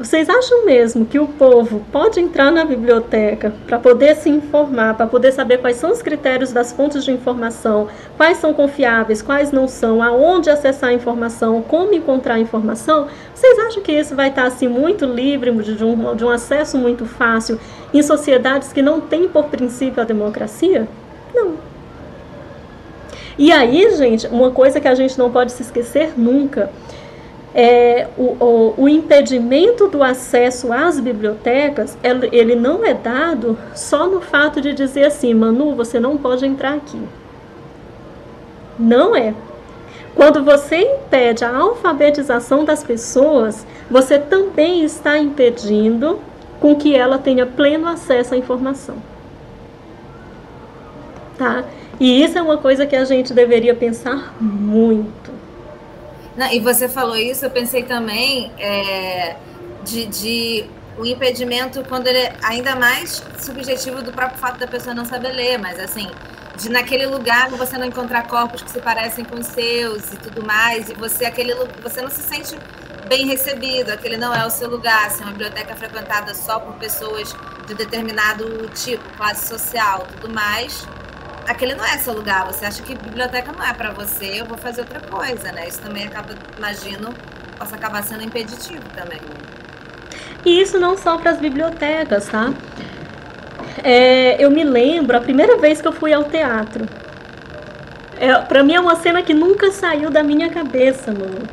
Vocês 0.00 0.30
acham 0.30 0.64
mesmo 0.64 1.04
que 1.04 1.18
o 1.18 1.26
povo 1.26 1.84
pode 1.92 2.20
entrar 2.20 2.50
na 2.50 2.64
biblioteca 2.64 3.52
para 3.66 3.78
poder 3.78 4.16
se 4.16 4.30
informar, 4.30 4.96
para 4.96 5.06
poder 5.06 5.30
saber 5.30 5.58
quais 5.58 5.76
são 5.76 5.92
os 5.92 6.00
critérios 6.00 6.52
das 6.52 6.72
fontes 6.72 7.04
de 7.04 7.12
informação, 7.12 7.86
quais 8.16 8.38
são 8.38 8.54
confiáveis, 8.54 9.20
quais 9.20 9.52
não 9.52 9.68
são, 9.68 10.02
aonde 10.02 10.48
acessar 10.48 10.88
a 10.88 10.94
informação, 10.94 11.60
como 11.60 11.92
encontrar 11.92 12.36
a 12.36 12.38
informação? 12.38 13.08
Vocês 13.34 13.58
acham 13.58 13.82
que 13.82 13.92
isso 13.92 14.16
vai 14.16 14.30
estar 14.30 14.44
assim 14.44 14.68
muito 14.68 15.04
livre, 15.04 15.50
de 15.52 15.84
um, 15.84 16.16
de 16.16 16.24
um 16.24 16.30
acesso 16.30 16.78
muito 16.78 17.04
fácil 17.04 17.60
em 17.92 18.02
sociedades 18.02 18.72
que 18.72 18.80
não 18.80 19.02
têm 19.02 19.28
por 19.28 19.50
princípio 19.50 20.00
a 20.00 20.06
democracia? 20.06 20.88
Não. 21.34 21.56
E 23.36 23.52
aí, 23.52 23.94
gente, 23.96 24.26
uma 24.28 24.50
coisa 24.50 24.80
que 24.80 24.88
a 24.88 24.94
gente 24.94 25.18
não 25.18 25.30
pode 25.30 25.52
se 25.52 25.60
esquecer 25.60 26.14
nunca 26.18 26.70
é, 27.54 28.06
o, 28.16 28.36
o, 28.44 28.74
o, 28.84 28.88
impedimento 28.88 29.88
do 29.88 30.02
acesso 30.02 30.72
às 30.72 31.00
bibliotecas, 31.00 31.98
ele 32.30 32.54
não 32.54 32.84
é 32.84 32.94
dado 32.94 33.58
só 33.74 34.06
no 34.06 34.20
fato 34.20 34.60
de 34.60 34.72
dizer 34.72 35.06
assim, 35.06 35.34
Manu, 35.34 35.74
você 35.74 35.98
não 35.98 36.16
pode 36.16 36.46
entrar 36.46 36.74
aqui. 36.74 37.00
Não 38.78 39.16
é. 39.16 39.34
Quando 40.14 40.44
você 40.44 40.76
impede 40.76 41.44
a 41.44 41.56
alfabetização 41.56 42.64
das 42.64 42.84
pessoas, 42.84 43.66
você 43.90 44.18
também 44.18 44.84
está 44.84 45.18
impedindo 45.18 46.18
com 46.60 46.76
que 46.76 46.94
ela 46.94 47.18
tenha 47.18 47.46
pleno 47.46 47.88
acesso 47.88 48.34
à 48.34 48.36
informação. 48.36 48.96
Tá? 51.38 51.64
E 51.98 52.22
isso 52.22 52.38
é 52.38 52.42
uma 52.42 52.58
coisa 52.58 52.86
que 52.86 52.96
a 52.96 53.04
gente 53.04 53.32
deveria 53.32 53.74
pensar 53.74 54.34
muito. 54.40 55.19
Não, 56.36 56.50
e 56.52 56.60
você 56.60 56.88
falou 56.88 57.16
isso, 57.16 57.44
eu 57.44 57.50
pensei 57.50 57.82
também 57.82 58.52
é, 58.58 59.36
de, 59.84 60.06
de 60.06 60.70
o 60.96 61.04
impedimento 61.04 61.82
quando 61.88 62.06
ele 62.06 62.18
é 62.18 62.36
ainda 62.42 62.76
mais 62.76 63.22
subjetivo 63.38 64.02
do 64.02 64.12
próprio 64.12 64.38
fato 64.38 64.58
da 64.58 64.66
pessoa 64.66 64.94
não 64.94 65.04
saber 65.04 65.32
ler, 65.32 65.58
mas 65.58 65.78
assim, 65.78 66.10
de 66.56 66.68
naquele 66.68 67.06
lugar 67.06 67.48
você 67.50 67.78
não 67.78 67.86
encontrar 67.86 68.26
corpos 68.26 68.62
que 68.62 68.70
se 68.70 68.80
parecem 68.80 69.24
com 69.24 69.36
os 69.36 69.46
seus 69.46 70.12
e 70.12 70.16
tudo 70.16 70.44
mais, 70.44 70.90
e 70.90 70.94
você 70.94 71.24
aquele 71.24 71.54
você 71.82 72.02
não 72.02 72.10
se 72.10 72.22
sente 72.22 72.56
bem 73.08 73.26
recebido, 73.26 73.90
aquele 73.90 74.16
não 74.16 74.32
é 74.32 74.46
o 74.46 74.50
seu 74.50 74.68
lugar, 74.68 75.10
se 75.10 75.16
assim, 75.16 75.24
uma 75.24 75.32
biblioteca 75.32 75.74
frequentada 75.74 76.34
só 76.34 76.60
por 76.60 76.74
pessoas 76.74 77.34
de 77.66 77.74
determinado 77.74 78.68
tipo, 78.68 79.02
classe 79.16 79.48
social, 79.48 80.06
tudo 80.20 80.32
mais, 80.32 80.86
aquele 81.50 81.74
não 81.74 81.84
é 81.84 81.98
seu 81.98 82.14
lugar. 82.14 82.46
Você 82.46 82.64
acha 82.64 82.82
que 82.82 82.94
biblioteca 82.94 83.52
não 83.52 83.64
é 83.64 83.72
para 83.72 83.90
você, 83.90 84.40
eu 84.40 84.46
vou 84.46 84.56
fazer 84.56 84.82
outra 84.82 85.00
coisa, 85.00 85.52
né? 85.52 85.68
Isso 85.68 85.80
também 85.80 86.06
acaba, 86.06 86.34
imagino, 86.56 87.12
possa 87.58 87.76
acabar 87.76 88.02
sendo 88.02 88.22
impeditivo 88.22 88.84
também. 88.94 89.20
E 90.44 90.60
isso 90.60 90.78
não 90.78 90.96
só 90.96 91.18
para 91.18 91.32
as 91.32 91.38
bibliotecas, 91.38 92.26
tá? 92.28 92.52
É, 93.82 94.42
eu 94.42 94.50
me 94.50 94.64
lembro 94.64 95.16
a 95.16 95.20
primeira 95.20 95.56
vez 95.58 95.80
que 95.80 95.88
eu 95.88 95.92
fui 95.92 96.12
ao 96.12 96.24
teatro. 96.24 96.86
É, 98.18 98.34
para 98.34 98.62
mim 98.62 98.74
é 98.74 98.80
uma 98.80 98.96
cena 98.96 99.22
que 99.22 99.34
nunca 99.34 99.70
saiu 99.70 100.10
da 100.10 100.22
minha 100.22 100.50
cabeça, 100.50 101.12
mano. 101.12 101.48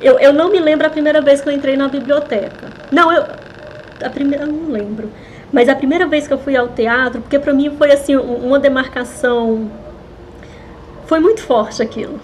Eu, 0.00 0.18
eu 0.18 0.32
não 0.32 0.50
me 0.50 0.58
lembro 0.58 0.86
a 0.86 0.90
primeira 0.90 1.20
vez 1.20 1.40
que 1.40 1.48
eu 1.48 1.52
entrei 1.52 1.76
na 1.76 1.88
biblioteca. 1.88 2.68
Não, 2.90 3.12
eu. 3.12 3.24
A 4.04 4.10
primeira, 4.10 4.44
eu 4.44 4.52
não 4.52 4.72
lembro. 4.72 5.12
Mas 5.52 5.68
a 5.68 5.74
primeira 5.74 6.06
vez 6.06 6.26
que 6.26 6.32
eu 6.32 6.38
fui 6.38 6.56
ao 6.56 6.68
teatro, 6.68 7.20
porque 7.20 7.38
para 7.38 7.52
mim 7.52 7.70
foi 7.76 7.92
assim 7.92 8.16
uma 8.16 8.58
demarcação 8.58 9.70
foi 11.06 11.20
muito 11.20 11.42
forte 11.42 11.82
aquilo. 11.82 12.18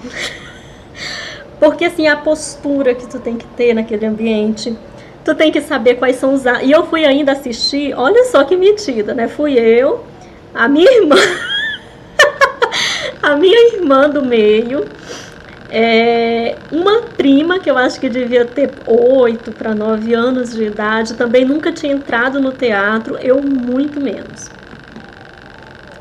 porque 1.61 1.85
assim 1.85 2.07
a 2.07 2.17
postura 2.17 2.95
que 2.95 3.07
tu 3.07 3.19
tem 3.19 3.37
que 3.37 3.47
ter 3.49 3.75
naquele 3.75 4.07
ambiente, 4.07 4.75
tu 5.23 5.35
tem 5.35 5.53
que 5.53 5.61
saber 5.61 5.97
quais 5.97 6.17
são 6.17 6.33
os 6.33 6.45
e 6.63 6.71
eu 6.71 6.87
fui 6.87 7.05
ainda 7.05 7.33
assistir, 7.33 7.93
olha 7.95 8.25
só 8.25 8.45
que 8.45 8.57
metida, 8.57 9.13
né? 9.13 9.29
Fui 9.29 9.59
eu, 9.59 10.03
a 10.55 10.67
minha 10.67 10.91
irmã, 10.91 11.17
a 13.23 13.37
minha 13.37 13.75
irmã 13.75 14.09
do 14.09 14.25
meio, 14.25 14.87
é, 15.71 16.57
uma 16.73 17.03
prima 17.03 17.59
que 17.59 17.71
eu 17.71 17.77
acho 17.77 18.01
que 18.01 18.09
devia 18.09 18.45
ter 18.45 18.71
8 18.87 19.53
para 19.53 19.75
9 19.75 20.15
anos 20.15 20.55
de 20.55 20.65
idade, 20.65 21.15
também 21.15 21.45
nunca 21.45 21.71
tinha 21.71 21.93
entrado 21.93 22.41
no 22.41 22.53
teatro, 22.53 23.19
eu 23.19 23.43
muito 23.43 24.01
menos. 24.01 24.51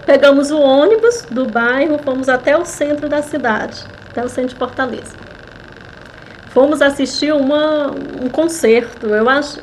Pegamos 0.06 0.52
o 0.52 0.60
ônibus 0.60 1.28
do 1.30 1.46
bairro, 1.46 2.00
fomos 2.00 2.30
até 2.30 2.58
o 2.58 2.64
centro 2.64 3.10
da 3.10 3.22
cidade, 3.22 3.84
até 4.10 4.24
o 4.24 4.30
centro 4.30 4.52
de 4.52 4.56
Fortaleza. 4.56 5.16
Fomos 6.50 6.82
assistir 6.82 7.34
uma, 7.34 7.92
um 7.92 8.30
concerto, 8.30 9.08
eu 9.08 9.30
acho, 9.30 9.60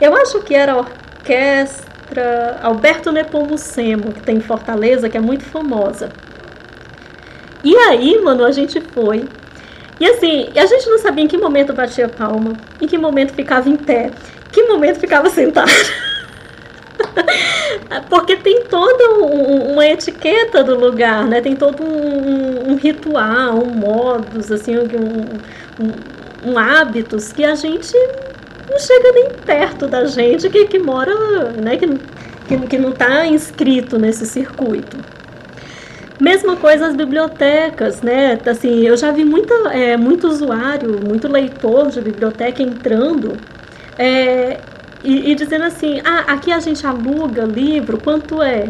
eu 0.00 0.14
acho 0.14 0.40
que 0.42 0.54
era 0.54 0.74
a 0.74 0.78
orquestra 0.78 2.60
Alberto 2.62 3.10
Nepomucemo, 3.10 4.12
que 4.12 4.20
tem 4.20 4.36
em 4.36 4.40
Fortaleza, 4.40 5.08
que 5.08 5.16
é 5.16 5.20
muito 5.20 5.44
famosa. 5.44 6.10
E 7.64 7.74
aí, 7.74 8.20
mano, 8.22 8.44
a 8.44 8.52
gente 8.52 8.80
foi. 8.80 9.28
E 10.00 10.06
assim, 10.06 10.48
a 10.56 10.66
gente 10.66 10.88
não 10.88 10.98
sabia 10.98 11.24
em 11.24 11.28
que 11.28 11.36
momento 11.36 11.72
batia 11.72 12.08
palma, 12.08 12.52
em 12.80 12.86
que 12.86 12.96
momento 12.96 13.32
ficava 13.32 13.68
em 13.68 13.76
pé, 13.76 14.10
em 14.46 14.50
que 14.50 14.62
momento 14.62 15.00
ficava 15.00 15.28
sentado. 15.28 15.70
Porque 18.08 18.36
tem 18.36 18.64
toda 18.64 19.14
um, 19.14 19.72
uma 19.72 19.86
etiqueta 19.86 20.62
do 20.62 20.78
lugar, 20.78 21.26
né? 21.26 21.40
Tem 21.40 21.56
todo 21.56 21.82
um, 21.82 22.72
um 22.72 22.76
ritual, 22.76 23.58
um 23.58 23.70
modus, 23.70 24.52
assim, 24.52 24.76
um, 24.76 26.48
um, 26.48 26.58
hábitos 26.58 27.32
que 27.32 27.44
a 27.44 27.54
gente 27.54 27.96
não 28.70 28.78
chega 28.78 29.12
nem 29.12 29.30
perto 29.30 29.86
da 29.86 30.04
gente 30.04 30.48
que, 30.50 30.66
que 30.66 30.78
mora, 30.78 31.14
né, 31.52 31.76
que, 31.76 31.88
que, 32.46 32.66
que 32.66 32.78
não 32.78 32.90
está 32.90 33.26
inscrito 33.26 33.98
nesse 33.98 34.26
circuito. 34.26 34.98
Mesma 36.20 36.56
coisa 36.56 36.88
as 36.88 36.96
bibliotecas, 36.96 38.02
né? 38.02 38.38
Assim, 38.44 38.84
eu 38.84 38.96
já 38.96 39.12
vi 39.12 39.24
muita, 39.24 39.54
é, 39.72 39.96
muito 39.96 40.26
usuário, 40.26 41.00
muito 41.00 41.28
leitor 41.28 41.90
de 41.90 42.00
biblioteca 42.00 42.60
entrando 42.60 43.36
é, 43.96 44.58
e, 45.04 45.30
e, 45.30 45.34
dizendo 45.34 45.64
assim: 45.64 46.00
ah, 46.04 46.32
aqui 46.32 46.50
a 46.50 46.58
gente 46.58 46.84
aluga 46.86 47.44
livro, 47.44 47.98
quanto 47.98 48.42
é? 48.42 48.68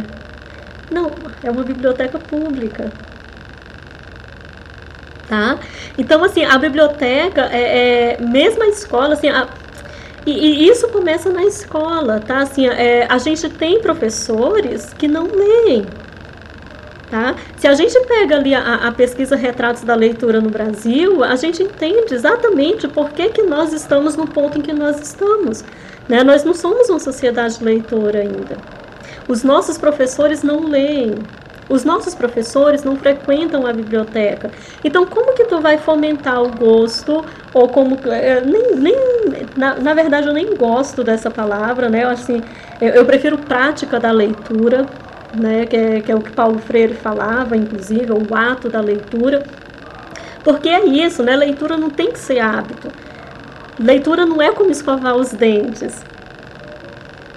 Não, 0.90 1.10
é 1.42 1.50
uma 1.50 1.62
biblioteca 1.62 2.18
pública. 2.18 2.92
Tá? 5.26 5.58
Então, 5.98 6.24
assim, 6.24 6.44
a 6.44 6.56
biblioteca, 6.56 7.48
é, 7.52 8.16
é 8.16 8.20
mesmo 8.20 8.62
a 8.62 8.68
escola, 8.68 9.12
assim, 9.12 9.28
a, 9.28 9.46
e, 10.26 10.30
e, 10.30 10.68
isso 10.68 10.88
começa 10.88 11.30
na 11.30 11.44
escola, 11.44 12.20
tá? 12.20 12.40
Assim, 12.40 12.66
é, 12.66 13.06
a 13.08 13.16
gente 13.16 13.48
tem 13.48 13.80
professores 13.80 14.92
que 14.92 15.08
não 15.08 15.26
leem. 15.26 15.86
Tá? 17.10 17.34
Se 17.56 17.66
a 17.66 17.74
gente 17.74 17.98
pega 18.00 18.36
ali 18.36 18.54
a, 18.54 18.86
a, 18.86 18.92
pesquisa 18.92 19.34
Retratos 19.34 19.82
da 19.82 19.94
Leitura 19.94 20.42
no 20.42 20.50
Brasil, 20.50 21.24
a 21.24 21.36
gente 21.36 21.62
entende 21.62 22.12
exatamente 22.12 22.86
por 22.86 23.10
que, 23.10 23.30
que 23.30 23.42
nós 23.42 23.72
estamos 23.72 24.14
no 24.14 24.26
ponto 24.26 24.58
em 24.58 24.60
que 24.60 24.74
nós 24.74 25.00
estamos. 25.00 25.64
Né? 26.06 26.22
Nós 26.22 26.44
não 26.44 26.52
somos 26.52 26.90
uma 26.90 26.98
sociedade 26.98 27.64
leitora 27.64 28.20
ainda. 28.20 28.58
Os 29.26 29.42
nossos 29.42 29.78
professores 29.78 30.42
não 30.42 30.68
leem. 30.68 31.14
Os 31.68 31.84
nossos 31.84 32.14
professores 32.14 32.82
não 32.82 32.96
frequentam 32.96 33.66
a 33.66 33.72
biblioteca. 33.72 34.50
Então, 34.82 35.04
como 35.06 35.34
que 35.34 35.44
tu 35.44 35.60
vai 35.60 35.76
fomentar 35.76 36.42
o 36.42 36.50
gosto? 36.50 37.22
Ou 37.52 37.68
como. 37.68 37.98
Eh, 38.06 38.40
nem, 38.40 38.74
nem, 38.74 38.96
na, 39.54 39.74
na 39.76 39.92
verdade, 39.92 40.26
eu 40.26 40.32
nem 40.32 40.56
gosto 40.56 41.04
dessa 41.04 41.30
palavra, 41.30 41.90
né? 41.90 42.04
Eu, 42.04 42.08
assim, 42.08 42.42
eu, 42.80 42.88
eu 42.88 43.04
prefiro 43.04 43.36
prática 43.36 44.00
da 44.00 44.10
leitura, 44.10 44.86
né? 45.34 45.66
Que 45.66 45.76
é, 45.76 46.00
que 46.00 46.12
é 46.12 46.14
o 46.14 46.20
que 46.20 46.30
Paulo 46.30 46.58
Freire 46.58 46.94
falava, 46.94 47.56
inclusive, 47.56 48.12
o 48.12 48.34
ato 48.34 48.68
da 48.68 48.80
leitura. 48.80 49.42
Porque 50.44 50.68
é 50.68 50.84
isso, 50.84 51.22
né? 51.22 51.36
Leitura 51.36 51.76
não 51.76 51.90
tem 51.90 52.12
que 52.12 52.18
ser 52.18 52.40
hábito. 52.40 52.90
Leitura 53.78 54.26
não 54.26 54.40
é 54.40 54.52
como 54.52 54.70
escovar 54.70 55.16
os 55.16 55.32
dentes. 55.32 56.04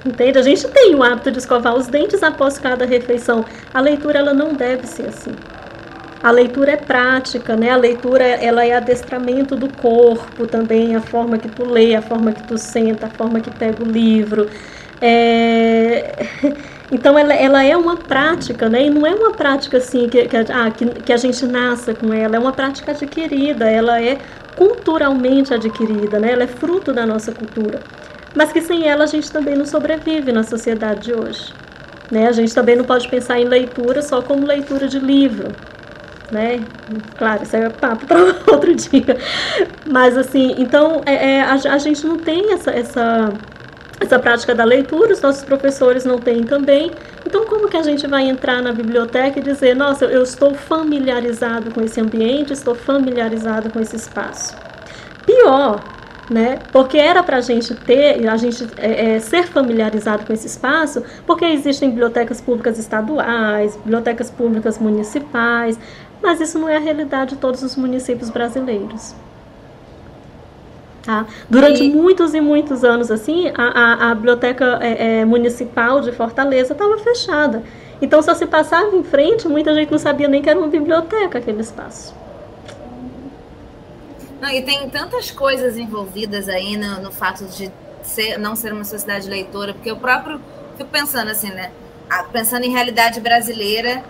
Entende? 0.05 0.39
A 0.39 0.41
gente 0.41 0.67
tem 0.69 0.95
o 0.95 1.03
hábito 1.03 1.31
de 1.31 1.37
escovar 1.37 1.75
os 1.75 1.87
dentes 1.87 2.23
após 2.23 2.57
cada 2.57 2.85
refeição. 2.85 3.45
A 3.73 3.79
leitura 3.79 4.19
ela 4.19 4.33
não 4.33 4.53
deve 4.53 4.87
ser 4.87 5.07
assim. 5.07 5.31
A 6.23 6.31
leitura 6.31 6.73
é 6.73 6.77
prática, 6.77 7.55
né? 7.55 7.71
A 7.71 7.75
leitura 7.75 8.23
ela 8.23 8.65
é 8.65 8.73
adestramento 8.73 9.55
do 9.55 9.71
corpo 9.73 10.45
também, 10.45 10.95
a 10.95 11.01
forma 11.01 11.37
que 11.37 11.49
tu 11.49 11.65
lê, 11.65 11.95
a 11.95 12.01
forma 12.01 12.31
que 12.31 12.43
tu 12.43 12.57
senta, 12.57 13.07
a 13.07 13.09
forma 13.09 13.39
que 13.39 13.49
pega 13.49 13.83
o 13.83 13.87
livro. 13.87 14.47
É... 15.01 16.15
Então 16.91 17.17
ela, 17.17 17.33
ela 17.33 17.63
é 17.63 17.75
uma 17.77 17.95
prática, 17.95 18.67
né? 18.67 18.85
E 18.85 18.89
não 18.89 19.07
é 19.07 19.15
uma 19.15 19.31
prática 19.31 19.77
assim 19.77 20.09
que, 20.09 20.27
que, 20.27 20.37
ah, 20.37 20.69
que, 20.71 20.85
que 20.85 21.13
a 21.13 21.17
gente 21.17 21.45
nasça 21.45 21.93
com 21.93 22.13
ela, 22.13 22.35
é 22.35 22.39
uma 22.39 22.51
prática 22.51 22.91
adquirida, 22.91 23.69
ela 23.69 24.01
é 24.01 24.17
culturalmente 24.57 25.53
adquirida, 25.53 26.19
né? 26.19 26.33
Ela 26.33 26.43
é 26.43 26.47
fruto 26.47 26.91
da 26.91 27.05
nossa 27.05 27.31
cultura 27.31 27.79
mas 28.35 28.51
que 28.51 28.61
sem 28.61 28.87
ela 28.87 29.03
a 29.03 29.07
gente 29.07 29.31
também 29.31 29.55
não 29.55 29.65
sobrevive 29.65 30.31
na 30.31 30.43
sociedade 30.43 31.01
de 31.01 31.13
hoje. 31.13 31.53
Né? 32.09 32.27
A 32.27 32.31
gente 32.31 32.53
também 32.53 32.75
não 32.75 32.83
pode 32.83 33.07
pensar 33.07 33.39
em 33.39 33.45
leitura 33.45 34.01
só 34.01 34.21
como 34.21 34.45
leitura 34.45 34.87
de 34.87 34.99
livro. 34.99 35.49
Né? 36.31 36.61
Claro, 37.17 37.43
isso 37.43 37.55
é 37.55 37.69
papo 37.69 38.05
para 38.05 38.19
outro 38.51 38.73
dia. 38.73 39.17
Mas 39.85 40.17
assim, 40.17 40.55
então 40.57 41.01
é, 41.05 41.35
é, 41.35 41.41
a, 41.41 41.53
a, 41.53 41.77
gente 41.77 42.05
não 42.05 42.17
tem 42.17 42.53
essa, 42.53 42.71
essa, 42.71 43.33
essa 44.01 44.17
prática 44.17 44.55
da 44.55 44.63
leitura, 44.63 45.13
os 45.13 45.21
nossos 45.21 45.43
professores 45.43 46.03
não 46.03 46.17
têm 46.17 46.43
também. 46.43 46.91
Então, 47.25 47.45
como 47.45 47.69
que 47.69 47.77
a 47.77 47.83
gente 47.83 48.07
vai 48.07 48.27
entrar 48.27 48.61
na 48.61 48.73
biblioteca 48.73 49.39
e 49.39 49.43
dizer, 49.43 49.75
nossa, 49.75 50.05
eu 50.05 50.23
estou 50.23 50.55
familiarizado 50.55 51.71
com 51.71 51.81
esse 51.81 52.01
ambiente, 52.01 52.51
estou 52.51 52.73
familiarizado 52.73 53.69
com 53.69 53.79
esse 53.79 53.95
espaço? 53.95 54.55
Pior, 55.23 55.83
né? 56.31 56.57
Porque 56.71 56.97
era 56.97 57.21
para 57.21 57.37
a 57.37 57.41
gente 57.41 57.75
ter, 57.75 58.27
a 58.27 58.37
gente 58.37 58.67
é, 58.77 59.15
é, 59.15 59.19
ser 59.19 59.43
familiarizado 59.43 60.25
com 60.25 60.33
esse 60.33 60.47
espaço, 60.47 61.03
porque 61.27 61.45
existem 61.45 61.91
bibliotecas 61.91 62.41
públicas 62.41 62.79
estaduais, 62.79 63.77
bibliotecas 63.77 64.31
públicas 64.31 64.79
municipais, 64.79 65.77
mas 66.23 66.41
isso 66.41 66.57
não 66.57 66.67
é 66.67 66.77
a 66.77 66.79
realidade 66.79 67.35
de 67.35 67.41
todos 67.41 67.61
os 67.61 67.75
municípios 67.75 68.31
brasileiros. 68.31 69.13
Tá? 71.03 71.25
Durante 71.49 71.83
e... 71.83 71.89
muitos 71.89 72.33
e 72.33 72.41
muitos 72.41 72.83
anos, 72.83 73.09
assim, 73.09 73.51
a, 73.55 73.63
a, 73.63 74.11
a 74.11 74.15
biblioteca 74.15 74.79
é, 74.81 75.19
é, 75.19 75.25
municipal 75.25 76.01
de 76.01 76.11
Fortaleza 76.11 76.73
estava 76.73 76.97
fechada. 76.99 77.63
Então, 78.01 78.21
só 78.21 78.33
se 78.33 78.45
passava 78.45 78.95
em 78.95 79.03
frente, 79.03 79.47
muita 79.47 79.73
gente 79.73 79.91
não 79.91 79.99
sabia 79.99 80.27
nem 80.27 80.41
que 80.41 80.49
era 80.49 80.59
uma 80.59 80.67
biblioteca 80.67 81.39
aquele 81.39 81.61
espaço. 81.61 82.13
Não, 84.39 84.49
e 84.49 84.61
tem 84.63 84.89
tantas 84.89 85.29
coisas 85.29 85.77
envolvidas 85.77 86.49
aí 86.49 86.75
no, 86.77 87.01
no 87.01 87.11
fato 87.11 87.45
de 87.45 87.71
ser, 88.01 88.37
não 88.39 88.55
ser 88.55 88.73
uma 88.73 88.83
sociedade 88.83 89.29
leitora, 89.29 89.73
porque 89.73 89.91
eu 89.91 89.97
próprio 89.97 90.41
fico 90.77 90.89
pensando 90.89 91.29
assim, 91.29 91.49
né? 91.49 91.71
Pensando 92.31 92.63
em 92.65 92.71
realidade 92.71 93.21
brasileira, 93.21 94.03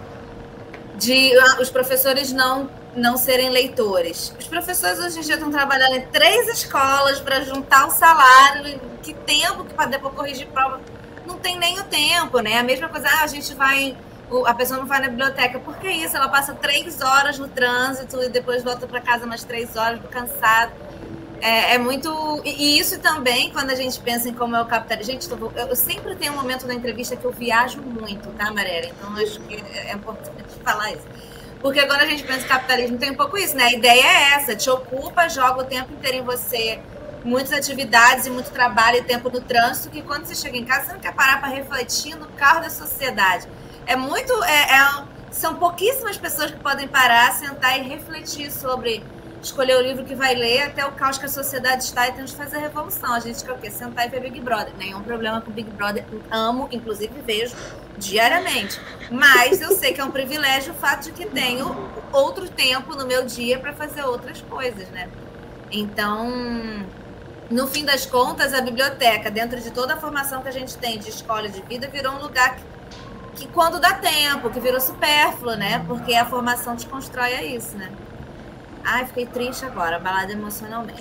de 0.97 1.33
os 1.59 1.69
professores 1.69 2.31
não 2.31 2.69
não 2.95 3.17
serem 3.17 3.49
leitores. 3.49 4.33
Os 4.39 4.47
professores 4.47 4.99
hoje 4.99 5.19
em 5.19 5.21
dia 5.21 5.35
estão 5.35 5.51
trabalhando 5.51 5.95
em 5.95 6.01
três 6.07 6.47
escolas 6.47 7.19
para 7.19 7.41
juntar 7.41 7.87
o 7.87 7.91
salário. 7.91 8.79
Que 9.01 9.13
tempo 9.13 9.63
que 9.65 9.73
para 9.73 9.87
depois 9.87 10.13
corrigir 10.13 10.47
prova? 10.47 10.81
Não 11.25 11.37
tem 11.37 11.57
nem 11.57 11.79
o 11.79 11.83
tempo, 11.83 12.39
né? 12.39 12.57
A 12.57 12.63
mesma 12.63 12.89
coisa, 12.89 13.07
ah, 13.07 13.23
a 13.23 13.27
gente 13.27 13.53
vai 13.53 13.95
a 14.45 14.53
pessoa 14.53 14.79
não 14.79 14.87
vai 14.87 15.01
na 15.01 15.09
biblioteca. 15.09 15.59
Por 15.59 15.75
que 15.77 15.89
isso? 15.89 16.15
Ela 16.15 16.29
passa 16.29 16.53
três 16.53 17.01
horas 17.01 17.37
no 17.37 17.49
trânsito 17.49 18.21
e 18.23 18.29
depois 18.29 18.63
volta 18.63 18.87
para 18.87 19.01
casa 19.01 19.25
mais 19.25 19.43
três 19.43 19.75
horas, 19.75 19.99
cansado. 20.09 20.71
É, 21.41 21.73
é, 21.73 21.77
muito. 21.77 22.41
E 22.45 22.79
isso 22.79 22.99
também, 22.99 23.51
quando 23.51 23.71
a 23.71 23.75
gente 23.75 23.99
pensa 23.99 24.29
em 24.29 24.33
como 24.33 24.55
é 24.55 24.61
o 24.61 24.65
capitalismo. 24.65 25.13
Gente, 25.13 25.29
eu, 25.29 25.51
eu 25.55 25.75
sempre 25.75 26.15
tenho 26.15 26.33
um 26.33 26.35
momento 26.35 26.67
na 26.67 26.73
entrevista 26.73 27.15
que 27.15 27.25
eu 27.25 27.31
viajo 27.31 27.81
muito, 27.81 28.29
tá, 28.37 28.51
Mariela? 28.51 28.87
Então 28.87 29.13
acho 29.15 29.39
que 29.41 29.55
é 29.55 29.93
importante 29.93 30.53
falar 30.63 30.91
isso. 30.91 31.30
Porque 31.61 31.85
quando 31.85 32.01
a 32.01 32.05
gente 32.05 32.23
pensa 32.23 32.45
em 32.45 32.47
capitalismo, 32.47 32.97
tem 32.97 33.11
um 33.11 33.15
pouco 33.15 33.37
isso, 33.37 33.55
né? 33.55 33.65
A 33.65 33.73
ideia 33.73 34.03
é 34.03 34.33
essa: 34.33 34.55
te 34.55 34.69
ocupa, 34.69 35.29
joga 35.29 35.61
o 35.61 35.65
tempo 35.65 35.93
inteiro 35.93 36.17
em 36.17 36.23
você, 36.23 36.79
muitas 37.23 37.53
atividades 37.53 38.25
e 38.25 38.29
muito 38.29 38.49
trabalho 38.51 38.97
e 38.97 39.03
tempo 39.03 39.29
no 39.29 39.41
trânsito, 39.41 39.89
que 39.89 40.01
quando 40.01 40.25
você 40.25 40.35
chega 40.35 40.57
em 40.57 40.65
casa, 40.65 40.87
você 40.87 40.93
não 40.93 40.99
quer 40.99 41.13
parar 41.13 41.39
para 41.39 41.49
refletir 41.49 42.15
no 42.15 42.27
carro 42.27 42.61
da 42.61 42.69
sociedade 42.69 43.47
é 43.85 43.95
muito. 43.95 44.31
É, 44.43 44.75
é, 44.75 45.03
são 45.31 45.55
pouquíssimas 45.55 46.17
pessoas 46.17 46.51
que 46.51 46.59
podem 46.59 46.87
parar, 46.87 47.31
sentar 47.33 47.79
e 47.79 47.83
refletir 47.83 48.51
sobre 48.51 49.03
escolher 49.41 49.75
o 49.75 49.81
livro 49.81 50.05
que 50.05 50.13
vai 50.13 50.35
ler 50.35 50.61
até 50.63 50.85
o 50.85 50.91
caos 50.91 51.17
que 51.17 51.25
a 51.25 51.29
sociedade 51.29 51.83
está 51.83 52.07
e 52.07 52.11
temos 52.11 52.31
que 52.31 52.37
fazer 52.37 52.57
a 52.57 52.59
revolução. 52.59 53.13
A 53.13 53.19
gente 53.19 53.43
quer 53.43 53.51
o 53.51 53.57
quê? 53.57 53.71
Sentar 53.71 54.05
e 54.05 54.09
ver 54.09 54.21
Big 54.21 54.39
Brother. 54.39 54.73
Nenhum 54.77 55.01
problema 55.01 55.41
com 55.41 55.51
Big 55.51 55.69
Brother. 55.71 56.05
Amo, 56.29 56.67
inclusive 56.71 57.13
vejo 57.25 57.55
diariamente. 57.97 58.79
Mas 59.09 59.61
eu 59.61 59.71
sei 59.71 59.93
que 59.93 60.01
é 60.01 60.05
um 60.05 60.11
privilégio 60.11 60.73
o 60.73 60.75
fato 60.75 61.03
de 61.05 61.11
que 61.11 61.25
tenho 61.25 61.75
outro 62.11 62.47
tempo 62.49 62.95
no 62.95 63.05
meu 63.05 63.25
dia 63.25 63.59
para 63.59 63.73
fazer 63.73 64.03
outras 64.03 64.41
coisas, 64.41 64.87
né? 64.89 65.09
Então, 65.71 66.29
no 67.49 67.67
fim 67.67 67.85
das 67.85 68.05
contas, 68.05 68.53
a 68.53 68.61
biblioteca, 68.61 69.31
dentro 69.31 69.59
de 69.59 69.71
toda 69.71 69.93
a 69.93 69.97
formação 69.97 70.41
que 70.41 70.49
a 70.49 70.51
gente 70.51 70.77
tem 70.77 70.99
de 70.99 71.09
escola 71.09 71.49
de 71.49 71.61
vida, 71.61 71.87
virou 71.87 72.13
um 72.13 72.21
lugar 72.21 72.55
que 72.55 72.63
que 73.35 73.47
quando 73.47 73.79
dá 73.79 73.93
tempo, 73.93 74.49
que 74.49 74.59
virou 74.59 74.79
supérfluo, 74.79 75.55
né? 75.55 75.83
Porque 75.87 76.13
a 76.13 76.25
formação 76.25 76.75
te 76.75 76.85
constrói 76.85 77.33
a 77.33 77.43
isso, 77.43 77.77
né? 77.77 77.89
Ai, 78.83 79.05
fiquei 79.05 79.25
triste 79.25 79.65
agora, 79.65 79.99
balada 79.99 80.31
emocionalmente. 80.31 80.99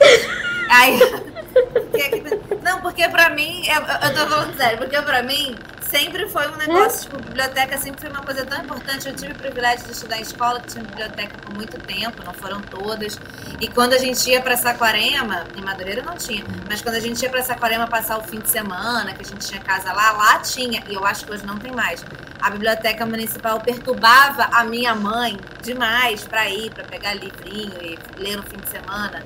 Aí, 0.70 0.98
não, 2.62 2.80
porque 2.80 3.08
pra 3.08 3.30
mim, 3.30 3.62
eu, 3.66 4.08
eu 4.08 4.14
tô 4.14 4.26
falando 4.28 4.56
sério, 4.56 4.78
porque 4.78 5.00
pra 5.02 5.22
mim 5.22 5.56
sempre 5.90 6.28
foi 6.28 6.48
um 6.48 6.56
negócio, 6.56 7.10
tipo, 7.10 7.20
biblioteca 7.20 7.76
sempre 7.76 8.00
foi 8.00 8.10
uma 8.10 8.22
coisa 8.22 8.46
tão 8.46 8.62
importante. 8.62 9.08
Eu 9.08 9.14
tive 9.14 9.32
o 9.32 9.34
privilégio 9.34 9.84
de 9.86 9.92
estudar 9.92 10.18
em 10.18 10.22
escola, 10.22 10.60
que 10.60 10.68
tinha 10.68 10.84
biblioteca 10.84 11.36
por 11.38 11.54
muito 11.54 11.78
tempo, 11.78 12.22
não 12.24 12.32
foram 12.32 12.60
todas. 12.60 13.18
E 13.60 13.66
quando 13.68 13.92
a 13.92 13.98
gente 13.98 14.30
ia 14.30 14.40
para 14.40 14.56
Saquarema, 14.56 15.46
em 15.56 15.62
Madureira 15.62 16.02
não 16.02 16.16
tinha, 16.16 16.44
mas 16.68 16.80
quando 16.80 16.94
a 16.94 17.00
gente 17.00 17.20
ia 17.22 17.28
para 17.28 17.42
Saquarema 17.42 17.88
passar 17.88 18.18
o 18.18 18.22
fim 18.22 18.38
de 18.38 18.48
semana, 18.48 19.12
que 19.12 19.22
a 19.22 19.24
gente 19.24 19.46
tinha 19.46 19.60
casa 19.60 19.92
lá, 19.92 20.12
lá 20.12 20.38
tinha, 20.38 20.82
e 20.88 20.94
eu 20.94 21.04
acho 21.04 21.26
que 21.26 21.32
hoje 21.32 21.44
não 21.44 21.58
tem 21.58 21.72
mais. 21.72 22.04
A 22.40 22.50
biblioteca 22.50 23.04
municipal 23.04 23.60
perturbava 23.60 24.44
a 24.52 24.64
minha 24.64 24.94
mãe 24.94 25.38
demais 25.60 26.22
para 26.22 26.48
ir, 26.48 26.70
para 26.70 26.84
pegar 26.84 27.14
livrinho 27.14 27.74
e 27.82 27.98
ler 28.16 28.36
no 28.36 28.42
fim 28.44 28.56
de 28.56 28.68
semana. 28.68 29.22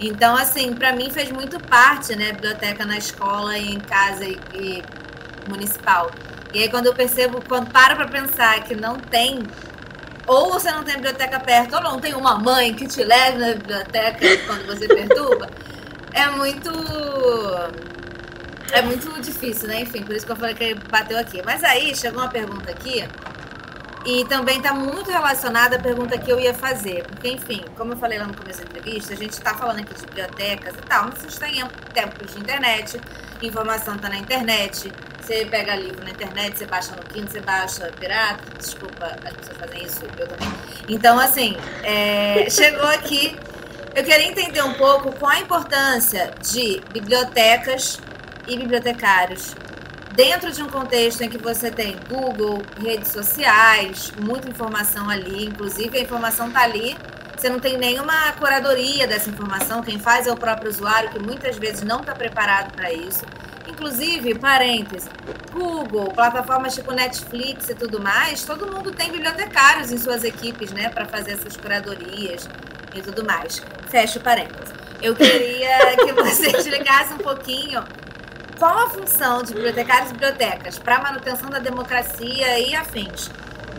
Então, 0.00 0.34
assim, 0.34 0.72
para 0.72 0.94
mim 0.94 1.10
fez 1.10 1.30
muito 1.30 1.60
parte, 1.60 2.16
né? 2.16 2.32
Biblioteca 2.32 2.86
na 2.86 2.96
escola 2.96 3.56
e 3.58 3.74
em 3.74 3.78
casa 3.78 4.24
e, 4.24 4.40
e 4.54 4.82
municipal. 5.50 6.10
E 6.54 6.62
aí, 6.62 6.68
quando 6.68 6.86
eu 6.86 6.94
percebo, 6.94 7.42
quando 7.46 7.70
paro 7.70 7.96
para 7.96 8.08
pensar 8.08 8.62
que 8.64 8.74
não 8.74 8.98
tem, 8.98 9.42
ou 10.26 10.50
você 10.52 10.70
não 10.70 10.82
tem 10.82 10.94
biblioteca 10.94 11.38
perto, 11.38 11.74
ou 11.76 11.82
não 11.82 12.00
tem 12.00 12.14
uma 12.14 12.38
mãe 12.38 12.74
que 12.74 12.86
te 12.86 13.02
leve 13.04 13.38
na 13.38 13.54
biblioteca 13.54 14.18
quando 14.46 14.66
você 14.66 14.88
perturba, 14.88 15.50
é 16.12 16.26
muito. 16.28 16.70
É 18.72 18.82
muito 18.82 19.20
difícil, 19.20 19.66
né? 19.66 19.80
Enfim, 19.80 20.04
por 20.04 20.14
isso 20.14 20.24
que 20.24 20.30
eu 20.30 20.36
falei 20.36 20.54
que 20.54 20.74
bateu 20.74 21.18
aqui. 21.18 21.42
Mas 21.44 21.64
aí 21.64 21.94
chegou 21.94 22.20
uma 22.20 22.30
pergunta 22.30 22.70
aqui 22.70 23.04
e 24.04 24.24
também 24.24 24.56
está 24.56 24.72
muito 24.72 25.10
relacionada 25.10 25.76
à 25.76 25.78
pergunta 25.78 26.16
que 26.16 26.30
eu 26.30 26.40
ia 26.40 26.54
fazer. 26.54 27.04
Porque, 27.06 27.28
enfim, 27.28 27.64
como 27.76 27.92
eu 27.92 27.96
falei 27.96 28.18
lá 28.18 28.26
no 28.26 28.34
começo 28.34 28.60
da 28.60 28.64
entrevista, 28.64 29.12
a 29.12 29.16
gente 29.16 29.32
está 29.32 29.54
falando 29.54 29.80
aqui 29.80 29.94
de 29.94 30.06
bibliotecas 30.06 30.74
e 30.74 30.82
tal, 30.82 31.04
mas 31.04 31.18
vocês 31.18 31.38
têm 31.38 31.66
tempos 31.92 32.32
de 32.32 32.40
internet, 32.40 33.00
informação 33.42 33.96
está 33.96 34.08
na 34.08 34.16
internet, 34.16 34.92
você 35.20 35.44
pega 35.44 35.76
livro 35.76 36.02
na 36.02 36.10
internet, 36.10 36.56
você 36.56 36.66
baixa 36.66 36.96
no 36.96 37.02
Kindle, 37.02 37.30
você 37.30 37.40
baixa 37.40 37.92
pirata, 37.98 38.42
desculpa, 38.58 39.18
as 39.24 39.34
pessoas 39.34 39.58
fazem 39.58 39.84
isso, 39.84 40.00
eu 40.18 40.26
também. 40.26 40.52
Então, 40.88 41.18
assim, 41.18 41.56
é, 41.82 42.48
chegou 42.48 42.86
aqui, 42.86 43.38
eu 43.94 44.02
queria 44.02 44.28
entender 44.28 44.62
um 44.62 44.74
pouco 44.74 45.12
qual 45.12 45.32
a 45.32 45.40
importância 45.40 46.32
de 46.40 46.80
bibliotecas 46.92 48.00
e 48.46 48.56
bibliotecários 48.56 49.54
dentro 50.14 50.52
de 50.52 50.62
um 50.62 50.68
contexto 50.68 51.22
em 51.22 51.28
que 51.28 51.38
você 51.38 51.70
tem 51.70 51.96
Google, 52.08 52.62
redes 52.82 53.12
sociais, 53.12 54.12
muita 54.20 54.48
informação 54.48 55.08
ali, 55.08 55.46
inclusive 55.46 55.98
a 55.98 56.02
informação 56.02 56.48
está 56.48 56.62
ali, 56.62 56.96
você 57.36 57.48
não 57.48 57.58
tem 57.58 57.78
nenhuma 57.78 58.32
curadoria 58.32 59.06
dessa 59.06 59.30
informação, 59.30 59.82
quem 59.82 59.98
faz 59.98 60.26
é 60.26 60.32
o 60.32 60.36
próprio 60.36 60.68
usuário, 60.68 61.10
que 61.10 61.18
muitas 61.18 61.56
vezes 61.56 61.82
não 61.82 62.00
está 62.00 62.14
preparado 62.14 62.72
para 62.72 62.92
isso. 62.92 63.24
Inclusive, 63.66 64.34
parênteses, 64.38 65.08
Google, 65.50 66.12
plataformas 66.12 66.74
tipo 66.74 66.92
Netflix 66.92 67.70
e 67.70 67.74
tudo 67.74 67.98
mais, 67.98 68.44
todo 68.44 68.70
mundo 68.70 68.90
tem 68.92 69.10
bibliotecários 69.10 69.90
em 69.90 69.96
suas 69.96 70.22
equipes, 70.22 70.70
né, 70.70 70.90
para 70.90 71.06
fazer 71.06 71.32
essas 71.32 71.56
curadorias 71.56 72.46
e 72.94 73.00
tudo 73.00 73.24
mais. 73.24 73.62
Fecho 73.88 74.20
parênteses. 74.20 74.74
Eu 75.00 75.14
queria 75.14 75.96
que 75.96 76.12
você 76.12 76.48
explicasse 76.48 77.14
um 77.14 77.18
pouquinho 77.18 77.82
qual 78.60 78.78
a 78.78 78.90
função 78.90 79.42
de 79.42 79.54
bibliotecários 79.54 80.10
e 80.10 80.12
bibliotecas 80.12 80.78
para 80.78 80.96
a 80.96 81.02
manutenção 81.02 81.48
da 81.48 81.58
democracia 81.58 82.58
e 82.58 82.74
afins, 82.74 83.30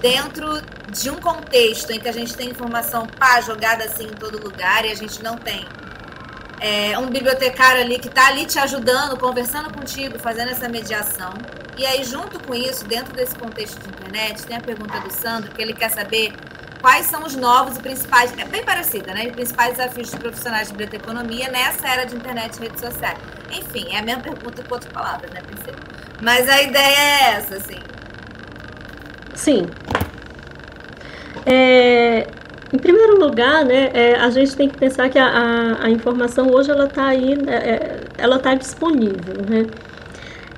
dentro 0.02 0.60
de 0.92 1.12
um 1.12 1.18
contexto 1.22 1.92
em 1.92 2.00
que 2.00 2.10
a 2.10 2.12
gente 2.12 2.34
tem 2.34 2.50
informação 2.50 3.06
pá, 3.06 3.40
jogada 3.42 3.84
assim 3.84 4.06
em 4.06 4.16
todo 4.16 4.42
lugar 4.42 4.84
e 4.84 4.92
a 4.92 4.96
gente 4.96 5.22
não 5.22 5.38
tem 5.38 5.68
é, 6.60 6.98
um 6.98 7.12
bibliotecário 7.12 7.82
ali 7.82 8.00
que 8.00 8.08
está 8.08 8.26
ali 8.28 8.48
te 8.48 8.58
ajudando, 8.58 9.20
conversando 9.20 9.72
contigo, 9.72 10.18
fazendo 10.18 10.50
essa 10.50 10.68
mediação. 10.68 11.32
E 11.78 11.86
aí, 11.86 12.04
junto 12.04 12.40
com 12.40 12.56
isso, 12.56 12.84
dentro 12.86 13.14
desse 13.14 13.36
contexto 13.36 13.80
de 13.80 13.88
internet, 13.88 14.44
tem 14.48 14.58
a 14.58 14.62
pergunta 14.62 15.00
do 15.00 15.12
Sandro, 15.12 15.52
que 15.52 15.62
ele 15.62 15.74
quer 15.74 15.90
saber 15.90 16.34
quais 16.82 17.06
são 17.06 17.24
os 17.24 17.36
novos 17.36 17.78
e 17.78 17.80
principais, 17.80 18.36
é 18.36 18.46
bem 18.46 18.64
parecida, 18.64 19.14
né? 19.14 19.28
Os 19.28 19.34
principais 19.34 19.78
desafios 19.78 20.10
dos 20.10 20.20
profissionais 20.20 20.68
de 20.70 20.74
biblioteconomia 20.74 21.50
nessa 21.50 21.88
era 21.88 22.04
de 22.04 22.16
internet 22.16 22.58
e 22.58 22.62
redes 22.62 22.82
sociais. 22.82 23.41
Enfim, 23.52 23.94
é 23.94 24.00
a 24.00 24.04
mesma 24.04 24.22
pergunta 24.22 24.64
com 24.64 24.74
outras 24.74 24.92
palavras, 24.92 25.32
né, 25.32 25.42
Princesa? 25.42 25.78
Mas 26.22 26.50
a 26.50 26.62
ideia 26.62 26.98
é 26.98 27.36
essa, 27.36 27.56
assim. 27.56 27.80
Sim. 29.34 29.68
É, 31.46 32.28
em 32.72 32.78
primeiro 32.78 33.20
lugar, 33.20 33.66
né, 33.66 33.90
é, 33.94 34.16
a 34.16 34.30
gente 34.30 34.56
tem 34.56 34.70
que 34.70 34.78
pensar 34.78 35.10
que 35.10 35.18
a, 35.18 35.26
a, 35.28 35.86
a 35.86 35.90
informação 35.90 36.50
hoje 36.52 36.72
ela 36.72 36.86
está 36.86 37.08
aí, 37.08 37.36
né, 37.36 37.56
é, 37.56 38.00
ela 38.18 38.38
está 38.38 38.54
disponível, 38.56 39.36
né? 39.50 39.66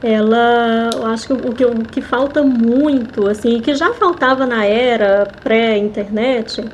ela, 0.04 0.90
eu 0.94 1.06
acho 1.06 1.28
que 1.28 1.34
o, 1.34 1.54
que 1.54 1.66
o 1.66 1.76
que 1.86 2.02
falta 2.02 2.44
muito, 2.44 3.28
assim, 3.30 3.62
que 3.62 3.74
já 3.74 3.94
faltava 3.94 4.46
na 4.46 4.66
era 4.66 5.26
pré-internet, 5.42 6.70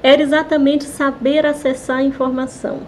era 0.00 0.22
exatamente 0.22 0.84
saber 0.84 1.44
acessar 1.44 1.98
a 1.98 2.02
informação. 2.04 2.80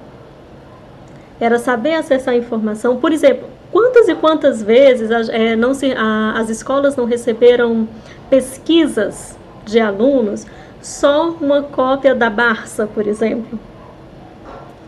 Era 1.40 1.58
saber 1.58 1.94
acessar 1.94 2.34
a 2.34 2.36
informação. 2.36 2.96
Por 2.96 3.12
exemplo, 3.12 3.48
quantas 3.72 4.08
e 4.08 4.14
quantas 4.14 4.62
vezes 4.62 5.10
é, 5.30 5.56
não 5.56 5.74
se, 5.74 5.92
a, 5.92 6.34
as 6.38 6.48
escolas 6.48 6.96
não 6.96 7.04
receberam 7.04 7.88
pesquisas 8.30 9.36
de 9.64 9.80
alunos, 9.80 10.46
só 10.80 11.30
uma 11.30 11.62
cópia 11.62 12.14
da 12.14 12.30
Barça, 12.30 12.86
por 12.86 13.06
exemplo? 13.06 13.58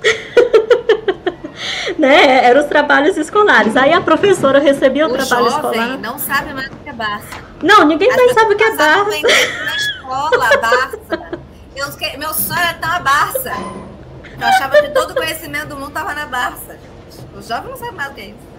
né? 1.98 2.44
Eram 2.44 2.60
os 2.60 2.66
trabalhos 2.66 3.16
escolares. 3.16 3.76
Aí 3.76 3.92
a 3.92 4.00
professora 4.00 4.58
recebia 4.58 5.06
o, 5.06 5.10
o 5.10 5.12
trabalho 5.12 5.50
jovem 5.50 5.70
escolar. 5.70 5.98
não 5.98 6.18
sabe 6.18 6.54
mais 6.54 6.68
o 6.68 6.76
que 6.76 6.88
é 6.88 6.92
Barça. 6.92 7.46
Não, 7.62 7.86
ninguém 7.86 8.08
mais 8.08 8.32
sabe 8.32 8.54
o 8.54 8.56
que 8.56 8.64
é 8.64 8.76
Barça. 8.76 9.10
Na 9.10 9.76
escola, 9.76 10.48
Barça. 10.60 11.46
Eu, 11.76 12.18
meu 12.18 12.32
sonho 12.32 12.58
era 12.58 12.74
ter 12.74 12.86
uma 12.86 13.00
Barça. 13.00 13.52
Eu 14.38 14.46
achava 14.46 14.82
que 14.82 14.88
todo 14.90 15.10
o 15.12 15.14
conhecimento 15.14 15.68
do 15.68 15.76
mundo 15.76 15.88
estava 15.88 16.14
na 16.14 16.26
Barça. 16.26 16.78
O 17.36 17.42
jovem 17.42 17.70
não 17.70 17.76
sabe 17.76 17.94
mais 17.94 18.10
o 18.10 18.14
que 18.14 18.20
é 18.20 18.26
isso. 18.26 18.56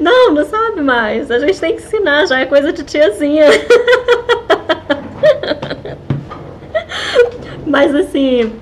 Não, 0.00 0.32
não 0.32 0.44
sabe 0.44 0.80
mais. 0.80 1.30
A 1.30 1.38
gente 1.38 1.58
tem 1.60 1.76
que 1.76 1.82
ensinar, 1.82 2.26
já 2.26 2.40
é 2.40 2.46
coisa 2.46 2.72
de 2.72 2.82
tiazinha. 2.84 3.46
Mas 7.66 7.94
assim, 7.94 8.52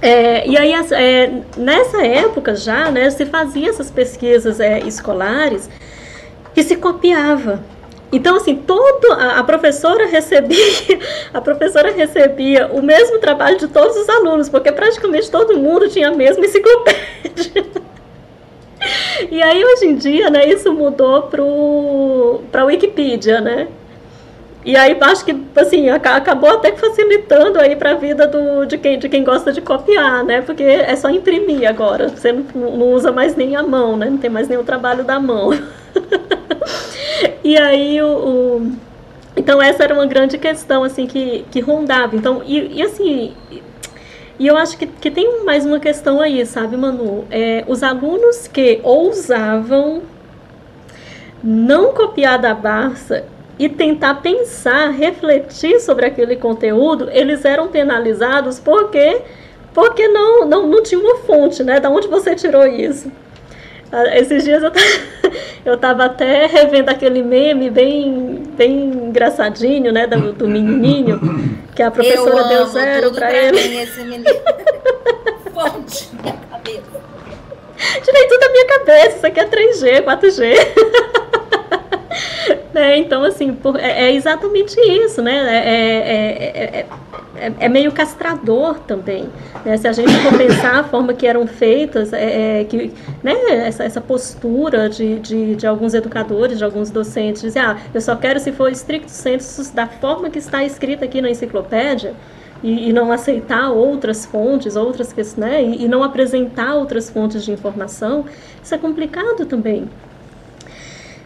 é, 0.00 0.46
e 0.48 0.56
aí, 0.56 0.72
é, 0.72 1.42
nessa 1.56 2.04
época 2.04 2.54
já, 2.56 2.90
né, 2.90 3.10
se 3.10 3.26
fazia 3.26 3.68
essas 3.68 3.90
pesquisas 3.90 4.58
é, 4.58 4.78
escolares 4.80 5.68
que 6.54 6.62
se 6.62 6.76
copiava. 6.76 7.62
Então, 8.12 8.36
assim, 8.36 8.56
todo 8.56 9.12
a, 9.12 9.38
a, 9.38 9.44
professora 9.44 10.06
recebia 10.06 10.98
a 11.32 11.40
professora 11.40 11.92
recebia 11.92 12.66
o 12.68 12.82
mesmo 12.82 13.18
trabalho 13.18 13.56
de 13.56 13.68
todos 13.68 13.96
os 13.96 14.08
alunos, 14.08 14.48
porque 14.48 14.72
praticamente 14.72 15.30
todo 15.30 15.56
mundo 15.56 15.88
tinha 15.88 16.08
a 16.08 16.14
mesma 16.14 16.44
enciclopédia. 16.44 17.80
E 19.30 19.42
aí, 19.42 19.62
hoje 19.62 19.84
em 19.84 19.94
dia, 19.94 20.30
né, 20.30 20.48
isso 20.48 20.72
mudou 20.72 21.24
para 22.50 22.62
a 22.62 22.64
Wikipedia, 22.64 23.38
né? 23.38 23.68
E 24.64 24.76
aí 24.76 24.96
acho 25.00 25.24
que 25.24 25.34
assim, 25.56 25.88
acabou 25.88 26.50
até 26.50 26.72
facilitando 26.72 27.58
aí 27.58 27.74
para 27.76 27.92
a 27.92 27.94
vida 27.94 28.26
do, 28.26 28.66
de, 28.66 28.76
quem, 28.76 28.98
de 28.98 29.08
quem 29.08 29.24
gosta 29.24 29.52
de 29.52 29.60
copiar, 29.62 30.22
né? 30.22 30.42
Porque 30.42 30.62
é 30.62 30.94
só 30.96 31.08
imprimir 31.08 31.66
agora. 31.68 32.08
Você 32.08 32.30
não, 32.30 32.44
não 32.54 32.92
usa 32.92 33.10
mais 33.10 33.34
nem 33.34 33.56
a 33.56 33.62
mão, 33.62 33.96
né? 33.96 34.10
Não 34.10 34.18
tem 34.18 34.28
mais 34.28 34.48
nem 34.48 34.58
o 34.58 34.64
trabalho 34.64 35.02
da 35.02 35.18
mão. 35.18 35.50
e 37.42 37.56
aí 37.56 38.02
o, 38.02 38.06
o, 38.06 38.72
Então 39.34 39.62
essa 39.62 39.82
era 39.82 39.94
uma 39.94 40.06
grande 40.06 40.36
questão 40.36 40.84
assim 40.84 41.06
que, 41.06 41.44
que 41.50 41.60
rondava. 41.60 42.14
Então, 42.14 42.42
e, 42.44 42.78
e 42.78 42.82
assim. 42.82 43.34
E 44.38 44.46
eu 44.46 44.56
acho 44.56 44.76
que, 44.78 44.86
que 44.86 45.10
tem 45.10 45.44
mais 45.44 45.66
uma 45.66 45.78
questão 45.78 46.20
aí, 46.20 46.44
sabe, 46.46 46.76
Manu? 46.76 47.24
É, 47.30 47.64
os 47.66 47.82
alunos 47.82 48.46
que 48.46 48.80
ousavam 48.82 50.02
não 51.42 51.92
copiar 51.92 52.38
da 52.38 52.54
Barça 52.54 53.24
e 53.60 53.68
tentar 53.68 54.14
pensar, 54.22 54.88
refletir 54.88 55.80
sobre 55.80 56.06
aquele 56.06 56.34
conteúdo, 56.34 57.10
eles 57.12 57.44
eram 57.44 57.68
penalizados 57.68 58.58
porque 58.58 59.20
porque 59.74 60.08
não 60.08 60.46
não, 60.46 60.66
não 60.66 60.82
tinha 60.82 60.98
uma 60.98 61.18
fonte, 61.18 61.62
né? 61.62 61.78
Da 61.78 61.90
onde 61.90 62.08
você 62.08 62.34
tirou 62.34 62.66
isso? 62.66 63.12
Ah, 63.92 64.16
esses 64.16 64.44
dias 64.44 64.62
eu 64.62 64.72
eu 65.62 65.74
estava 65.74 66.06
até 66.06 66.46
revendo 66.46 66.88
aquele 66.88 67.22
meme 67.22 67.68
bem, 67.68 68.44
bem 68.56 68.84
engraçadinho, 69.08 69.92
né, 69.92 70.06
do, 70.06 70.32
do 70.32 70.48
menininho, 70.48 71.20
que 71.76 71.82
a 71.82 71.90
professora 71.90 72.44
deu 72.44 72.64
zero 72.64 73.12
para 73.12 73.30
ele. 73.30 73.60
Mim, 73.60 73.76
esse 73.82 74.00
menino. 74.00 74.24
Fonte, 75.52 76.08
minha 76.22 76.34
cabeça. 76.50 77.00
Tirei 78.02 78.26
tudo 78.26 78.40
da 78.40 78.48
minha 78.52 78.66
cabeça, 78.66 79.16
isso 79.18 79.26
aqui 79.26 79.40
é 79.40 79.44
3G, 79.44 80.02
4G. 80.02 81.19
né? 82.72 82.98
Então, 82.98 83.22
assim, 83.24 83.52
por, 83.52 83.78
é, 83.78 84.06
é, 84.06 84.14
exatamente 84.14 84.78
isso, 84.80 85.22
né? 85.22 85.36
É, 85.48 86.86
é, 87.36 87.54
é, 87.58 87.68
meio 87.68 87.92
castrador 87.92 88.78
também. 88.80 89.28
Né? 89.64 89.76
Se 89.76 89.88
a 89.88 89.92
gente 89.92 90.12
for 90.18 90.36
pensar 90.36 90.80
a 90.80 90.84
forma 90.84 91.14
que 91.14 91.26
eram 91.26 91.46
feitas, 91.46 92.10
que, 92.68 92.92
né? 93.22 93.34
essa, 93.66 93.84
essa 93.84 94.00
postura 94.00 94.88
de, 94.88 95.18
de, 95.18 95.56
de, 95.56 95.66
alguns 95.66 95.94
educadores, 95.94 96.58
de 96.58 96.64
alguns 96.64 96.90
docentes, 96.90 97.42
dizer, 97.42 97.60
ah, 97.60 97.76
eu 97.94 98.00
só 98.00 98.14
quero 98.16 98.38
se 98.38 98.52
for 98.52 98.70
estricto 98.70 99.10
senso 99.10 99.74
da 99.74 99.86
forma 99.86 100.28
que 100.28 100.38
está 100.38 100.64
escrita 100.64 101.04
aqui 101.04 101.20
na 101.20 101.30
enciclopédia, 101.30 102.14
e, 102.62 102.90
e, 102.90 102.92
não 102.92 103.10
aceitar 103.10 103.70
outras 103.70 104.26
fontes, 104.26 104.76
outras 104.76 105.14
questões, 105.14 105.38
né? 105.38 105.62
E, 105.62 105.84
e, 105.84 105.88
não 105.88 106.02
apresentar 106.02 106.74
outras 106.74 107.08
fontes 107.08 107.42
de 107.42 107.52
informação, 107.52 108.26
isso 108.62 108.74
é 108.74 108.76
complicado 108.76 109.46
também. 109.46 109.88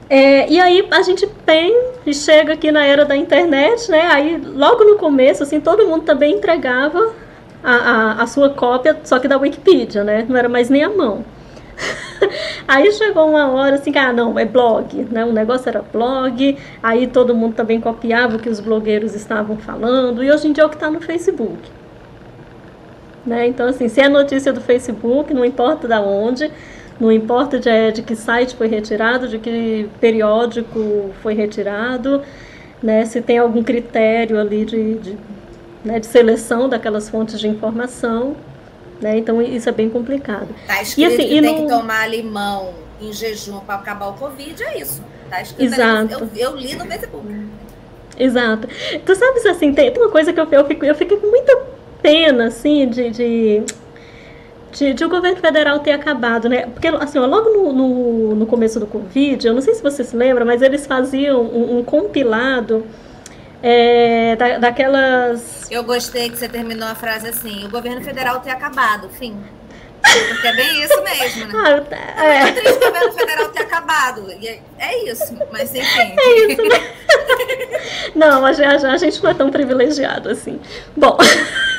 É, 0.09 0.49
e 0.51 0.61
aí 0.61 0.87
a 0.91 1.03
gente 1.03 1.27
tem 1.47 1.75
e 2.05 2.13
chega 2.13 2.53
aqui 2.53 2.71
na 2.71 2.85
era 2.85 3.05
da 3.05 3.17
internet, 3.17 3.91
né? 3.91 4.03
Aí 4.13 4.37
logo 4.37 4.85
no 4.85 4.97
começo, 4.97 5.43
assim, 5.43 5.61
todo 5.61 5.87
mundo 5.87 6.05
também 6.05 6.35
entregava 6.35 7.13
a, 7.63 7.75
a, 7.75 8.23
a 8.23 8.27
sua 8.27 8.51
cópia, 8.51 8.99
só 9.05 9.19
que 9.19 9.27
da 9.27 9.39
Wikipedia, 9.39 10.05
né? 10.05 10.27
Não 10.29 10.37
era 10.37 10.49
mais 10.49 10.69
nem 10.69 10.85
a 10.85 10.91
mão. 10.91 11.25
aí 12.69 12.93
chegou 12.93 13.29
uma 13.29 13.51
hora 13.51 13.77
assim, 13.77 13.91
que, 13.91 13.99
ah, 13.99 14.13
não, 14.13 14.39
é 14.39 14.45
blog, 14.45 15.09
né? 15.11 15.25
O 15.25 15.33
negócio 15.33 15.69
era 15.69 15.83
blog, 15.83 16.59
aí 16.83 17.07
todo 17.07 17.35
mundo 17.35 17.55
também 17.55 17.81
copiava 17.81 18.37
o 18.37 18.39
que 18.39 18.49
os 18.49 18.61
blogueiros 18.61 19.15
estavam 19.15 19.57
falando, 19.57 20.23
e 20.23 20.31
hoje 20.31 20.49
em 20.49 20.53
dia 20.53 20.65
é 20.65 20.67
o 20.67 20.71
que 20.71 20.77
está 20.77 20.91
no 20.91 21.01
Facebook. 21.01 21.59
Né? 23.27 23.47
Então, 23.47 23.69
assim, 23.69 23.89
se 23.89 24.03
é 24.03 24.09
notícia 24.09 24.53
do 24.53 24.61
Facebook, 24.61 25.33
não 25.33 25.45
importa 25.45 25.89
da 25.89 26.01
onde, 26.01 26.51
não 27.01 27.11
importa 27.11 27.59
de, 27.59 27.69
é, 27.69 27.91
de 27.91 28.03
que 28.03 28.15
site 28.15 28.55
foi 28.55 28.69
retirado, 28.69 29.29
de 29.29 29.39
que 29.39 29.89
periódico 30.01 31.11
foi 31.23 31.35
retirado, 31.35 32.23
né? 32.83 33.05
se 33.05 33.21
tem 33.21 33.39
algum 33.39 33.63
critério 33.63 34.39
ali 34.39 34.65
de, 34.65 34.95
de, 34.99 35.19
né, 35.85 35.99
de 35.99 36.07
seleção 36.07 36.69
daquelas 36.69 37.09
fontes 37.09 37.39
de 37.41 37.49
informação. 37.49 38.37
Né? 39.01 39.19
Então, 39.19 39.43
isso 39.43 39.69
é 39.69 39.73
bem 39.73 39.91
complicado. 39.91 40.49
Tá 40.67 40.81
escrito 40.81 41.11
e, 41.11 41.15
assim, 41.15 41.29
que 41.29 41.43
tem 41.43 41.63
no... 41.63 41.63
que 41.63 41.69
tomar 41.69 42.09
limão 42.09 42.75
em 43.01 43.13
jejum 43.13 43.61
para 43.61 43.75
acabar 43.75 44.09
o 44.09 44.15
Covid, 44.15 44.63
é 44.63 44.81
isso. 44.81 45.03
Tá 45.29 45.43
escrito 45.43 45.73
Exato. 45.73 46.15
Ali, 46.15 46.41
eu, 46.41 46.51
eu 46.53 46.57
li 46.57 46.75
no 46.77 46.87
Facebook. 46.87 47.27
Exato. 48.17 48.69
Tu 49.05 49.15
sabes 49.17 49.45
assim, 49.47 49.73
tem 49.73 49.93
uma 49.97 50.09
coisa 50.09 50.33
que 50.33 50.41
eu, 50.41 50.47
eu, 50.51 50.65
fico, 50.65 50.85
eu 50.85 50.95
fiquei 50.95 51.17
com 51.17 51.27
muita 51.27 51.61
pena, 52.01 52.47
assim, 52.47 52.89
de, 52.89 53.11
de, 53.11 53.63
de, 54.75 54.93
de, 54.93 55.05
o 55.05 55.09
governo 55.09 55.41
federal 55.41 55.79
ter 55.79 55.93
acabado, 55.93 56.49
né? 56.49 56.67
Porque, 56.67 56.89
assim, 56.89 57.19
ó, 57.19 57.27
logo 57.27 57.49
no, 57.51 57.73
no, 57.73 58.35
no, 58.35 58.47
começo 58.47 58.81
do 58.81 58.87
Covid, 58.87 59.47
eu 59.47 59.55
não 59.55 59.63
sei 59.63 59.75
se 59.75 59.83
você 59.83 60.03
se 60.03 60.17
lembra, 60.17 60.45
mas 60.45 60.61
eles 60.61 60.87
faziam 60.87 61.43
um, 61.43 61.79
um 61.79 61.85
compilado 61.85 62.85
é, 63.63 64.35
da, 64.37 64.59
daquelas... 64.59 65.71
Eu 65.71 65.85
gostei 65.85 66.29
que 66.29 66.37
você 66.37 66.49
terminou 66.49 66.89
a 66.89 66.95
frase 66.95 67.29
assim, 67.29 67.65
o 67.65 67.71
governo 67.71 68.03
federal 68.03 68.41
ter 68.41 68.51
acabado, 68.51 69.09
fim. 69.09 69.37
Porque 70.29 70.47
é 70.47 70.53
bem 70.53 70.83
isso 70.83 71.03
mesmo, 71.03 71.47
né? 71.47 71.55
Ah, 71.65 71.81
tá, 71.81 72.25
é. 72.25 72.49
é 72.49 72.53
triste 72.53 72.77
o 72.77 72.81
governo 72.81 73.13
federal 73.13 73.49
ter 73.49 73.63
acabado. 73.63 74.31
É, 74.31 74.59
é 74.79 75.11
isso, 75.11 75.35
mas 75.51 75.75
enfim. 75.75 76.15
É 76.19 76.53
isso, 76.53 76.63
né? 76.63 76.95
Não, 78.15 78.45
a, 78.45 78.51
a, 78.51 78.93
a 78.93 78.97
gente 78.97 79.23
não 79.23 79.31
é 79.31 79.35
tão 79.35 79.51
privilegiado 79.51 80.29
assim. 80.29 80.61
Bom. 80.97 81.17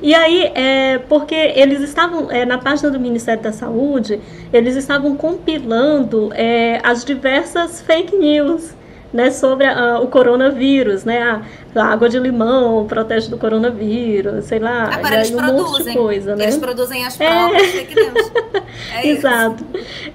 E 0.00 0.14
aí, 0.14 0.50
é, 0.54 0.98
porque 1.08 1.34
eles 1.34 1.80
estavam, 1.80 2.30
é, 2.30 2.44
na 2.44 2.58
página 2.58 2.90
do 2.90 2.98
Ministério 2.98 3.42
da 3.42 3.52
Saúde, 3.52 4.20
eles 4.52 4.76
estavam 4.76 5.16
compilando 5.16 6.30
é, 6.34 6.80
as 6.82 7.04
diversas 7.04 7.80
fake 7.80 8.16
news 8.16 8.74
né, 9.12 9.30
sobre 9.30 9.66
a, 9.66 10.00
o 10.00 10.08
coronavírus, 10.08 11.04
né, 11.04 11.22
a, 11.22 11.82
água 11.82 12.08
de 12.08 12.18
limão 12.18 12.86
protege 12.86 13.28
do 13.28 13.38
coronavírus, 13.38 14.46
sei 14.46 14.58
lá, 14.58 14.90
Agora, 14.92 15.14
eles 15.16 15.30
um 15.30 15.36
produzem, 15.36 15.64
monte 15.64 15.84
de 15.84 15.96
coisa, 15.96 16.36
né? 16.36 16.44
Eles 16.44 16.56
produzem 16.58 17.06
as 17.06 17.16
provas, 17.16 17.62
é. 17.62 17.66
fake 17.66 17.94
news. 17.94 18.32
É 18.94 19.08
Exato. 19.08 19.64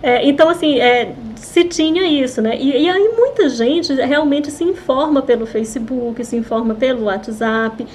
É, 0.01 0.27
então, 0.27 0.49
assim, 0.49 0.79
é, 0.79 1.13
se 1.35 1.63
tinha 1.65 2.07
isso, 2.07 2.41
né? 2.41 2.57
E, 2.57 2.83
e, 2.83 2.89
aí 2.89 3.09
muita 3.15 3.49
gente 3.49 3.93
realmente 3.93 4.49
se 4.49 4.63
informa 4.63 5.21
pelo 5.21 5.45
Facebook, 5.45 6.23
se 6.23 6.35
informa 6.35 6.73
pelo 6.73 7.05
WhatsApp 7.05 7.85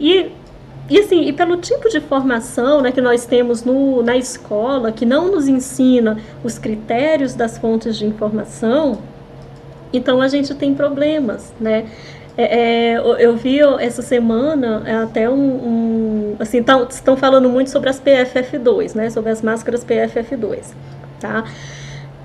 e 0.00 0.30
e 0.88 0.98
assim, 0.98 1.22
e 1.22 1.32
pelo 1.32 1.56
tipo 1.56 1.88
de 1.88 2.00
formação 2.00 2.80
né, 2.80 2.92
que 2.92 3.00
nós 3.00 3.26
temos 3.26 3.64
no, 3.64 4.02
na 4.02 4.16
escola, 4.16 4.92
que 4.92 5.04
não 5.04 5.30
nos 5.30 5.48
ensina 5.48 6.18
os 6.44 6.58
critérios 6.58 7.34
das 7.34 7.58
fontes 7.58 7.96
de 7.96 8.06
informação, 8.06 8.98
então 9.92 10.20
a 10.20 10.28
gente 10.28 10.54
tem 10.54 10.74
problemas, 10.74 11.52
né? 11.60 11.86
É, 12.38 12.94
é, 12.94 12.98
eu 13.18 13.34
vi 13.34 13.60
essa 13.80 14.02
semana 14.02 14.82
é, 14.84 14.94
até 14.96 15.28
um, 15.28 15.34
um 15.34 16.36
assim 16.38 16.62
estão 16.90 17.16
falando 17.16 17.48
muito 17.48 17.70
sobre 17.70 17.88
as 17.88 17.98
PFF2, 17.98 18.94
né? 18.94 19.10
Sobre 19.10 19.30
as 19.30 19.40
máscaras 19.40 19.84
PFF2, 19.84 20.74
tá? 21.18 21.44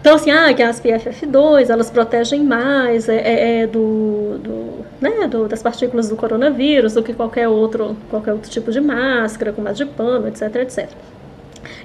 Então, 0.01 0.15
assim, 0.15 0.31
ah, 0.31 0.51
que 0.51 0.63
as 0.63 0.81
PFF2, 0.81 1.69
elas 1.69 1.91
protegem 1.91 2.43
mais 2.43 3.07
é, 3.07 3.17
é, 3.17 3.61
é 3.61 3.67
do, 3.67 4.39
do, 4.39 4.85
né, 4.99 5.27
do, 5.27 5.47
das 5.47 5.61
partículas 5.61 6.09
do 6.09 6.15
coronavírus 6.15 6.95
do 6.95 7.03
que 7.03 7.13
qualquer 7.13 7.47
outro, 7.47 7.95
qualquer 8.09 8.33
outro 8.33 8.49
tipo 8.49 8.71
de 8.71 8.81
máscara, 8.81 9.53
como 9.53 9.67
a 9.67 9.71
de 9.71 9.85
pano, 9.85 10.27
etc, 10.27 10.55
etc. 10.55 10.89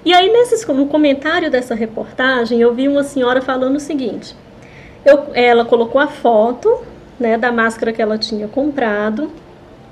E 0.02 0.14
aí, 0.14 0.32
nesses, 0.32 0.66
no 0.66 0.86
comentário 0.86 1.50
dessa 1.50 1.74
reportagem, 1.74 2.58
eu 2.58 2.72
vi 2.72 2.88
uma 2.88 3.02
senhora 3.02 3.42
falando 3.42 3.76
o 3.76 3.80
seguinte, 3.80 4.34
eu, 5.04 5.26
ela 5.34 5.66
colocou 5.66 6.00
a 6.00 6.06
foto 6.06 6.82
né, 7.20 7.36
da 7.36 7.52
máscara 7.52 7.92
que 7.92 8.00
ela 8.00 8.16
tinha 8.16 8.48
comprado, 8.48 9.30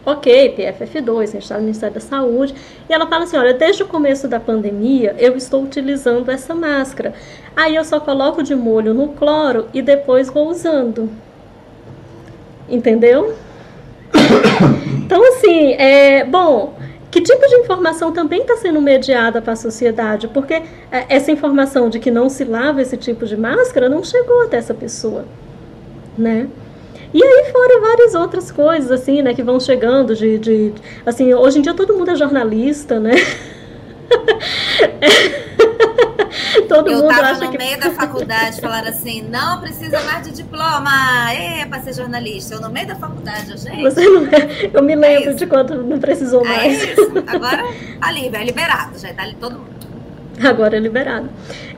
ok, 0.05 0.55
PFF2, 0.57 1.34
está 1.34 1.57
no 1.57 1.62
Ministério 1.62 1.94
da 1.94 2.00
Saúde, 2.00 2.55
e 2.88 2.92
ela 2.92 3.07
fala 3.07 3.24
assim, 3.24 3.36
olha, 3.36 3.55
desde 3.55 3.82
o 3.82 3.86
começo 3.86 4.28
da 4.28 4.38
pandemia 4.38 5.14
eu 5.18 5.36
estou 5.36 5.62
utilizando 5.62 6.30
essa 6.30 6.55
máscara, 6.55 7.14
aí 7.57 7.74
eu 7.74 7.84
só 7.84 7.98
coloco 8.00 8.42
de 8.42 8.55
molho 8.55 8.92
no 8.92 9.09
cloro 9.09 9.68
e 9.72 9.80
depois 9.80 10.28
vou 10.28 10.48
usando, 10.48 11.11
entendeu? 12.68 13.34
Então, 15.05 15.22
assim, 15.22 15.74
é, 15.74 16.24
bom, 16.24 16.74
que 17.11 17.20
tipo 17.20 17.46
de 17.46 17.57
informação 17.57 18.11
também 18.11 18.40
está 18.40 18.57
sendo 18.57 18.80
mediada 18.80 19.40
para 19.40 19.52
a 19.52 19.57
sociedade? 19.57 20.26
Porque 20.26 20.55
é, 20.55 20.64
essa 21.09 21.30
informação 21.30 21.90
de 21.90 22.00
que 22.00 22.11
não 22.11 22.28
se 22.28 22.42
lava 22.42 22.82
esse 22.82 22.96
tipo 22.96 23.26
de 23.26 23.36
máscara 23.36 23.88
não 23.88 24.02
chegou 24.02 24.42
até 24.42 24.57
essa 24.57 24.72
pessoa, 24.74 25.24
né? 26.16 26.48
E 27.14 27.22
aí 27.22 27.52
fora 27.52 27.80
várias 27.80 28.14
outras 28.14 28.50
coisas, 28.50 28.90
assim, 28.90 29.22
né, 29.22 29.32
que 29.32 29.42
vão 29.42 29.60
chegando 29.60 30.16
de, 30.16 30.36
de 30.36 30.72
assim, 31.06 31.32
hoje 31.32 31.60
em 31.60 31.62
dia 31.62 31.72
todo 31.72 31.94
mundo 31.94 32.10
é 32.10 32.16
jornalista, 32.16 32.98
né? 32.98 33.12
Todo 36.68 36.90
eu 36.90 36.98
mundo 36.98 37.10
acha 37.12 37.44
no 37.44 37.50
que... 37.50 37.58
meio 37.58 37.78
da 37.78 37.90
faculdade 37.90 38.60
falar 38.60 38.86
assim, 38.86 39.22
não 39.22 39.60
precisa 39.60 40.00
mais 40.02 40.26
de 40.26 40.32
diploma, 40.34 41.32
é 41.32 41.64
para 41.66 41.80
ser 41.82 41.94
jornalista. 41.94 42.54
Eu 42.54 42.60
no 42.60 42.70
meio 42.70 42.86
da 42.86 42.96
faculdade, 42.96 43.56
gente. 43.56 43.82
Você 43.82 44.08
não 44.08 44.26
é... 44.26 44.70
Eu 44.72 44.82
me 44.82 44.94
lembro 44.96 45.30
é 45.30 45.34
de 45.34 45.46
quando 45.46 45.82
não 45.84 45.98
precisou 45.98 46.44
é 46.44 46.48
mais. 46.48 46.82
Isso. 46.82 47.12
Agora, 47.26 47.64
ali, 48.00 48.30
é 48.32 48.44
liberado, 48.44 48.98
já 48.98 49.10
está 49.10 49.22
ali 49.22 49.34
todo 49.34 49.58
mundo. 49.58 49.74
Agora 50.43 50.76
é 50.76 50.80
liberado. 50.80 51.28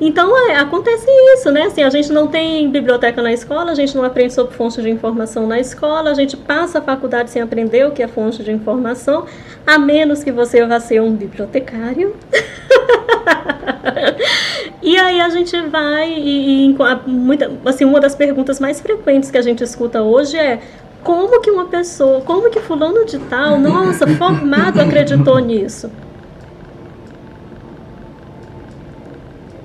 Então, 0.01 0.37
é, 0.49 0.57
acontece 0.57 1.07
isso, 1.35 1.51
né? 1.51 1.65
Assim, 1.65 1.83
a 1.83 1.91
gente 1.91 2.13
não 2.13 2.27
tem 2.27 2.71
biblioteca 2.71 3.23
na 3.23 3.33
escola, 3.33 3.73
a 3.73 3.75
gente 3.75 3.97
não 3.97 4.05
aprende 4.05 4.33
sobre 4.33 4.55
fontes 4.55 4.83
de 4.83 4.91
informação 4.91 5.47
na 5.47 5.59
escola, 5.59 6.11
a 6.11 6.15
gente 6.15 6.37
passa 6.37 6.79
a 6.79 6.83
faculdade 6.83 7.31
sem 7.31 7.43
aprender 7.43 7.87
o 7.87 7.91
que 7.91 8.03
é 8.03 8.09
fonte 8.09 8.43
de 8.43 8.51
informação, 8.51 9.27
a 9.67 9.79
menos 9.79 10.25
que 10.25 10.33
você 10.33 10.65
vá 10.65 10.81
ser 10.81 11.01
um 11.01 11.15
bibliotecário. 11.15 12.15
e 14.83 14.99
aí 14.99 15.21
a 15.21 15.29
gente 15.29 15.61
vai 15.63 16.13
e, 16.13 16.71
e 16.71 16.77
muita, 17.07 17.51
assim, 17.65 17.85
uma 17.85 18.01
das 18.01 18.15
perguntas 18.15 18.59
mais 18.59 18.81
frequentes 18.81 19.31
que 19.31 19.39
a 19.39 19.43
gente 19.43 19.63
escuta 19.63 20.03
hoje 20.03 20.37
é 20.37 20.61
como 21.03 21.41
que 21.41 21.51
uma 21.51 21.67
pessoa, 21.67 22.21
como 22.23 22.51
que 22.51 22.61
fulano 22.61 23.05
de 23.05 23.19
tal, 23.19 23.61
nossa, 23.61 24.07
formado 24.09 24.81
acreditou 24.81 25.39
nisso? 25.39 25.91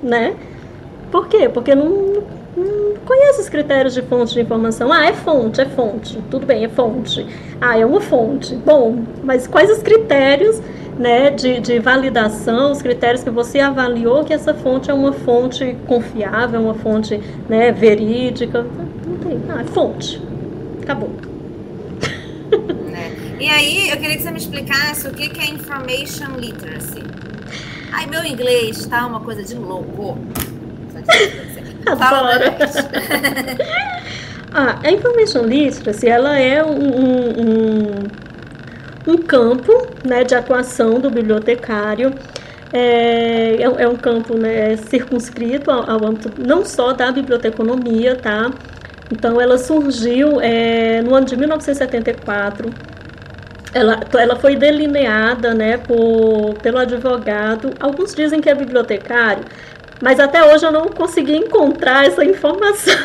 Né? 0.02 0.34
Por 1.10 1.28
quê? 1.28 1.48
Porque 1.48 1.74
não, 1.74 2.22
não 2.56 2.96
conhece 3.04 3.40
os 3.40 3.48
critérios 3.48 3.94
de 3.94 4.02
fonte 4.02 4.34
de 4.34 4.40
informação. 4.40 4.92
Ah, 4.92 5.06
é 5.06 5.12
fonte, 5.12 5.60
é 5.60 5.66
fonte. 5.66 6.18
Tudo 6.30 6.46
bem, 6.46 6.64
é 6.64 6.68
fonte. 6.68 7.26
Ah, 7.60 7.78
é 7.78 7.84
uma 7.84 8.00
fonte. 8.00 8.54
Bom, 8.56 9.04
mas 9.22 9.46
quais 9.46 9.70
os 9.70 9.82
critérios 9.82 10.60
né, 10.98 11.30
de, 11.30 11.60
de 11.60 11.78
validação, 11.78 12.72
os 12.72 12.80
critérios 12.80 13.22
que 13.22 13.30
você 13.30 13.60
avaliou 13.60 14.24
que 14.24 14.32
essa 14.32 14.54
fonte 14.54 14.90
é 14.90 14.94
uma 14.94 15.12
fonte 15.12 15.76
confiável, 15.86 16.60
uma 16.60 16.74
fonte 16.74 17.20
né, 17.48 17.70
verídica? 17.72 18.66
Não 19.06 19.16
tem. 19.18 19.40
Ah, 19.48 19.60
é 19.60 19.64
fonte. 19.64 20.20
Acabou. 20.82 21.10
É. 22.94 23.42
E 23.42 23.48
aí, 23.48 23.90
eu 23.90 23.96
queria 23.96 24.16
que 24.16 24.22
você 24.22 24.30
me 24.30 24.38
explicasse 24.38 25.08
o 25.08 25.12
que 25.12 25.40
é 25.40 25.50
information 25.50 26.36
literacy. 26.38 27.02
Ai, 27.92 28.06
meu 28.06 28.24
inglês 28.24 28.86
tá 28.86 29.06
uma 29.06 29.20
coisa 29.20 29.42
de 29.42 29.54
louco. 29.54 30.18
Adoro. 31.86 32.44
ah, 34.52 34.78
a 34.82 34.90
information 34.90 35.44
literacy, 35.44 36.08
ela 36.08 36.38
é 36.38 36.64
um, 36.64 36.78
um, 37.40 38.08
um 39.06 39.16
campo 39.18 39.88
né, 40.04 40.24
de 40.24 40.34
atuação 40.34 40.98
do 40.98 41.10
bibliotecário. 41.10 42.14
É, 42.72 43.56
é, 43.56 43.62
é 43.62 43.88
um 43.88 43.96
campo 43.96 44.34
né, 44.38 44.76
circunscrito 44.76 45.70
ao, 45.70 45.90
ao, 45.90 46.06
âmbito 46.06 46.32
não 46.38 46.64
só 46.64 46.94
da 46.94 47.12
biblioteconomia, 47.12 48.16
tá? 48.16 48.50
Então, 49.10 49.38
ela 49.38 49.58
surgiu 49.58 50.40
é, 50.40 51.02
no 51.02 51.14
ano 51.14 51.26
de 51.26 51.36
1974 51.36 52.70
ela, 53.74 54.00
ela 54.18 54.36
foi 54.36 54.56
delineada 54.56 55.54
né, 55.54 55.78
por, 55.78 56.54
pelo 56.62 56.78
advogado. 56.78 57.72
Alguns 57.80 58.14
dizem 58.14 58.40
que 58.40 58.48
é 58.48 58.54
bibliotecário, 58.54 59.44
mas 60.00 60.20
até 60.20 60.44
hoje 60.44 60.64
eu 60.66 60.72
não 60.72 60.88
consegui 60.88 61.36
encontrar 61.36 62.06
essa 62.06 62.24
informação. 62.24 62.98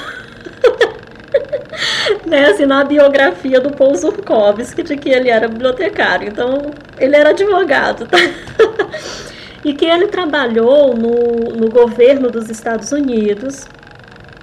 né, 2.25 2.47
assim, 2.47 2.65
na 2.65 2.83
biografia 2.83 3.59
do 3.61 3.71
Paul 3.71 3.95
Zurkovsky, 3.95 4.83
de 4.83 4.97
que 4.97 5.09
ele 5.09 5.29
era 5.29 5.47
bibliotecário. 5.47 6.27
Então, 6.27 6.71
ele 6.97 7.15
era 7.15 7.29
advogado. 7.29 8.07
Tá? 8.07 8.17
e 9.63 9.73
que 9.73 9.85
ele 9.85 10.07
trabalhou 10.07 10.95
no, 10.95 11.55
no 11.55 11.69
governo 11.69 12.29
dos 12.29 12.49
Estados 12.49 12.91
Unidos. 12.91 13.67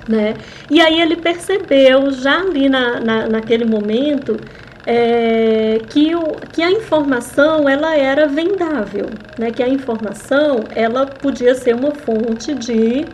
Né? 0.08 0.34
E 0.70 0.80
aí 0.80 1.00
ele 1.00 1.16
percebeu, 1.16 2.10
já 2.10 2.40
ali 2.40 2.68
na, 2.68 3.00
na, 3.00 3.26
naquele 3.26 3.64
momento, 3.64 4.38
é, 4.87 5.80
que, 5.89 6.14
o, 6.14 6.37
que 6.53 6.62
a 6.62 6.70
informação 6.70 7.68
ela 7.68 7.97
era 7.97 8.26
vendável, 8.26 9.07
né? 9.39 9.51
que 9.51 9.62
a 9.62 9.68
informação 9.68 10.64
ela 10.74 11.07
podia 11.07 11.55
ser 11.55 11.74
uma 11.74 11.93
fonte 11.93 12.55
de, 12.55 13.07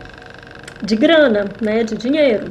de 0.83 0.97
grana, 0.97 1.47
né? 1.61 1.85
de 1.85 1.97
dinheiro. 1.97 2.49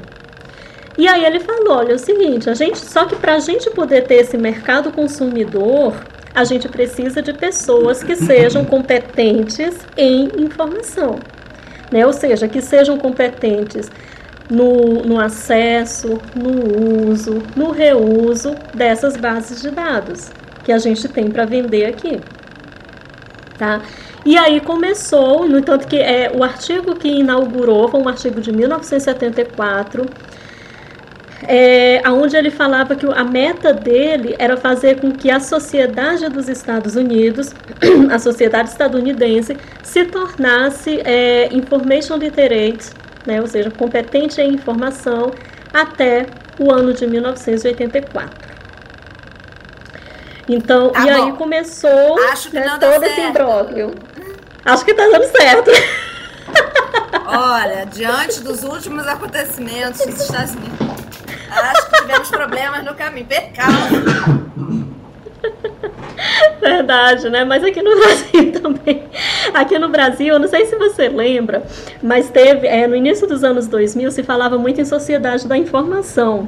E 0.98 1.08
aí 1.08 1.24
ele 1.24 1.40
falou, 1.40 1.78
olha, 1.78 1.94
é 1.94 1.96
o 1.96 2.00
seguinte, 2.00 2.50
a 2.50 2.54
gente, 2.54 2.78
só 2.78 3.06
que 3.06 3.16
para 3.16 3.36
a 3.36 3.40
gente 3.40 3.70
poder 3.70 4.06
ter 4.06 4.16
esse 4.16 4.38
mercado 4.38 4.92
consumidor, 4.92 5.96
a 6.34 6.44
gente 6.44 6.68
precisa 6.68 7.22
de 7.22 7.34
pessoas 7.34 8.04
que 8.04 8.16
sejam 8.16 8.66
competentes 8.66 9.78
em 9.98 10.30
informação, 10.38 11.20
né? 11.92 12.06
Ou 12.06 12.14
seja, 12.14 12.48
que 12.48 12.62
sejam 12.62 12.98
competentes 12.98 13.90
no, 14.50 15.04
no 15.04 15.20
acesso, 15.20 16.20
no 16.36 17.10
uso, 17.12 17.44
no 17.56 17.72
reuso 17.72 18.56
dessas 18.74 19.16
bases 19.16 19.62
de 19.62 19.70
dados 19.70 20.32
que 20.64 20.72
a 20.72 20.78
gente 20.78 21.08
tem 21.08 21.30
para 21.30 21.46
vender 21.46 21.86
aqui. 21.86 22.20
Tá? 23.58 23.82
E 24.26 24.38
aí 24.38 24.60
começou, 24.60 25.48
no 25.48 25.60
entanto 25.60 25.88
que 25.88 25.98
é, 25.98 26.32
o 26.34 26.44
artigo 26.44 26.96
que 26.96 27.08
inaugurou 27.08 27.88
foi 27.88 28.02
um 28.02 28.08
artigo 28.08 28.42
de 28.42 28.52
1974, 28.52 30.06
é, 31.48 32.02
onde 32.10 32.36
ele 32.36 32.50
falava 32.50 32.96
que 32.96 33.06
a 33.06 33.24
meta 33.24 33.74
dele 33.74 34.36
era 34.38 34.58
fazer 34.58 35.00
com 35.00 35.12
que 35.12 35.32
a 35.32 35.40
sociedade 35.40 36.28
dos 36.30 36.50
Estados 36.50 36.96
Unidos, 36.96 37.54
a 38.12 38.20
sociedade 38.20 38.70
estadunidense, 38.70 39.56
se 39.82 40.06
tornasse 40.06 41.00
é, 41.06 41.48
information 41.54 42.18
literate 42.18 42.90
né, 43.26 43.42
ou 43.42 43.48
seja, 43.48 43.72
competente 43.72 44.42
em 44.42 44.54
informação, 44.54 45.32
até 45.74 46.26
o 46.60 46.72
ano 46.72 46.94
de 46.94 47.06
1984. 47.08 48.50
Então, 50.48 50.90
tá 50.90 51.02
e 51.02 51.14
bom. 51.14 51.26
aí 51.26 51.34
começou 51.34 52.16
né, 52.52 52.78
todo 52.80 53.04
esse 53.04 53.22
imbróglio. 53.22 53.94
Acho 54.66 54.84
que 54.84 54.92
está 54.92 55.08
dando 55.08 55.26
certo. 55.26 55.72
Olha, 57.26 57.86
diante 57.86 58.42
dos 58.42 58.64
últimos 58.64 59.06
acontecimentos 59.08 60.04
dos 60.04 60.22
Estados 60.22 60.52
Unidos, 60.54 60.80
acho 61.52 61.90
que 61.90 62.02
tivemos 62.02 62.30
problemas 62.30 62.84
no 62.84 62.96
caminho. 62.96 63.28
Percalço. 63.28 64.40
Verdade, 66.70 67.30
né? 67.30 67.44
Mas 67.44 67.64
aqui 67.64 67.82
no 67.82 67.96
Brasil 67.98 68.52
também. 68.62 69.04
Aqui 69.54 69.80
no 69.80 69.90
Brasil, 69.90 70.34
eu 70.34 70.40
não 70.40 70.48
sei 70.48 70.66
se 70.66 70.76
você 70.76 71.10
lembra, 71.10 71.64
mas 72.02 72.30
teve, 72.30 72.68
é, 72.68 72.88
no 72.88 72.96
início 72.96 73.28
dos 73.28 73.44
anos 73.44 73.68
2000, 73.68 74.12
se 74.12 74.24
falava 74.24 74.58
muito 74.58 74.80
em 74.80 74.86
sociedade 74.86 75.48
da 75.48 75.58
informação, 75.58 76.48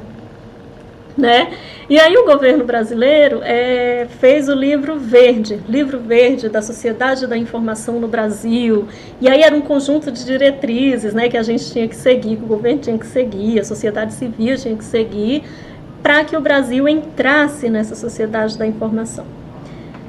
né? 1.16 1.52
E 1.90 1.98
aí 2.00 2.16
o 2.16 2.24
governo 2.24 2.64
brasileiro 2.64 3.40
é, 3.42 4.06
fez 4.20 4.48
o 4.48 4.54
livro 4.54 4.98
verde, 4.98 5.60
livro 5.68 5.98
verde 5.98 6.48
da 6.48 6.62
sociedade 6.62 7.26
da 7.26 7.36
informação 7.36 8.00
no 8.00 8.08
Brasil. 8.08 8.86
E 9.20 9.28
aí 9.28 9.42
era 9.42 9.54
um 9.54 9.60
conjunto 9.60 10.10
de 10.10 10.24
diretrizes, 10.24 11.12
né, 11.12 11.28
que 11.28 11.36
a 11.36 11.42
gente 11.42 11.70
tinha 11.70 11.86
que 11.86 11.96
seguir, 11.96 12.36
que 12.36 12.44
o 12.44 12.46
governo 12.46 12.80
tinha 12.80 12.98
que 12.98 13.06
seguir, 13.06 13.60
a 13.60 13.64
sociedade 13.64 14.14
civil 14.14 14.56
tinha 14.56 14.76
que 14.76 14.84
seguir, 14.84 15.42
para 16.02 16.24
que 16.24 16.36
o 16.36 16.40
Brasil 16.40 16.88
entrasse 16.88 17.68
nessa 17.68 17.94
sociedade 17.94 18.56
da 18.56 18.66
informação. 18.66 19.41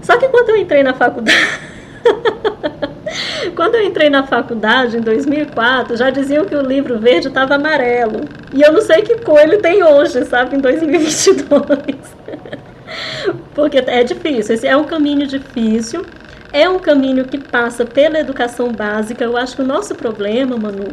Só 0.03 0.17
que 0.17 0.27
quando 0.27 0.49
eu 0.49 0.57
entrei 0.57 0.83
na 0.83 0.93
faculdade. 0.93 1.59
quando 3.55 3.75
eu 3.75 3.81
entrei 3.83 4.09
na 4.09 4.27
faculdade, 4.27 4.97
em 4.97 5.01
2004, 5.01 5.95
já 5.95 6.09
diziam 6.09 6.45
que 6.45 6.55
o 6.55 6.61
livro 6.61 6.99
verde 6.99 7.29
estava 7.29 7.55
amarelo. 7.55 8.21
E 8.53 8.61
eu 8.61 8.71
não 8.71 8.81
sei 8.81 9.01
que 9.01 9.19
cor 9.19 9.39
ele 9.39 9.57
tem 9.57 9.83
hoje, 9.83 10.25
sabe, 10.25 10.57
em 10.57 10.59
2022. 10.59 11.79
Porque 13.55 13.77
é 13.77 14.03
difícil, 14.03 14.55
esse 14.55 14.67
é 14.67 14.75
um 14.75 14.83
caminho 14.83 15.25
difícil. 15.25 16.05
É 16.51 16.69
um 16.69 16.77
caminho 16.77 17.25
que 17.25 17.39
passa 17.39 17.83
pela 17.83 18.19
educação 18.19 18.71
básica. 18.71 19.23
Eu 19.23 19.35
acho 19.35 19.55
que 19.55 19.63
o 19.63 19.65
nosso 19.65 19.95
problema, 19.95 20.55
Manu, 20.55 20.89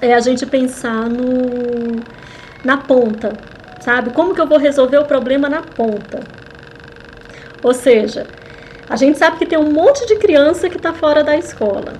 é 0.00 0.12
a 0.12 0.18
gente 0.18 0.44
pensar 0.46 1.08
no, 1.08 2.02
na 2.64 2.78
ponta, 2.78 3.34
sabe? 3.80 4.10
Como 4.10 4.34
que 4.34 4.40
eu 4.40 4.48
vou 4.48 4.58
resolver 4.58 4.98
o 4.98 5.04
problema 5.04 5.48
na 5.48 5.62
ponta? 5.62 6.20
Ou 7.64 7.72
seja, 7.72 8.26
a 8.88 8.94
gente 8.94 9.18
sabe 9.18 9.38
que 9.38 9.46
tem 9.46 9.58
um 9.58 9.72
monte 9.72 10.06
de 10.06 10.16
criança 10.16 10.68
que 10.68 10.76
está 10.76 10.92
fora 10.92 11.24
da 11.24 11.34
escola. 11.34 11.94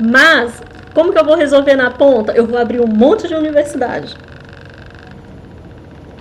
Mas, 0.00 0.62
como 0.94 1.12
que 1.12 1.18
eu 1.18 1.24
vou 1.24 1.36
resolver 1.36 1.76
na 1.76 1.90
ponta? 1.90 2.32
Eu 2.32 2.46
vou 2.46 2.58
abrir 2.58 2.80
um 2.80 2.86
monte 2.86 3.28
de 3.28 3.34
universidade. 3.34 4.16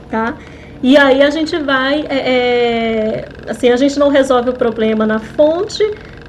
Tá? 0.09 0.35
E 0.83 0.97
aí 0.97 1.21
a 1.21 1.29
gente 1.29 1.57
vai, 1.57 2.05
é, 2.09 2.15
é, 2.15 3.25
assim, 3.47 3.69
a 3.69 3.77
gente 3.77 3.97
não 3.97 4.09
resolve 4.09 4.49
o 4.49 4.53
problema 4.53 5.05
na 5.05 5.19
fonte, 5.19 5.83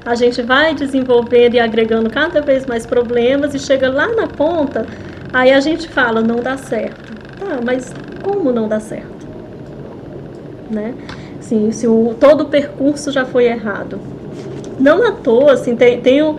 a 0.05 0.15
gente 0.15 0.41
vai 0.41 0.73
desenvolvendo 0.73 1.55
e 1.55 1.59
agregando 1.59 2.09
cada 2.09 2.39
vez 2.39 2.65
mais 2.65 2.85
problemas 2.85 3.53
e 3.53 3.59
chega 3.59 3.89
lá 3.89 4.07
na 4.07 4.27
ponta, 4.27 4.85
aí 5.33 5.51
a 5.51 5.59
gente 5.59 5.89
fala, 5.89 6.21
não 6.21 6.37
dá 6.37 6.55
certo. 6.55 7.11
Tá, 7.39 7.59
mas 7.65 7.93
como 8.21 8.53
não 8.53 8.69
dá 8.69 8.79
certo? 8.79 9.27
Né? 10.69 10.93
Assim, 11.53 11.71
se 11.71 11.87
o, 11.87 12.15
todo 12.19 12.41
o 12.41 12.45
percurso 12.45 13.11
já 13.11 13.25
foi 13.25 13.45
errado. 13.45 13.99
Não 14.79 15.05
à 15.07 15.11
toa, 15.11 15.53
assim, 15.53 15.75
tem, 15.75 16.01
tem 16.01 16.17
eu 16.17 16.37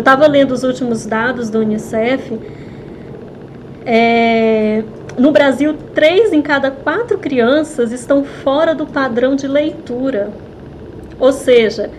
estava 0.00 0.26
lendo 0.26 0.52
os 0.52 0.64
últimos 0.64 1.06
dados 1.06 1.48
do 1.48 1.60
Unicef, 1.60 2.38
é, 3.86 4.82
no 5.16 5.30
Brasil, 5.32 5.74
três 5.94 6.32
em 6.32 6.42
cada 6.42 6.70
quatro 6.70 7.16
crianças 7.18 7.90
estão 7.90 8.22
fora 8.24 8.74
do 8.74 8.86
padrão 8.86 9.34
de 9.34 9.46
leitura. 9.46 10.30
Ou 11.18 11.32
seja, 11.32 11.90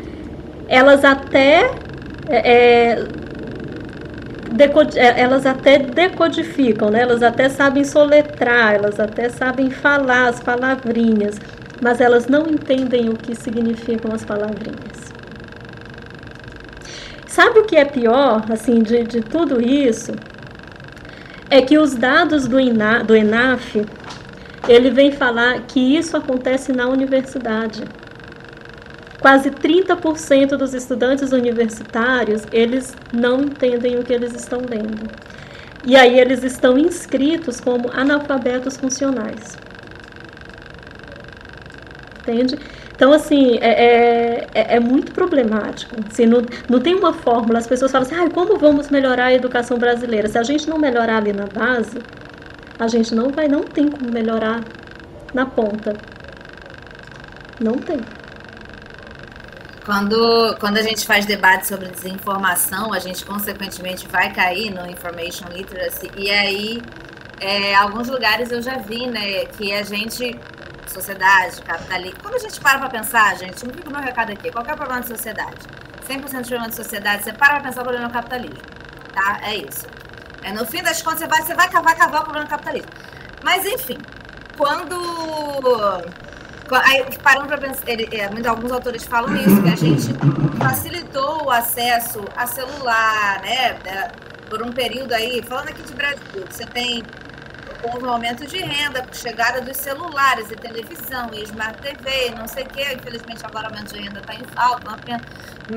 elas 0.67 1.03
até 1.03 1.71
é, 2.29 2.93
é 2.93 3.07
é, 4.95 5.21
elas 5.21 5.45
até 5.45 5.77
decodificam, 5.77 6.89
né? 6.89 7.01
elas 7.01 7.23
até 7.23 7.47
sabem 7.47 7.83
soletrar, 7.83 8.73
elas 8.73 8.99
até 8.99 9.29
sabem 9.29 9.69
falar 9.69 10.27
as 10.27 10.39
palavrinhas, 10.39 11.39
mas 11.81 12.01
elas 12.01 12.27
não 12.27 12.47
entendem 12.47 13.09
o 13.09 13.15
que 13.15 13.35
significam 13.35 14.11
as 14.13 14.25
palavrinhas. 14.25 15.13
Sabe 17.27 17.59
o 17.59 17.65
que 17.65 17.75
é 17.75 17.85
pior, 17.85 18.43
assim, 18.51 18.81
de, 18.81 19.03
de 19.03 19.21
tudo 19.21 19.61
isso? 19.61 20.11
É 21.49 21.61
que 21.61 21.77
os 21.77 21.95
dados 21.95 22.47
do, 22.47 22.59
INA, 22.59 23.03
do 23.03 23.15
ENAF, 23.15 23.85
ele 24.67 24.91
vem 24.91 25.11
falar 25.11 25.61
que 25.61 25.79
isso 25.79 26.17
acontece 26.17 26.73
na 26.73 26.87
universidade. 26.87 27.83
Quase 29.19 29.51
30% 29.51 30.57
dos 30.57 30.73
estudantes 30.73 31.31
universitários, 31.31 32.43
eles 32.51 32.95
não 33.13 33.41
entendem 33.41 33.97
o 33.97 34.03
que 34.03 34.13
eles 34.13 34.33
estão 34.33 34.59
lendo. 34.59 35.09
E 35.85 35.95
aí 35.95 36.19
eles 36.19 36.43
estão 36.43 36.77
inscritos 36.77 37.59
como 37.59 37.89
analfabetos 37.93 38.75
funcionais 38.75 39.57
entende? 42.29 42.57
Então, 42.95 43.13
assim, 43.13 43.57
é, 43.61 44.45
é, 44.53 44.75
é 44.75 44.79
muito 44.79 45.11
problemático. 45.13 45.95
Assim, 46.09 46.25
não, 46.25 46.41
não 46.69 46.79
tem 46.79 46.95
uma 46.95 47.13
fórmula. 47.13 47.59
As 47.59 47.67
pessoas 47.67 47.91
falam 47.91 48.05
assim, 48.05 48.15
ah, 48.15 48.29
como 48.29 48.57
vamos 48.57 48.89
melhorar 48.89 49.25
a 49.25 49.33
educação 49.33 49.77
brasileira? 49.77 50.27
Se 50.27 50.37
a 50.37 50.43
gente 50.43 50.69
não 50.69 50.77
melhorar 50.77 51.17
ali 51.17 51.33
na 51.33 51.45
base, 51.45 51.99
a 52.77 52.87
gente 52.87 53.15
não 53.15 53.29
vai, 53.29 53.47
não 53.47 53.63
tem 53.63 53.89
como 53.89 54.11
melhorar 54.11 54.63
na 55.33 55.45
ponta. 55.45 55.95
Não 57.59 57.73
tem. 57.73 57.99
Quando, 59.85 60.55
quando 60.59 60.77
a 60.77 60.81
gente 60.81 61.05
faz 61.05 61.25
debate 61.25 61.67
sobre 61.67 61.87
desinformação, 61.87 62.93
a 62.93 62.99
gente 62.99 63.25
consequentemente 63.25 64.07
vai 64.07 64.31
cair 64.31 64.71
no 64.71 64.85
information 64.89 65.47
literacy. 65.51 66.11
E 66.15 66.29
aí, 66.29 66.81
é, 67.39 67.73
alguns 67.75 68.07
lugares 68.07 68.51
eu 68.51 68.61
já 68.61 68.77
vi, 68.77 69.07
né, 69.07 69.45
que 69.45 69.73
a 69.73 69.83
gente 69.83 70.37
sociedade, 70.89 71.61
capitalismo. 71.61 72.19
Quando 72.21 72.35
a 72.35 72.39
gente 72.39 72.59
para 72.59 72.79
para 72.79 72.89
pensar, 72.89 73.35
gente, 73.37 73.65
não 73.65 73.73
fica 73.73 73.89
o 73.89 73.91
meu 73.91 74.01
recado 74.01 74.31
aqui. 74.31 74.51
Qual 74.51 74.65
é 74.65 74.75
problema 74.75 75.01
da 75.01 75.07
sociedade? 75.07 75.57
100% 76.07 76.19
de 76.19 76.29
problema 76.29 76.67
da 76.67 76.75
sociedade, 76.75 77.23
você 77.23 77.33
para 77.33 77.55
para 77.55 77.61
pensar 77.61 77.81
o 77.81 77.83
problema 77.83 78.07
do 78.07 78.13
capitalismo. 78.13 78.61
Tá? 79.13 79.39
É 79.43 79.55
isso. 79.55 79.85
É, 80.43 80.51
no 80.51 80.65
fim 80.65 80.81
das 80.81 81.01
contas, 81.01 81.19
você 81.19 81.27
vai, 81.27 81.41
você 81.41 81.53
vai 81.53 81.69
cavar, 81.69 81.95
cavar 81.95 82.21
o 82.21 82.23
problema 82.23 82.45
do 82.45 82.49
capitalismo. 82.49 82.89
Mas, 83.43 83.65
enfim, 83.65 83.97
quando. 84.57 84.95
Aí, 86.71 87.17
parando 87.23 87.47
para 87.47 87.57
pensar, 87.57 87.83
ele, 87.87 88.07
é, 88.15 88.25
alguns 88.47 88.71
autores 88.71 89.03
falam 89.03 89.35
isso, 89.35 89.61
que 89.61 89.69
a 89.69 89.75
gente 89.75 90.13
facilitou 90.59 91.45
o 91.45 91.51
acesso 91.51 92.23
a 92.35 92.45
celular, 92.45 93.41
né? 93.41 93.77
É, 93.85 94.11
por 94.49 94.61
um 94.61 94.71
período 94.71 95.13
aí, 95.13 95.41
falando 95.43 95.69
aqui 95.69 95.81
de 95.81 95.93
Brasil, 95.93 96.45
você 96.49 96.65
tem 96.65 97.03
houve 97.83 98.05
um 98.05 98.09
aumento 98.09 98.45
de 98.45 98.57
renda, 98.57 99.05
chegada 99.11 99.61
dos 99.61 99.77
celulares 99.77 100.51
e 100.51 100.55
televisão 100.55 101.29
e 101.33 101.43
Smart 101.43 101.81
TV, 101.81 102.31
não 102.37 102.47
sei 102.47 102.63
o 102.63 102.69
quê. 102.69 102.93
Infelizmente 102.93 103.45
agora 103.45 103.67
o 103.67 103.71
aumento 103.71 103.93
de 103.93 104.01
renda 104.01 104.19
está 104.19 104.35
em 104.35 104.43
falta, 104.55 104.87
uma 104.87 104.97
pena. 104.97 105.21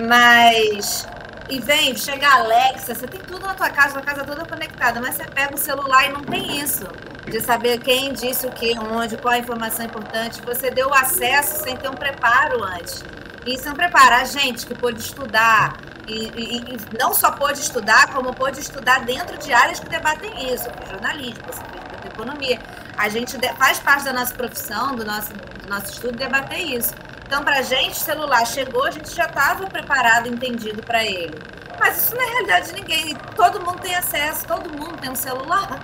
Mas. 0.08 1.06
E 1.48 1.60
vem, 1.60 1.96
chega 1.96 2.26
a 2.26 2.38
Alexa, 2.38 2.94
você 2.94 3.06
tem 3.06 3.20
tudo 3.20 3.46
na 3.46 3.54
tua 3.54 3.68
casa, 3.68 3.98
a 3.98 4.02
casa 4.02 4.24
toda 4.24 4.46
conectada, 4.46 5.00
mas 5.00 5.16
você 5.16 5.24
pega 5.24 5.54
o 5.54 5.58
celular 5.58 6.08
e 6.08 6.12
não 6.12 6.22
tem 6.22 6.60
isso. 6.60 6.86
de 7.26 7.40
saber 7.40 7.78
quem 7.78 8.12
disse 8.12 8.46
o 8.46 8.50
que, 8.50 8.76
onde, 8.78 9.16
qual 9.16 9.34
a 9.34 9.38
informação 9.38 9.84
importante. 9.84 10.40
Você 10.42 10.70
deu 10.70 10.92
acesso 10.94 11.62
sem 11.62 11.76
ter 11.76 11.88
um 11.88 11.94
preparo 11.94 12.64
antes. 12.64 13.04
Isso 13.46 13.68
é 13.68 13.72
um 13.72 13.74
preparo. 13.74 14.14
A 14.14 14.24
gente 14.24 14.66
que 14.66 14.74
pôde 14.74 15.00
estudar, 15.00 15.76
e, 16.06 16.32
e, 16.34 16.56
e, 16.58 16.98
não 16.98 17.12
só 17.12 17.30
pôde 17.32 17.60
estudar, 17.60 18.12
como 18.12 18.34
pôde 18.34 18.60
estudar 18.60 19.04
dentro 19.04 19.36
de 19.38 19.52
áreas 19.52 19.78
que 19.78 19.88
debatem 19.88 20.52
isso, 20.52 20.68
como 20.70 21.81
jornalismo, 22.02 22.06
economia. 22.06 22.58
A 22.96 23.08
gente 23.08 23.38
faz 23.56 23.78
parte 23.78 24.04
da 24.04 24.12
nossa 24.12 24.34
profissão, 24.34 24.94
do 24.94 25.04
nosso, 25.04 25.32
do 25.32 25.68
nosso 25.68 25.92
estudo, 25.92 26.16
debater 26.16 26.60
isso. 26.60 26.94
Então, 27.26 27.42
para 27.42 27.58
a 27.58 27.62
gente, 27.62 27.92
o 27.92 27.94
celular 27.94 28.46
chegou, 28.46 28.84
a 28.84 28.90
gente 28.90 29.14
já 29.14 29.24
estava 29.24 29.66
preparado, 29.66 30.28
entendido 30.28 30.82
para 30.82 31.04
ele. 31.04 31.38
Mas 31.78 31.96
isso 31.96 32.14
não 32.14 32.22
é 32.22 32.30
realidade 32.30 32.68
de 32.68 32.74
ninguém. 32.74 33.16
Todo 33.34 33.60
mundo 33.60 33.80
tem 33.80 33.94
acesso, 33.94 34.46
todo 34.46 34.68
mundo 34.70 34.98
tem 35.00 35.10
um 35.10 35.16
celular. 35.16 35.80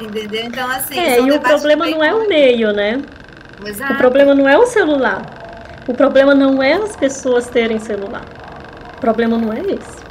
Entendeu? 0.00 0.44
Então, 0.44 0.70
assim. 0.70 0.98
É, 0.98 1.20
e 1.20 1.30
o 1.30 1.40
problema 1.40 1.86
não 1.86 2.02
é 2.02 2.14
o 2.14 2.26
meio, 2.26 2.72
né? 2.72 3.02
Exato. 3.64 3.92
O 3.92 3.96
problema 3.96 4.34
não 4.34 4.48
é 4.48 4.56
o 4.56 4.66
celular. 4.66 5.22
O 5.86 5.94
problema 5.94 6.34
não 6.34 6.62
é 6.62 6.74
as 6.74 6.96
pessoas 6.96 7.48
terem 7.48 7.78
celular. 7.78 8.24
O 8.96 9.00
problema 9.00 9.36
não 9.36 9.52
é 9.52 9.60
esse. 9.60 10.02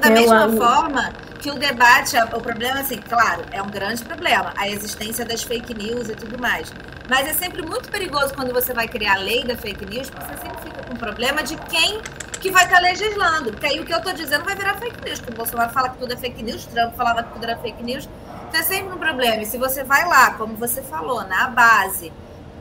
Da 0.00 0.08
é 0.08 0.10
mesma 0.10 0.46
o... 0.46 0.56
forma 0.56 1.12
que 1.40 1.50
o 1.50 1.54
debate, 1.54 2.16
o 2.18 2.40
problema, 2.40 2.80
assim, 2.80 2.98
claro, 2.98 3.42
é 3.50 3.62
um 3.62 3.70
grande 3.70 4.04
problema, 4.04 4.52
a 4.56 4.68
existência 4.68 5.24
das 5.24 5.42
fake 5.42 5.72
news 5.72 6.10
e 6.10 6.14
tudo 6.14 6.38
mais. 6.38 6.70
Mas 7.08 7.26
é 7.26 7.32
sempre 7.32 7.62
muito 7.62 7.90
perigoso 7.90 8.34
quando 8.34 8.52
você 8.52 8.74
vai 8.74 8.86
criar 8.86 9.14
a 9.14 9.18
lei 9.18 9.42
da 9.42 9.56
fake 9.56 9.86
news, 9.86 10.10
porque 10.10 10.26
você 10.26 10.42
sempre 10.42 10.62
fica 10.62 10.82
com 10.84 10.94
o 10.94 10.98
problema 10.98 11.42
de 11.42 11.56
quem 11.56 12.00
que 12.40 12.50
vai 12.50 12.64
estar 12.64 12.76
tá 12.76 12.82
legislando. 12.82 13.52
Porque 13.52 13.66
aí 13.66 13.80
o 13.80 13.86
que 13.86 13.92
eu 13.92 13.98
estou 13.98 14.12
dizendo 14.12 14.44
vai 14.44 14.54
virar 14.54 14.74
fake 14.74 15.02
news, 15.02 15.18
porque 15.18 15.32
o 15.32 15.36
Bolsonaro 15.36 15.72
fala 15.72 15.88
que 15.88 15.98
tudo 15.98 16.12
é 16.12 16.16
fake 16.16 16.42
news, 16.42 16.66
Trump 16.66 16.94
falava 16.94 17.22
que 17.22 17.32
tudo 17.32 17.44
era 17.44 17.56
fake 17.58 17.82
news. 17.82 18.08
Então 18.48 18.60
é 18.60 18.62
sempre 18.62 18.94
um 18.94 18.98
problema. 18.98 19.42
E 19.42 19.46
se 19.46 19.56
você 19.56 19.82
vai 19.82 20.06
lá, 20.06 20.34
como 20.34 20.56
você 20.56 20.82
falou, 20.82 21.24
na 21.24 21.48
base, 21.48 22.12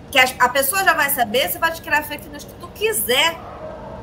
que 0.09 0.17
a, 0.17 0.49
pessoa 0.49 0.83
já 0.83 0.93
vai 0.93 1.09
saber, 1.09 1.49
você 1.49 1.59
vai 1.59 1.71
te 1.71 1.81
criar 1.81 2.03
fake 2.03 2.29
news 2.29 2.45
que 2.45 2.53
tu 2.53 2.67
quiser, 2.69 3.37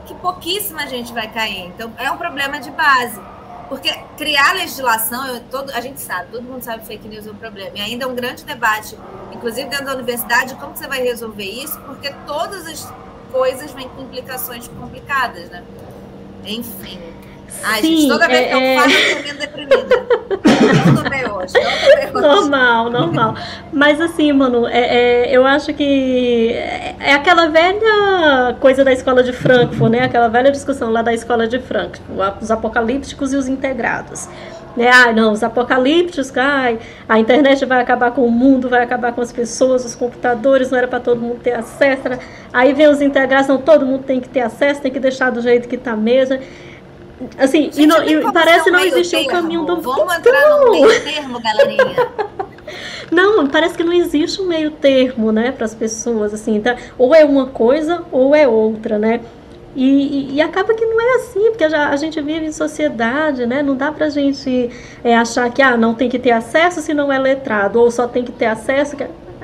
que 0.04 0.14
pouquíssima 0.14 0.86
gente 0.86 1.12
vai 1.14 1.28
cair. 1.28 1.66
Então 1.66 1.92
é 1.96 2.10
um 2.10 2.18
problema 2.18 2.60
de 2.60 2.70
base. 2.70 3.20
Porque 3.68 3.92
criar 4.16 4.52
legislação, 4.54 5.26
eu, 5.26 5.40
todo, 5.50 5.70
a 5.70 5.80
gente 5.80 6.00
sabe, 6.00 6.30
todo 6.30 6.42
mundo 6.42 6.62
sabe 6.62 6.80
que 6.80 6.86
fake 6.86 7.08
news 7.08 7.26
é 7.26 7.30
um 7.30 7.36
problema. 7.36 7.70
E 7.74 7.80
ainda 7.80 8.04
é 8.04 8.06
um 8.06 8.14
grande 8.14 8.44
debate, 8.44 8.96
inclusive 9.32 9.68
dentro 9.68 9.86
da 9.86 9.94
universidade, 9.94 10.54
como 10.54 10.76
você 10.76 10.86
vai 10.86 11.02
resolver 11.02 11.44
isso, 11.44 11.78
porque 11.80 12.12
todas 12.26 12.66
as 12.66 12.92
coisas 13.32 13.72
vêm 13.72 13.88
com 13.88 14.02
implicações 14.02 14.68
complicadas, 14.68 15.50
né? 15.50 15.64
Enfim. 16.44 17.15
Ai, 17.62 17.80
Sim, 17.80 17.96
gente, 17.96 18.08
toda 18.08 18.28
vez 18.28 18.40
é, 18.40 18.44
que 18.44 18.54
eu 18.54 18.60
é... 18.60 18.78
falo, 18.78 18.92
eu 18.92 19.26
tô 19.26 19.40
deprimida. 19.40 20.06
Não 20.86 21.02
tô 21.02 21.10
bem 21.10 21.30
hoje, 21.30 21.52
não 21.54 21.62
tô 21.62 21.96
bem 21.96 22.06
hoje. 22.06 22.20
Normal, 22.20 22.90
normal. 22.90 23.34
Mas 23.72 24.00
assim, 24.00 24.32
mano, 24.32 24.66
é, 24.66 25.26
é, 25.26 25.36
eu 25.36 25.44
acho 25.46 25.72
que 25.74 26.52
é 27.00 27.12
aquela 27.12 27.48
velha 27.48 28.56
coisa 28.60 28.84
da 28.84 28.92
escola 28.92 29.22
de 29.22 29.32
Frankfurt, 29.32 29.90
né? 29.90 30.04
Aquela 30.04 30.28
velha 30.28 30.50
discussão 30.50 30.90
lá 30.90 31.02
da 31.02 31.12
escola 31.12 31.46
de 31.46 31.58
Frankfurt, 31.58 32.02
os 32.40 32.50
apocalípticos 32.50 33.32
e 33.32 33.36
os 33.36 33.48
integrados. 33.48 34.28
Né? 34.76 34.90
Ah, 34.92 35.10
não, 35.10 35.32
os 35.32 35.42
apocalípticos, 35.42 36.30
ai, 36.36 36.78
a 37.08 37.18
internet 37.18 37.64
vai 37.64 37.80
acabar 37.80 38.10
com 38.10 38.26
o 38.26 38.30
mundo, 38.30 38.68
vai 38.68 38.82
acabar 38.82 39.12
com 39.12 39.22
as 39.22 39.32
pessoas, 39.32 39.84
os 39.86 39.94
computadores, 39.94 40.70
não 40.70 40.76
era 40.76 40.86
para 40.86 41.00
todo 41.00 41.20
mundo 41.20 41.40
ter 41.42 41.52
acesso. 41.52 42.08
Né? 42.08 42.18
Aí 42.52 42.74
vem 42.74 42.86
os 42.86 43.00
integrados, 43.00 43.48
não, 43.48 43.56
todo 43.56 43.86
mundo 43.86 44.04
tem 44.04 44.20
que 44.20 44.28
ter 44.28 44.40
acesso, 44.40 44.82
tem 44.82 44.92
que 44.92 45.00
deixar 45.00 45.30
do 45.30 45.40
jeito 45.40 45.66
que 45.66 45.76
está 45.76 45.96
mesmo. 45.96 46.38
Assim, 47.38 47.64
Gente, 47.64 47.82
e, 47.82 47.86
não, 47.86 48.04
e 48.04 48.20
parece 48.32 48.70
não 48.70 48.80
existir 48.80 49.16
um 49.16 49.26
caminho 49.26 49.64
do. 49.64 49.80
Vamos 49.80 50.14
entrar 50.14 50.50
no 50.50 50.70
meio 50.72 51.02
termo, 51.02 51.40
galerinha. 51.40 52.08
Não, 53.10 53.46
parece 53.46 53.76
que 53.76 53.84
não 53.84 53.92
existe 53.92 54.42
um 54.42 54.46
meio 54.46 54.72
termo, 54.72 55.30
né, 55.30 55.52
para 55.52 55.64
as 55.64 55.74
pessoas, 55.74 56.34
assim, 56.34 56.60
tá? 56.60 56.76
ou 56.98 57.14
é 57.14 57.24
uma 57.24 57.46
coisa 57.46 58.04
ou 58.10 58.34
é 58.34 58.48
outra, 58.48 58.98
né? 58.98 59.20
E, 59.76 59.84
e, 59.84 60.34
e, 60.36 60.40
acaba 60.40 60.72
que 60.74 60.84
não 60.86 60.98
é 60.98 61.16
assim, 61.16 61.50
porque 61.50 61.62
a, 61.64 61.90
a 61.90 61.96
gente 61.96 62.18
vive 62.22 62.46
em 62.46 62.52
sociedade, 62.52 63.44
né? 63.44 63.62
Não 63.62 63.76
dá 63.76 63.92
para 63.92 64.06
a 64.06 64.08
gente 64.08 64.70
é, 65.04 65.14
achar 65.14 65.48
que 65.52 65.60
ah, 65.60 65.76
não 65.76 65.94
tem 65.94 66.08
que 66.08 66.18
ter 66.18 66.30
acesso 66.30 66.80
se 66.80 66.94
não 66.94 67.12
é 67.12 67.18
letrado, 67.18 67.78
ou 67.78 67.90
só 67.90 68.08
tem 68.08 68.24
que 68.24 68.32
ter 68.32 68.46
acesso. 68.46 68.96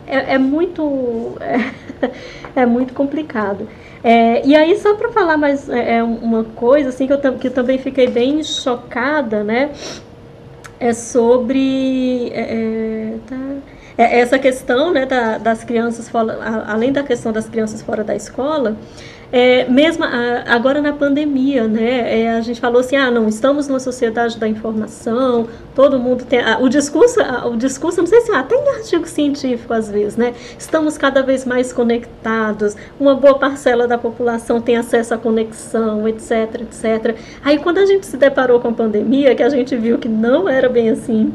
É, 0.06 0.34
é 0.34 0.38
muito, 0.38 1.36
é, 1.38 2.62
é 2.62 2.66
muito 2.66 2.94
complicado. 2.94 3.68
É, 4.04 4.44
e 4.44 4.56
aí, 4.56 4.76
só 4.78 4.94
para 4.94 5.10
falar 5.10 5.36
mais 5.36 5.68
é, 5.68 5.98
é 5.98 6.02
uma 6.02 6.44
coisa 6.44 6.88
assim 6.88 7.06
que 7.06 7.12
eu, 7.12 7.18
que 7.38 7.46
eu 7.48 7.52
também 7.52 7.78
fiquei 7.78 8.08
bem 8.08 8.42
chocada, 8.42 9.44
né? 9.44 9.70
É 10.80 10.92
sobre 10.92 12.30
é, 12.32 12.40
é 12.40 13.18
tá, 13.28 13.36
é, 13.96 14.20
essa 14.20 14.38
questão 14.38 14.92
né, 14.92 15.06
da, 15.06 15.38
das 15.38 15.62
crianças 15.62 16.08
fora, 16.08 16.38
além 16.66 16.92
da 16.92 17.02
questão 17.02 17.32
das 17.32 17.48
crianças 17.48 17.82
fora 17.82 18.02
da 18.02 18.16
escola, 18.16 18.76
é, 19.32 19.64
mesmo 19.64 20.04
a, 20.04 20.44
agora 20.46 20.82
na 20.82 20.92
pandemia, 20.92 21.66
né, 21.66 22.22
é, 22.22 22.30
a 22.32 22.40
gente 22.42 22.60
falou 22.60 22.80
assim, 22.80 22.96
ah, 22.96 23.10
não, 23.10 23.26
estamos 23.26 23.66
numa 23.66 23.80
sociedade 23.80 24.38
da 24.38 24.46
informação, 24.46 25.48
todo 25.74 25.98
mundo 25.98 26.22
tem, 26.26 26.40
o 26.60 26.68
discurso, 26.68 27.18
o 27.46 27.56
discurso, 27.56 28.00
não 28.00 28.06
sei 28.06 28.20
se, 28.20 28.30
ah, 28.30 28.42
tem 28.42 28.58
artigo 28.68 29.06
científico 29.08 29.72
às 29.72 29.90
vezes, 29.90 30.18
né, 30.18 30.34
estamos 30.58 30.98
cada 30.98 31.22
vez 31.22 31.46
mais 31.46 31.72
conectados, 31.72 32.76
uma 33.00 33.14
boa 33.14 33.38
parcela 33.38 33.88
da 33.88 33.96
população 33.96 34.60
tem 34.60 34.76
acesso 34.76 35.14
à 35.14 35.18
conexão, 35.18 36.06
etc, 36.06 36.60
etc. 36.60 37.16
Aí 37.42 37.58
quando 37.58 37.78
a 37.78 37.86
gente 37.86 38.04
se 38.04 38.18
deparou 38.18 38.60
com 38.60 38.68
a 38.68 38.72
pandemia, 38.72 39.34
que 39.34 39.42
a 39.42 39.48
gente 39.48 39.74
viu 39.74 39.96
que 39.96 40.08
não 40.08 40.46
era 40.46 40.68
bem 40.68 40.90
assim, 40.90 41.32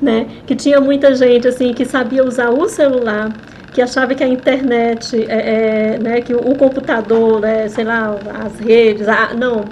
né, 0.00 0.26
que 0.46 0.56
tinha 0.56 0.80
muita 0.80 1.14
gente, 1.14 1.46
assim, 1.46 1.74
que 1.74 1.84
sabia 1.84 2.24
usar 2.24 2.48
o 2.48 2.66
celular, 2.66 3.30
que 3.72 3.80
achava 3.80 4.14
que 4.14 4.24
a 4.24 4.28
internet, 4.28 5.16
é, 5.28 5.94
é, 5.94 5.98
né, 5.98 6.20
que 6.20 6.34
o 6.34 6.54
computador, 6.56 7.40
né, 7.40 7.68
sei 7.68 7.84
lá, 7.84 8.16
as 8.44 8.58
redes, 8.58 9.08
a, 9.08 9.32
não, 9.34 9.64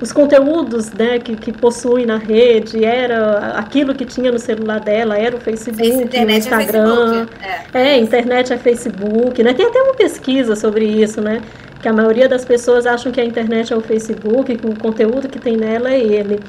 os 0.00 0.12
conteúdos 0.12 0.92
né, 0.92 1.18
que, 1.18 1.36
que 1.36 1.52
possui 1.52 2.04
na 2.04 2.16
rede, 2.16 2.84
era 2.84 3.56
aquilo 3.56 3.94
que 3.94 4.04
tinha 4.04 4.32
no 4.32 4.38
celular 4.38 4.80
dela, 4.80 5.16
era 5.16 5.36
o 5.36 5.40
Facebook, 5.40 6.16
o 6.16 6.16
é 6.16 6.36
Instagram. 6.36 7.26
É, 7.72 7.80
é, 7.80 7.98
internet 7.98 8.52
é 8.52 8.58
Facebook, 8.58 9.42
né? 9.42 9.54
Tem 9.54 9.66
até 9.66 9.80
uma 9.80 9.94
pesquisa 9.94 10.56
sobre 10.56 10.84
isso, 10.84 11.20
né? 11.20 11.40
Que 11.80 11.88
a 11.88 11.92
maioria 11.92 12.28
das 12.28 12.44
pessoas 12.44 12.86
acham 12.86 13.12
que 13.12 13.20
a 13.20 13.24
internet 13.24 13.72
é 13.72 13.76
o 13.76 13.80
Facebook, 13.80 14.56
que 14.56 14.66
o 14.66 14.76
conteúdo 14.78 15.28
que 15.28 15.38
tem 15.38 15.56
nela 15.56 15.90
é 15.90 16.00
ele. 16.00 16.40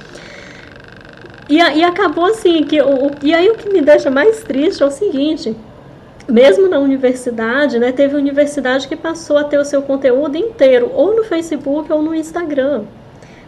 E, 1.47 1.57
e 1.57 1.83
acabou 1.83 2.25
assim, 2.25 2.63
que 2.63 2.81
o, 2.81 3.11
e 3.21 3.33
aí 3.33 3.47
o 3.49 3.55
que 3.55 3.69
me 3.69 3.81
deixa 3.81 4.09
mais 4.09 4.41
triste 4.43 4.81
é 4.81 4.85
o 4.85 4.91
seguinte, 4.91 5.55
mesmo 6.27 6.67
na 6.67 6.79
universidade, 6.79 7.77
né, 7.79 7.91
teve 7.91 8.15
universidade 8.15 8.87
que 8.87 8.95
passou 8.95 9.37
a 9.37 9.43
ter 9.43 9.59
o 9.59 9.65
seu 9.65 9.81
conteúdo 9.81 10.37
inteiro, 10.37 10.91
ou 10.93 11.15
no 11.15 11.23
Facebook 11.23 11.91
ou 11.91 12.01
no 12.01 12.15
Instagram. 12.15 12.83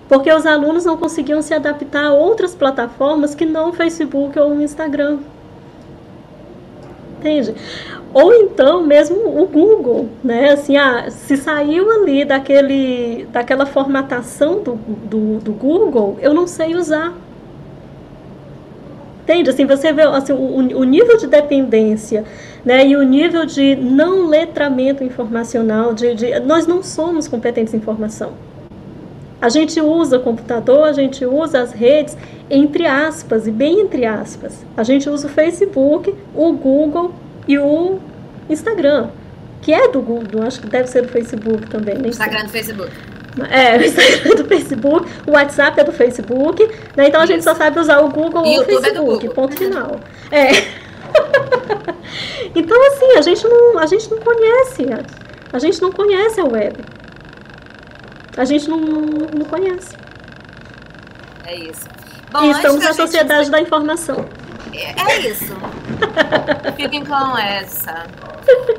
Porque 0.07 0.31
os 0.31 0.45
alunos 0.45 0.85
não 0.85 0.95
conseguiam 0.95 1.41
se 1.41 1.53
adaptar 1.53 2.05
a 2.05 2.13
outras 2.13 2.55
plataformas 2.55 3.35
que 3.35 3.45
não 3.45 3.69
o 3.69 3.73
Facebook 3.73 4.39
ou 4.39 4.53
o 4.53 4.61
Instagram. 4.61 5.19
Entende? 7.19 7.53
Ou 8.13 8.33
então 8.33 8.83
mesmo 8.83 9.41
o 9.41 9.45
Google, 9.47 10.07
né? 10.23 10.51
Assim, 10.51 10.77
ah, 10.77 11.09
se 11.09 11.35
saiu 11.35 11.91
ali 11.91 12.23
daquele, 12.23 13.25
daquela 13.33 13.65
formatação 13.65 14.61
do, 14.61 14.75
do, 14.75 15.39
do 15.39 15.51
Google, 15.51 16.17
eu 16.21 16.33
não 16.33 16.47
sei 16.47 16.75
usar. 16.75 17.13
Entende? 19.23 19.49
Assim, 19.49 19.65
você 19.65 19.91
vê 19.91 20.03
assim, 20.03 20.31
o, 20.31 20.79
o 20.79 20.83
nível 20.85 21.17
de 21.17 21.27
dependência 21.27 22.23
né, 22.67 22.85
e 22.85 22.97
o 22.97 23.01
nível 23.01 23.45
de 23.45 23.77
não 23.77 24.27
letramento 24.27 25.01
informacional, 25.01 25.93
de, 25.93 26.13
de, 26.13 26.37
nós 26.41 26.67
não 26.67 26.83
somos 26.83 27.25
competentes 27.25 27.73
em 27.73 27.77
informação. 27.77 28.33
A 29.41 29.47
gente 29.47 29.79
usa 29.79 30.17
o 30.17 30.19
computador, 30.19 30.83
a 30.83 30.91
gente 30.91 31.25
usa 31.25 31.61
as 31.61 31.71
redes, 31.71 32.17
entre 32.49 32.85
aspas, 32.85 33.47
e 33.47 33.51
bem 33.51 33.79
entre 33.79 34.05
aspas. 34.05 34.65
A 34.75 34.83
gente 34.83 35.09
usa 35.09 35.27
o 35.27 35.29
Facebook, 35.29 36.13
o 36.35 36.51
Google 36.51 37.13
e 37.47 37.57
o 37.57 37.99
Instagram, 38.49 39.11
que 39.61 39.73
é 39.73 39.87
do 39.87 40.01
Google, 40.01 40.43
acho 40.43 40.59
que 40.59 40.67
deve 40.67 40.89
ser 40.89 41.03
do 41.03 41.07
Facebook 41.07 41.69
também. 41.69 42.05
Instagram 42.05 42.43
do 42.43 42.49
Facebook. 42.49 42.91
É, 43.49 43.77
o 43.79 43.85
Instagram 43.85 44.31
é 44.33 44.35
do 44.35 44.45
Facebook, 44.45 45.07
o 45.25 45.31
WhatsApp 45.31 45.79
é 45.79 45.83
do 45.85 45.93
Facebook, 45.93 46.69
né? 46.97 47.07
Então 47.07 47.21
a 47.21 47.23
Isso. 47.23 47.31
gente 47.31 47.43
só 47.45 47.55
sabe 47.55 47.79
usar 47.79 47.99
o 47.99 48.09
Google 48.09 48.45
e 48.45 48.57
ou 48.57 48.63
o 48.63 48.65
Facebook, 48.65 49.25
é 49.25 49.29
ponto 49.29 49.55
final. 49.55 50.01
É. 50.29 50.86
então 52.55 52.87
assim, 52.87 53.17
a 53.17 53.21
gente 53.21 53.47
não, 53.47 53.79
a 53.79 53.85
gente 53.85 54.09
não 54.09 54.19
conhece, 54.19 54.85
a 55.51 55.59
gente 55.59 55.81
não 55.81 55.91
conhece 55.91 56.39
a 56.39 56.45
web. 56.45 56.77
A 58.37 58.45
gente 58.45 58.69
não, 58.69 58.79
não 58.79 59.45
conhece. 59.45 59.95
É 61.43 61.55
isso. 61.55 61.87
Bom, 62.31 62.43
e 62.43 62.51
estamos 62.51 62.83
na 62.83 62.93
sociedade 62.93 63.45
gente... 63.45 63.51
da 63.51 63.61
informação. 63.61 64.25
É, 64.73 65.13
é 65.13 65.19
isso. 65.27 65.55
Fiquem 66.75 67.03
com 67.03 67.37
essa. 67.37 68.05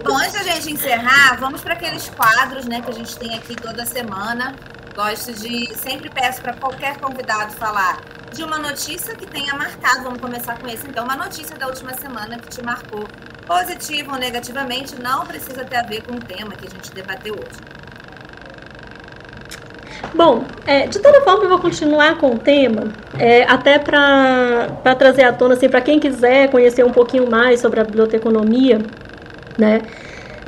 Bom, 0.05 0.16
antes 0.16 0.32
da 0.32 0.43
gente 0.45 0.72
encerrar, 0.72 1.36
vamos 1.41 1.61
para 1.61 1.74
aqueles 1.74 2.09
quadros 2.11 2.66
né, 2.66 2.80
que 2.80 2.91
a 2.91 2.95
gente 2.95 3.18
tem 3.18 3.34
aqui 3.36 3.57
toda 3.57 3.84
semana. 3.84 4.55
Gosto 4.99 5.32
de. 5.32 5.72
Sempre 5.76 6.11
peço 6.11 6.42
para 6.42 6.55
qualquer 6.55 6.96
convidado 6.96 7.53
falar 7.53 8.01
de 8.34 8.42
uma 8.42 8.59
notícia 8.59 9.14
que 9.14 9.26
tenha 9.26 9.55
marcado. 9.55 10.03
Vamos 10.03 10.20
começar 10.20 10.59
com 10.59 10.66
esse, 10.66 10.88
então. 10.88 11.05
Uma 11.05 11.14
notícia 11.14 11.57
da 11.57 11.68
última 11.68 11.94
semana 11.94 12.36
que 12.36 12.49
te 12.49 12.61
marcou 12.64 13.07
positivo 13.46 14.11
ou 14.11 14.18
negativamente, 14.18 15.01
não 15.01 15.24
precisa 15.24 15.64
ter 15.64 15.76
a 15.76 15.82
ver 15.82 16.03
com 16.03 16.14
o 16.14 16.20
tema 16.20 16.51
que 16.57 16.66
a 16.66 16.70
gente 16.70 16.92
debateu 16.92 17.34
hoje. 17.34 17.61
Bom, 20.12 20.44
é, 20.66 20.88
de 20.88 20.99
toda 20.99 21.20
forma 21.20 21.44
eu 21.44 21.49
vou 21.49 21.61
continuar 21.61 22.18
com 22.18 22.34
o 22.34 22.38
tema, 22.38 22.92
é, 23.20 23.44
até 23.44 23.78
para 23.78 24.96
trazer 24.99 25.22
à 25.22 25.32
tona, 25.32 25.55
assim, 25.55 25.68
para 25.68 25.80
quem 25.80 26.01
quiser 26.01 26.51
conhecer 26.51 26.84
um 26.84 26.90
pouquinho 26.90 27.30
mais 27.30 27.61
sobre 27.61 27.78
a 27.78 27.84
biblioteconomia, 27.84 28.80
né? 29.57 29.80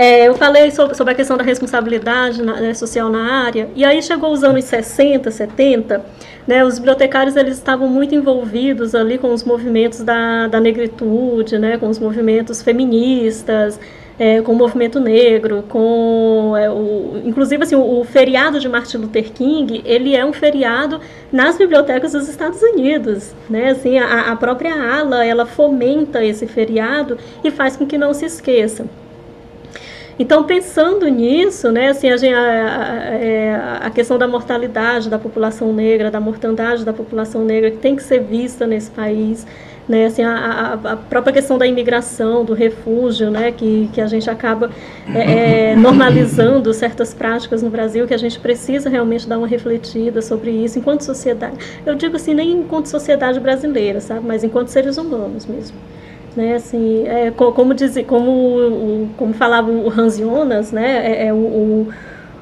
É, 0.00 0.26
eu 0.26 0.34
falei 0.34 0.70
sobre, 0.70 0.96
sobre, 0.96 1.12
a 1.12 1.14
questão 1.14 1.36
da 1.36 1.44
responsabilidade 1.44 2.42
na, 2.42 2.58
né, 2.58 2.72
social 2.72 3.10
na 3.10 3.44
área, 3.44 3.68
e 3.76 3.84
aí 3.84 4.02
chegou 4.02 4.32
os 4.32 4.42
anos 4.42 4.64
60, 4.64 5.30
70, 5.30 6.02
né, 6.48 6.64
os 6.64 6.78
bibliotecários 6.78 7.36
eles 7.36 7.58
estavam 7.58 7.86
muito 7.86 8.14
envolvidos 8.14 8.94
ali 8.94 9.18
com 9.18 9.30
os 9.30 9.44
movimentos 9.44 10.02
da, 10.02 10.46
da 10.46 10.58
negritude, 10.58 11.58
né, 11.58 11.76
com 11.76 11.86
os 11.86 11.98
movimentos 11.98 12.62
feministas, 12.62 13.78
é, 14.18 14.40
com 14.40 14.52
o 14.52 14.56
movimento 14.56 14.98
negro, 14.98 15.64
com 15.68 16.56
é, 16.56 16.70
o, 16.70 17.20
inclusive 17.22 17.62
assim, 17.62 17.74
o, 17.74 18.00
o, 18.00 18.02
feriado 18.02 18.58
de 18.58 18.70
Martin 18.70 18.96
Luther 18.96 19.30
King, 19.30 19.82
ele 19.84 20.16
é 20.16 20.24
um 20.24 20.32
feriado 20.32 20.98
nas 21.30 21.58
bibliotecas 21.58 22.12
dos 22.12 22.26
Estados 22.26 22.62
Unidos, 22.62 23.34
né? 23.50 23.72
Assim, 23.72 23.98
a, 23.98 24.32
a 24.32 24.36
própria 24.36 24.72
ala 24.72 25.26
ela 25.26 25.44
fomenta 25.44 26.24
esse 26.24 26.46
feriado 26.46 27.18
e 27.44 27.50
faz 27.50 27.76
com 27.76 27.86
que 27.86 27.98
não 27.98 28.14
se 28.14 28.24
esqueça. 28.24 28.86
Então, 30.20 30.44
pensando 30.44 31.08
nisso, 31.08 31.72
né, 31.72 31.88
assim, 31.88 32.10
a, 32.30 33.80
a, 33.80 33.86
a, 33.86 33.90
questão 33.90 34.18
da 34.18 34.28
mortalidade 34.28 35.08
da 35.08 35.18
população 35.18 35.72
negra, 35.72 36.10
da 36.10 36.20
mortandade 36.20 36.84
da 36.84 36.92
população 36.92 37.42
negra, 37.42 37.70
que 37.70 37.78
tem 37.78 37.96
que 37.96 38.02
ser 38.02 38.20
vista 38.20 38.66
nesse 38.66 38.90
país, 38.90 39.46
né, 39.88 40.04
assim, 40.04 40.22
a, 40.22 40.74
a, 40.74 40.96
própria 40.96 41.32
questão 41.32 41.56
da 41.56 41.66
imigração, 41.66 42.44
do 42.44 42.52
refúgio, 42.52 43.30
né, 43.30 43.50
que, 43.50 43.88
que 43.94 44.00
a 44.02 44.06
gente 44.06 44.28
acaba 44.28 44.70
é, 45.14 45.70
é, 45.70 45.74
normalizando 45.74 46.74
certas 46.74 47.14
práticas 47.14 47.62
no 47.62 47.70
Brasil, 47.70 48.06
que 48.06 48.12
a 48.12 48.18
gente 48.18 48.38
precisa 48.38 48.90
realmente 48.90 49.26
dar 49.26 49.38
uma 49.38 49.48
refletida 49.48 50.20
sobre 50.20 50.50
isso 50.50 50.78
enquanto 50.78 51.00
sociedade. 51.00 51.56
Eu 51.86 51.94
digo 51.94 52.16
assim, 52.16 52.34
nem 52.34 52.50
enquanto 52.58 52.88
sociedade 52.90 53.40
brasileira, 53.40 54.02
sabe, 54.02 54.26
mas 54.26 54.44
enquanto 54.44 54.68
seres 54.68 54.98
humanos 54.98 55.46
mesmo. 55.46 55.78
Né, 56.36 56.54
assim, 56.54 57.08
é, 57.08 57.32
como, 57.32 57.74
diz, 57.74 57.96
como, 58.06 59.10
como 59.16 59.34
falava 59.34 59.68
o 59.68 59.90
Hans 59.90 60.16
Jonas, 60.16 60.70
né, 60.70 61.04
é, 61.04 61.26
é 61.26 61.32
o, 61.32 61.36
o 61.36 61.88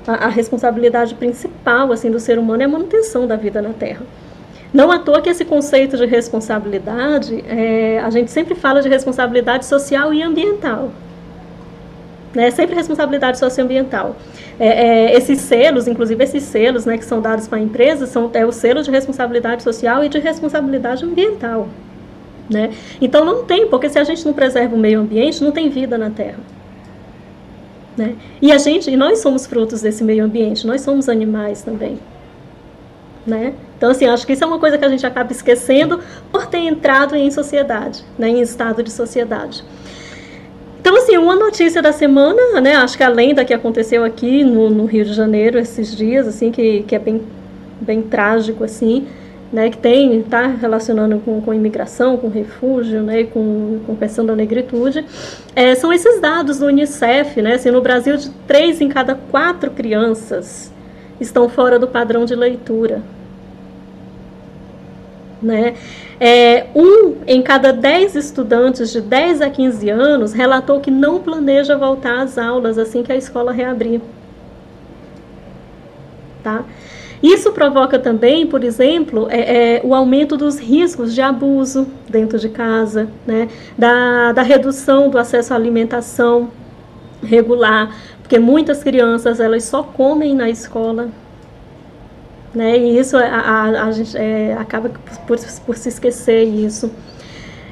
a, 0.06 0.26
a, 0.26 0.28
responsabilidade 0.28 1.14
principal 1.14 1.90
assim, 1.90 2.10
do 2.10 2.20
ser 2.20 2.38
humano 2.38 2.62
é 2.62 2.66
a 2.66 2.68
manutenção 2.68 3.26
da 3.26 3.34
vida 3.34 3.62
na 3.62 3.70
Terra. 3.70 4.02
Não 4.72 4.92
à 4.92 4.98
toa 4.98 5.22
que 5.22 5.30
esse 5.30 5.44
conceito 5.44 5.96
de 5.96 6.04
responsabilidade, 6.04 7.42
é, 7.48 7.98
a 8.00 8.10
gente 8.10 8.30
sempre 8.30 8.54
fala 8.54 8.82
de 8.82 8.88
responsabilidade 8.88 9.64
social 9.64 10.12
e 10.12 10.22
ambiental. 10.22 10.90
Né? 12.34 12.50
Sempre 12.50 12.74
responsabilidade 12.74 13.38
socioambiental. 13.38 14.16
É, 14.60 14.66
é, 14.66 15.16
esses 15.16 15.40
selos, 15.40 15.88
inclusive 15.88 16.22
esses 16.22 16.42
selos 16.42 16.84
né, 16.84 16.98
que 16.98 17.04
são 17.04 17.20
dados 17.22 17.48
para 17.48 17.58
empresas, 17.58 18.10
são 18.10 18.30
é 18.34 18.44
o 18.44 18.52
selo 18.52 18.82
de 18.82 18.90
responsabilidade 18.90 19.62
social 19.62 20.04
e 20.04 20.08
de 20.08 20.18
responsabilidade 20.18 21.04
ambiental. 21.04 21.68
Né? 22.48 22.72
Então 23.00 23.24
não 23.24 23.44
tem, 23.44 23.66
porque 23.66 23.88
se 23.88 23.98
a 23.98 24.04
gente 24.04 24.24
não 24.24 24.32
preserva 24.32 24.74
o 24.74 24.78
meio 24.78 25.00
ambiente, 25.00 25.44
não 25.44 25.52
tem 25.52 25.68
vida 25.68 25.98
na 25.98 26.10
Terra. 26.10 26.38
Né? 27.96 28.14
E 28.40 28.52
a 28.52 28.58
gente, 28.58 28.90
e 28.90 28.96
nós 28.96 29.18
somos 29.18 29.46
frutos 29.46 29.82
desse 29.82 30.02
meio 30.04 30.24
ambiente, 30.24 30.66
nós 30.66 30.80
somos 30.80 31.08
animais 31.08 31.62
também. 31.62 31.98
Né? 33.26 33.52
Então, 33.76 33.90
assim, 33.90 34.06
acho 34.06 34.26
que 34.26 34.32
isso 34.32 34.42
é 34.42 34.46
uma 34.46 34.58
coisa 34.58 34.78
que 34.78 34.84
a 34.84 34.88
gente 34.88 35.04
acaba 35.04 35.30
esquecendo 35.30 36.00
por 36.32 36.46
ter 36.46 36.58
entrado 36.58 37.14
em 37.14 37.30
sociedade, 37.30 38.02
né, 38.18 38.28
em 38.28 38.40
estado 38.40 38.82
de 38.82 38.90
sociedade. 38.90 39.62
Então, 40.80 40.96
assim, 40.96 41.16
uma 41.16 41.36
notícia 41.36 41.82
da 41.82 41.92
semana, 41.92 42.60
né, 42.60 42.76
acho 42.76 42.96
que 42.96 43.02
além 43.02 43.34
da 43.34 43.44
que 43.44 43.52
aconteceu 43.52 44.02
aqui 44.04 44.42
no, 44.42 44.70
no 44.70 44.86
Rio 44.86 45.04
de 45.04 45.12
Janeiro 45.12 45.58
esses 45.58 45.94
dias, 45.94 46.26
assim, 46.26 46.50
que, 46.50 46.82
que 46.84 46.94
é 46.94 46.98
bem, 46.98 47.22
bem 47.80 48.02
trágico, 48.02 48.64
assim, 48.64 49.06
né, 49.52 49.70
que 49.70 49.78
tem, 49.78 50.20
está 50.20 50.46
relacionando 50.46 51.20
com, 51.20 51.40
com 51.40 51.54
imigração, 51.54 52.16
com 52.16 52.28
refúgio, 52.28 53.02
né, 53.02 53.24
com, 53.24 53.80
com 53.86 53.96
questão 53.96 54.24
da 54.24 54.36
negritude, 54.36 55.04
é, 55.56 55.74
são 55.74 55.92
esses 55.92 56.20
dados 56.20 56.58
do 56.58 56.66
Unicef, 56.66 57.40
né, 57.40 57.54
assim, 57.54 57.70
no 57.70 57.80
Brasil, 57.80 58.16
de 58.16 58.30
três 58.46 58.80
em 58.80 58.88
cada 58.88 59.14
quatro 59.14 59.70
crianças 59.70 60.70
estão 61.20 61.48
fora 61.48 61.78
do 61.78 61.88
padrão 61.88 62.24
de 62.24 62.34
leitura. 62.34 63.02
Né? 65.40 65.74
É, 66.20 66.66
um 66.74 67.16
em 67.26 67.40
cada 67.42 67.72
dez 67.72 68.16
estudantes 68.16 68.90
de 68.90 69.00
10 69.00 69.40
a 69.40 69.48
15 69.48 69.88
anos 69.88 70.32
relatou 70.32 70.80
que 70.80 70.90
não 70.90 71.20
planeja 71.20 71.76
voltar 71.76 72.22
às 72.22 72.36
aulas 72.36 72.76
assim 72.76 73.04
que 73.04 73.12
a 73.12 73.16
escola 73.16 73.52
reabrir. 73.52 74.00
Tá? 76.42 76.64
Isso 77.22 77.52
provoca 77.52 77.98
também, 77.98 78.46
por 78.46 78.62
exemplo, 78.62 79.26
é, 79.30 79.76
é, 79.76 79.80
o 79.82 79.94
aumento 79.94 80.36
dos 80.36 80.58
riscos 80.58 81.14
de 81.14 81.20
abuso 81.20 81.86
dentro 82.08 82.38
de 82.38 82.48
casa, 82.48 83.08
né? 83.26 83.48
da, 83.76 84.32
da 84.32 84.42
redução 84.42 85.10
do 85.10 85.18
acesso 85.18 85.52
à 85.52 85.56
alimentação 85.56 86.50
regular, 87.22 87.94
porque 88.22 88.38
muitas 88.38 88.82
crianças 88.82 89.40
elas 89.40 89.64
só 89.64 89.82
comem 89.82 90.34
na 90.34 90.48
escola. 90.48 91.08
Né? 92.54 92.78
E 92.78 92.98
isso 92.98 93.16
a, 93.16 93.22
a, 93.22 93.84
a 93.84 93.90
gente 93.90 94.16
é, 94.16 94.56
acaba 94.58 94.90
por, 95.26 95.38
por 95.66 95.76
se 95.76 95.88
esquecer 95.88 96.44
isso. 96.44 96.90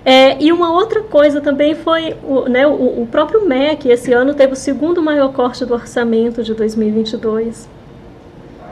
É, 0.05 0.41
e 0.41 0.53
uma 0.53 0.73
outra 0.73 1.03
coisa 1.03 1.41
também 1.41 1.75
foi 1.75 2.17
o, 2.23 2.49
né, 2.49 2.65
o, 2.65 3.03
o, 3.03 3.09
próprio 3.11 3.45
MEC, 3.45 3.89
esse 3.89 4.13
ano, 4.13 4.35
teve 4.35 4.53
o 4.53 4.57
segundo 4.57 5.03
maior 5.03 5.33
corte 5.33 5.65
do 5.65 5.75
orçamento 5.75 6.45
de 6.45 6.55
2022. 6.55 7.69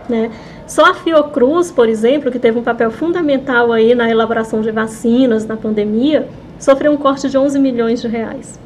Né? 0.08 0.30
Só 0.66 0.86
a 0.86 0.94
Fiocruz, 0.94 1.70
por 1.70 1.88
exemplo, 1.88 2.30
que 2.30 2.38
teve 2.38 2.58
um 2.58 2.62
papel 2.62 2.90
fundamental 2.90 3.72
aí 3.72 3.94
na 3.94 4.10
elaboração 4.10 4.60
de 4.60 4.70
vacinas 4.70 5.46
na 5.46 5.56
pandemia, 5.56 6.28
sofreu 6.58 6.92
um 6.92 6.96
corte 6.96 7.28
de 7.28 7.36
11 7.36 7.58
milhões 7.58 8.00
de 8.00 8.08
reais. 8.08 8.58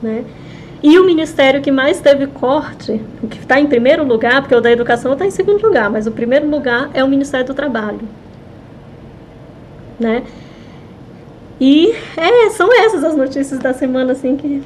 Né? 0.00 0.24
E 0.82 0.98
o 0.98 1.04
ministério 1.04 1.60
que 1.60 1.72
mais 1.72 2.00
teve 2.00 2.26
corte, 2.28 3.00
o 3.22 3.26
que 3.26 3.38
está 3.38 3.58
em 3.58 3.66
primeiro 3.66 4.04
lugar, 4.04 4.42
porque 4.42 4.54
o 4.54 4.60
da 4.60 4.70
educação 4.70 5.14
está 5.14 5.26
em 5.26 5.30
segundo 5.30 5.66
lugar, 5.66 5.90
mas 5.90 6.06
o 6.06 6.12
primeiro 6.12 6.48
lugar 6.48 6.90
é 6.94 7.02
o 7.02 7.08
Ministério 7.08 7.46
do 7.46 7.54
Trabalho. 7.54 8.06
Né? 9.98 10.22
E 11.60 11.92
é, 12.16 12.50
são 12.50 12.72
essas 12.72 13.02
as 13.02 13.16
notícias 13.16 13.58
da 13.58 13.72
semana, 13.72 14.12
assim, 14.12 14.36
que 14.36 14.62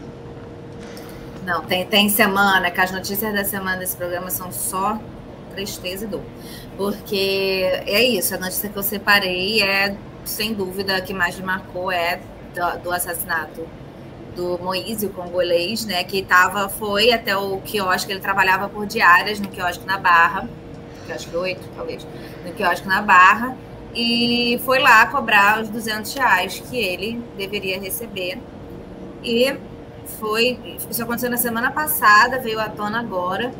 não, 1.46 1.62
tem, 1.62 1.86
tem 1.86 2.08
semana, 2.08 2.70
que 2.70 2.80
as 2.80 2.92
notícias 2.92 3.32
da 3.32 3.44
semana 3.44 3.78
desse 3.78 3.96
programa 3.96 4.30
são 4.30 4.52
só 4.52 4.98
tristeza 5.51 6.05
e 6.05 6.09
dor. 6.09 6.22
Porque 6.76 7.82
é 7.86 8.03
isso, 8.03 8.34
a 8.34 8.38
notícia 8.38 8.68
que 8.68 8.76
eu 8.76 8.82
separei 8.82 9.62
é, 9.62 9.96
sem 10.24 10.55
dúvida, 10.55 10.96
a 10.96 11.01
que 11.01 11.12
mais 11.12 11.36
me 11.36 11.44
marcou 11.44 11.90
é 11.90 12.20
do, 12.55 12.84
do 12.84 12.92
assassinato 12.92 13.66
do 14.34 14.59
Moise, 14.59 15.07
o 15.07 15.11
congolês, 15.11 15.84
né, 15.84 16.05
que 16.05 16.22
tava, 16.22 16.68
foi 16.68 17.12
até 17.12 17.36
o 17.36 17.61
quiosque, 17.61 18.12
ele 18.12 18.20
trabalhava 18.20 18.68
por 18.68 18.86
diárias 18.86 19.40
no 19.40 19.48
quiosque 19.48 19.84
na 19.84 19.98
Barra, 19.98 20.48
quiosque 21.07 21.36
8, 21.36 21.68
talvez, 21.76 22.07
no 22.44 22.53
quiosque 22.53 22.86
na 22.86 23.03
Barra, 23.03 23.57
e 23.94 24.61
foi 24.64 24.79
lá 24.79 25.07
cobrar 25.07 25.61
os 25.61 25.68
200 25.68 26.14
reais 26.14 26.61
que 26.61 26.76
ele 26.76 27.22
deveria 27.37 27.80
receber. 27.80 28.38
E 29.22 29.57
foi, 30.18 30.79
isso 30.88 31.03
aconteceu 31.03 31.30
na 31.30 31.37
semana 31.37 31.70
passada, 31.70 32.38
veio 32.38 32.61
à 32.61 32.68
tona 32.68 33.00
agora, 33.00 33.53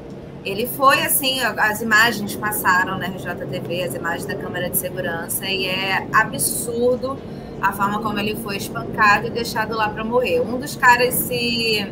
ele 0.44 0.66
foi 0.66 1.02
assim, 1.02 1.40
as 1.40 1.82
imagens 1.82 2.34
passaram 2.34 2.98
na 2.98 3.06
RJTV, 3.06 3.82
as 3.82 3.94
imagens 3.94 4.24
da 4.24 4.34
câmera 4.34 4.70
de 4.70 4.76
segurança, 4.76 5.46
e 5.46 5.66
é 5.66 6.06
absurdo 6.12 7.18
a 7.60 7.72
forma 7.72 8.00
como 8.00 8.18
ele 8.18 8.36
foi 8.36 8.56
espancado 8.56 9.26
e 9.26 9.30
deixado 9.30 9.76
lá 9.76 9.88
para 9.88 10.02
morrer. 10.02 10.40
Um 10.40 10.58
dos 10.58 10.74
caras 10.76 11.14
se 11.14 11.86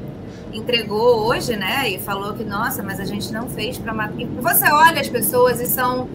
entregou 0.52 1.26
hoje, 1.26 1.56
né, 1.56 1.90
e 1.90 1.98
falou 1.98 2.32
que, 2.32 2.42
nossa, 2.42 2.82
mas 2.82 2.98
a 2.98 3.04
gente 3.04 3.30
não 3.32 3.48
fez 3.50 3.76
para 3.76 3.92
matar. 3.92 4.14
Você 4.40 4.70
olha 4.70 5.00
as 5.00 5.08
pessoas 5.08 5.60
e 5.60 5.66
são 5.66 6.08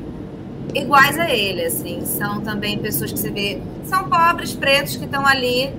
iguais 0.74 1.20
a 1.20 1.30
ele, 1.30 1.66
assim, 1.66 2.04
são 2.04 2.42
também 2.42 2.80
pessoas 2.80 3.12
que 3.12 3.20
você 3.20 3.30
vê, 3.30 3.62
são 3.86 4.10
pobres, 4.10 4.54
pretos 4.54 4.96
que 4.96 5.06
estão 5.06 5.24
ali 5.26 5.72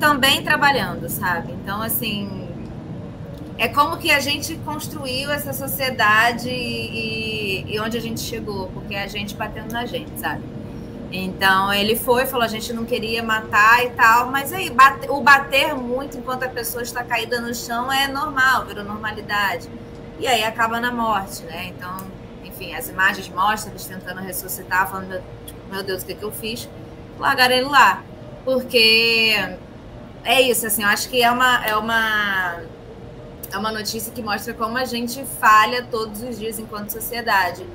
também 0.00 0.42
trabalhando, 0.42 1.10
sabe? 1.10 1.52
Então, 1.52 1.82
assim, 1.82 2.41
é 3.62 3.68
como 3.68 3.96
que 3.96 4.10
a 4.10 4.18
gente 4.18 4.56
construiu 4.64 5.30
essa 5.30 5.52
sociedade 5.52 6.50
e, 6.50 7.64
e, 7.72 7.78
onde 7.78 7.96
a 7.96 8.00
gente 8.00 8.18
chegou, 8.18 8.66
porque 8.74 8.92
é 8.92 9.04
a 9.04 9.06
gente 9.06 9.36
batendo 9.36 9.72
na 9.72 9.86
gente, 9.86 10.10
sabe? 10.18 10.42
Então 11.12 11.72
ele 11.72 11.94
foi, 11.94 12.26
falou, 12.26 12.44
a 12.44 12.48
gente 12.48 12.72
não 12.72 12.84
queria 12.84 13.22
matar 13.22 13.84
e 13.84 13.90
tal, 13.90 14.32
mas 14.32 14.52
aí 14.52 14.68
bate, 14.68 15.08
o 15.08 15.20
bater 15.20 15.76
muito 15.76 16.18
enquanto 16.18 16.42
a 16.42 16.48
pessoa 16.48 16.82
está 16.82 17.04
caída 17.04 17.40
no 17.40 17.54
chão 17.54 17.92
é 17.92 18.08
normal, 18.08 18.66
virou 18.66 18.82
normalidade. 18.82 19.70
E 20.18 20.26
aí 20.26 20.42
acaba 20.42 20.80
na 20.80 20.90
morte, 20.90 21.44
né? 21.44 21.66
Então, 21.66 21.98
enfim 22.42 22.74
as 22.74 22.88
imagens 22.88 23.28
mostram 23.28 23.74
eles 23.74 23.86
tentando 23.86 24.20
ressuscitar, 24.22 24.90
falando, 24.90 25.06
meu, 25.06 25.22
tipo, 25.46 25.60
meu 25.70 25.82
Deus, 25.84 26.02
o 26.02 26.06
que, 26.06 26.16
que 26.16 26.24
eu 26.24 26.32
fiz? 26.32 26.68
Largaram 27.16 27.54
ele 27.54 27.68
lá. 27.68 28.02
Porque 28.44 29.36
é 30.24 30.40
isso, 30.40 30.66
assim, 30.66 30.82
eu 30.82 30.88
acho 30.88 31.08
que 31.08 31.22
é 31.22 31.30
uma, 31.30 31.64
é 31.64 31.76
uma 31.76 32.71
é 33.52 33.58
uma 33.58 33.70
notícia 33.70 34.12
que 34.12 34.22
mostra 34.22 34.54
como 34.54 34.78
a 34.78 34.84
gente 34.84 35.24
falha 35.38 35.86
todos 35.90 36.22
os 36.22 36.38
dias 36.38 36.58
enquanto 36.58 36.90
sociedade 36.90 37.66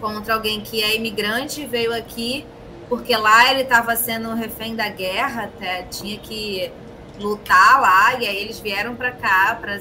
contra 0.00 0.34
alguém 0.34 0.60
que 0.60 0.82
é 0.82 0.96
imigrante 0.96 1.62
e 1.62 1.66
veio 1.66 1.94
aqui 1.94 2.44
porque 2.88 3.16
lá 3.16 3.52
ele 3.52 3.62
estava 3.62 3.94
sendo 3.94 4.34
refém 4.34 4.74
da 4.74 4.88
guerra, 4.88 5.44
até 5.44 5.84
tinha 5.84 6.18
que 6.18 6.72
lutar 7.20 7.80
lá 7.80 8.18
e 8.18 8.26
aí 8.26 8.36
eles 8.36 8.58
vieram 8.58 8.96
para 8.96 9.12
cá 9.12 9.56
para 9.60 9.80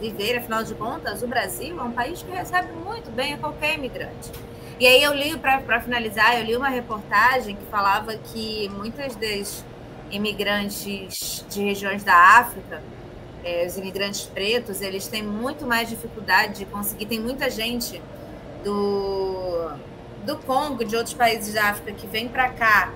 viver, 0.00 0.38
afinal 0.38 0.64
de 0.64 0.74
contas, 0.74 1.22
o 1.22 1.26
Brasil 1.26 1.78
é 1.78 1.82
um 1.82 1.92
país 1.92 2.22
que 2.22 2.30
recebe 2.30 2.72
muito 2.72 3.10
bem 3.10 3.34
a 3.34 3.38
qualquer 3.38 3.74
imigrante. 3.74 4.30
E 4.80 4.86
aí 4.86 5.02
eu 5.02 5.12
li, 5.12 5.36
para 5.36 5.80
finalizar, 5.80 6.38
eu 6.38 6.44
li 6.44 6.56
uma 6.56 6.68
reportagem 6.68 7.54
que 7.54 7.66
falava 7.66 8.16
que 8.16 8.70
muitas 8.70 9.14
das 9.16 9.62
imigrantes 10.10 11.44
de 11.50 11.62
regiões 11.62 12.02
da 12.02 12.14
África, 12.14 12.80
é, 13.44 13.66
os 13.66 13.76
imigrantes 13.76 14.22
pretos, 14.22 14.80
eles 14.80 15.06
têm 15.06 15.22
muito 15.22 15.66
mais 15.66 15.88
dificuldade 15.88 16.58
de 16.58 16.64
conseguir. 16.66 17.06
Tem 17.06 17.20
muita 17.20 17.50
gente 17.50 18.02
do, 18.64 19.70
do 20.24 20.36
Congo, 20.38 20.84
de 20.84 20.96
outros 20.96 21.14
países 21.14 21.54
da 21.54 21.70
África, 21.70 21.92
que 21.92 22.06
vem 22.06 22.28
para 22.28 22.48
cá, 22.50 22.92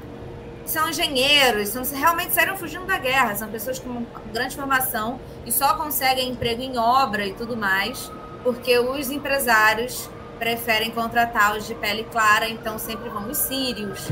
são 0.64 0.89
engenheiros, 0.89 1.70
são, 1.70 1.82
realmente 1.85 2.32
saíram 2.32 2.56
fugindo 2.56 2.86
da 2.86 2.98
guerra, 2.98 3.35
são 3.35 3.48
pessoas 3.48 3.78
com 3.78 4.05
grande 4.32 4.55
formação 4.55 5.19
e 5.44 5.51
só 5.51 5.74
conseguem 5.74 6.31
emprego 6.31 6.62
em 6.62 6.78
obra 6.78 7.27
e 7.27 7.32
tudo 7.35 7.56
mais, 7.56 8.10
porque 8.43 8.78
os 8.78 9.10
empresários 9.10 10.09
preferem 10.39 10.90
contratar 10.90 11.56
os 11.56 11.66
de 11.66 11.74
pele 11.74 12.05
clara, 12.05 12.48
então 12.48 12.78
sempre 12.78 13.09
vão 13.09 13.28
os 13.28 13.39
sírios, 13.39 14.09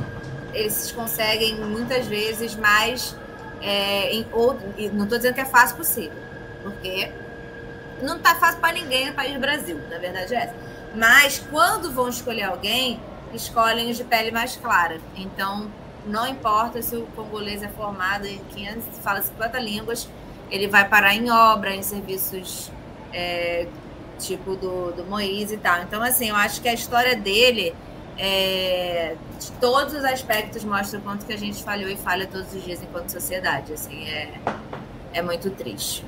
eles 0.53 0.93
conseguem 0.93 1.61
muitas 1.61 2.07
vezes 2.07 2.57
mais. 2.57 3.17
É, 3.61 4.13
em, 4.15 4.27
ou, 4.33 4.55
não 4.93 5.05
estou 5.05 5.19
dizendo 5.19 5.35
que 5.35 5.41
é 5.41 5.45
fácil 5.45 5.77
possível, 5.77 6.17
porque 6.63 7.11
não 8.03 8.17
está 8.17 8.35
fácil 8.35 8.61
para 8.61 8.73
ninguém 8.73 9.09
no 9.09 9.15
país 9.15 9.35
do 9.35 9.41
Brasil, 9.41 9.79
na 9.91 9.99
verdade 9.99 10.35
é 10.35 10.45
essa. 10.45 10.55
Mas 10.95 11.39
quando 11.51 11.93
vão 11.93 12.09
escolher 12.09 12.45
alguém, 12.45 13.01
escolhem 13.33 13.91
os 13.91 13.97
de 13.97 14.05
pele 14.05 14.31
mais 14.31 14.57
clara. 14.57 14.99
Então, 15.15 15.71
não 16.07 16.27
importa 16.27 16.83
se 16.83 16.97
o 16.97 17.07
congolês 17.15 17.63
é 17.63 17.69
formado 17.69 18.27
em 18.27 18.39
500, 18.39 18.99
fala 18.99 19.23
50 19.23 19.59
línguas, 19.61 20.09
ele 20.51 20.67
vai 20.67 20.89
parar 20.89 21.15
em 21.15 21.31
obra, 21.31 21.75
em 21.75 21.83
serviços 21.83 22.73
é, 23.13 23.67
tipo 24.19 24.57
do, 24.57 24.93
do 24.93 25.05
Moisés 25.05 25.53
e 25.53 25.57
tal. 25.57 25.83
Então, 25.83 26.03
assim, 26.03 26.29
eu 26.29 26.37
acho 26.37 26.61
que 26.61 26.69
a 26.69 26.75
história 26.75 27.17
dele 27.17 27.75
é, 28.23 29.17
de 29.39 29.51
todos 29.53 29.95
os 29.95 30.05
aspectos 30.05 30.63
mostra 30.63 30.99
o 30.99 31.03
quanto 31.03 31.25
que 31.25 31.33
a 31.33 31.39
gente 31.39 31.65
falhou 31.65 31.89
e 31.89 31.97
falha 31.97 32.27
todos 32.27 32.53
os 32.53 32.63
dias 32.63 32.83
enquanto 32.83 33.09
sociedade. 33.09 33.73
Assim, 33.73 34.07
é, 34.07 34.39
é 35.15 35.23
muito 35.23 35.49
triste. 35.51 36.05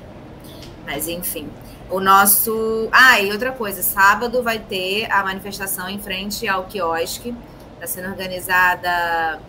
Mas 0.85 1.07
enfim. 1.07 1.49
O 1.89 1.99
nosso. 1.99 2.87
Ah, 2.91 3.19
e 3.19 3.31
outra 3.31 3.51
coisa, 3.51 3.81
sábado 3.81 4.43
vai 4.43 4.59
ter 4.59 5.11
a 5.11 5.23
manifestação 5.23 5.89
em 5.89 5.97
frente 5.97 6.47
ao 6.47 6.65
quiosque. 6.65 7.35
Está 7.73 7.87
sendo 7.87 8.09
organizada 8.09 9.39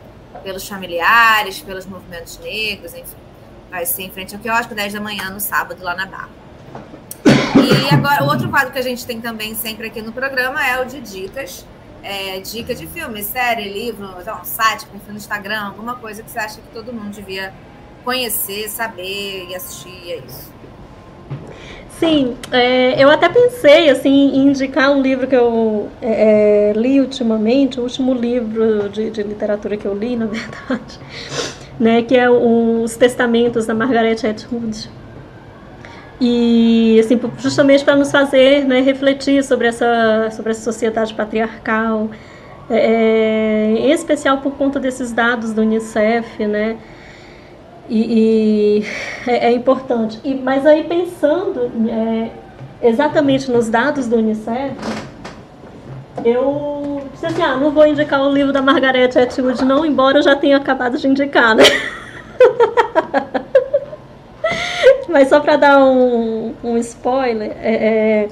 pelos 0.43 0.67
familiares, 0.67 1.61
pelos 1.61 1.85
movimentos 1.85 2.39
negros, 2.39 2.95
enfim. 2.95 3.17
Vai 3.71 3.85
ser 3.85 4.05
em 4.05 4.11
frente 4.11 4.35
ao 4.35 4.41
quiosque, 4.41 4.75
10 4.75 4.95
da 4.95 5.01
manhã, 5.01 5.29
no 5.29 5.39
sábado, 5.39 5.85
lá 5.85 5.95
na 5.95 6.07
Barra. 6.07 6.31
E 7.27 7.95
agora, 7.95 8.25
o 8.25 8.29
outro 8.29 8.49
quadro 8.49 8.73
que 8.73 8.79
a 8.79 8.83
gente 8.83 9.05
tem 9.05 9.21
também 9.21 9.55
sempre 9.55 9.89
aqui 9.89 10.01
no 10.01 10.13
programa 10.13 10.67
é 10.67 10.81
o 10.81 10.87
de 10.87 11.01
dicas 11.01 11.65
é, 12.05 12.39
dica 12.41 12.75
de 12.75 12.87
filme, 12.87 13.23
série, 13.23 13.69
livro, 13.69 14.07
um 14.07 14.45
site, 14.45 14.87
perfil 14.87 15.13
no 15.13 15.17
Instagram, 15.17 15.61
alguma 15.61 15.97
coisa 15.97 16.23
que 16.23 16.31
você 16.31 16.39
acha 16.39 16.61
que 16.61 16.69
todo 16.69 16.93
mundo 16.93 17.11
devia 17.11 17.53
conhecer, 18.05 18.69
saber 18.69 19.47
e 19.49 19.57
assistir, 19.57 20.13
é 20.13 20.17
isso. 20.19 20.53
Sim, 21.99 22.37
é, 22.53 23.03
eu 23.03 23.09
até 23.09 23.29
pensei 23.29 23.89
assim, 23.89 24.11
em 24.11 24.49
indicar 24.49 24.91
um 24.91 25.01
livro 25.01 25.27
que 25.27 25.35
eu 25.35 25.89
é, 26.03 26.71
é 26.71 26.73
li 26.75 27.01
ultimamente, 27.01 27.81
o 27.81 27.85
último 27.85 28.13
livro 28.13 28.91
de, 28.91 29.11
de, 29.11 29.23
literatura 29.23 29.77
que 29.77 29.87
eu 29.87 29.95
li, 29.95 30.15
na 30.15 30.27
verdade, 30.29 30.99
né, 31.81 32.03
que 32.03 32.17
é 32.17 32.29
Os 32.29 32.97
Testamentos 32.97 33.65
da 33.65 33.75
Margaret 33.75 34.19
Atwood. 34.29 34.91
E 36.21 36.99
assim, 37.01 37.21
justamente 37.39 37.85
para 37.85 37.97
nos 37.97 38.11
fazer 38.11 38.65
né, 38.65 38.81
refletir 38.81 39.43
sobre 39.43 39.67
essa, 39.67 40.31
sobre 40.31 40.53
essa 40.53 40.63
sociedade 40.63 41.13
patriarcal, 41.13 42.09
é, 42.71 42.77
é, 42.77 43.75
em 43.79 43.91
especial 43.91 44.39
por 44.39 44.53
conta 44.53 44.79
desses 44.79 45.13
dados 45.13 45.53
do 45.53 45.63
Unicef, 45.63 46.47
né? 46.47 46.77
E, 47.89 48.79
e 48.79 48.87
é, 49.27 49.49
é, 49.49 49.53
importante. 49.53 50.19
E, 50.25 50.35
mas 50.35 50.65
aí 50.65 50.85
pensando 50.85 51.71
é, 51.91 52.31
exatamente 52.83 53.51
nos 53.51 53.69
dados 53.69 54.07
do 54.07 54.17
Unicef, 54.17 54.75
eu 56.25 57.03
disse 57.13 57.27
assim, 57.27 57.43
ah, 57.43 57.57
não 57.57 57.71
vou 57.71 57.87
indicar 57.87 58.23
o 58.23 58.33
livro 58.33 58.53
da 58.53 58.63
Margaret 58.63 59.11
Atwood 59.15 59.65
não, 59.65 59.85
embora 59.85 60.19
eu 60.19 60.23
já 60.23 60.35
tenha 60.35 60.57
acabado 60.57 60.97
de 60.97 61.07
indicar, 61.07 61.55
né? 61.55 61.65
Mas 65.09 65.29
só 65.29 65.41
para 65.41 65.57
dar 65.57 65.85
um, 65.85 66.55
um 66.63 66.77
spoiler, 66.79 67.53
é, 67.61 67.75
é, 67.75 68.29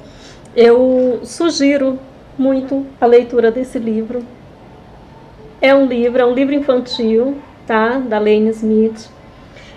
eu 0.55 1.19
sugiro 1.23 1.99
muito 2.37 2.85
a 2.99 3.05
leitura 3.05 3.51
desse 3.51 3.77
livro. 3.77 4.25
É 5.61 5.73
um 5.73 5.85
livro, 5.85 6.21
é 6.21 6.25
um 6.25 6.33
livro 6.33 6.53
infantil, 6.53 7.37
tá? 7.65 7.99
Da 7.99 8.17
Lane 8.17 8.49
Smith. 8.49 9.09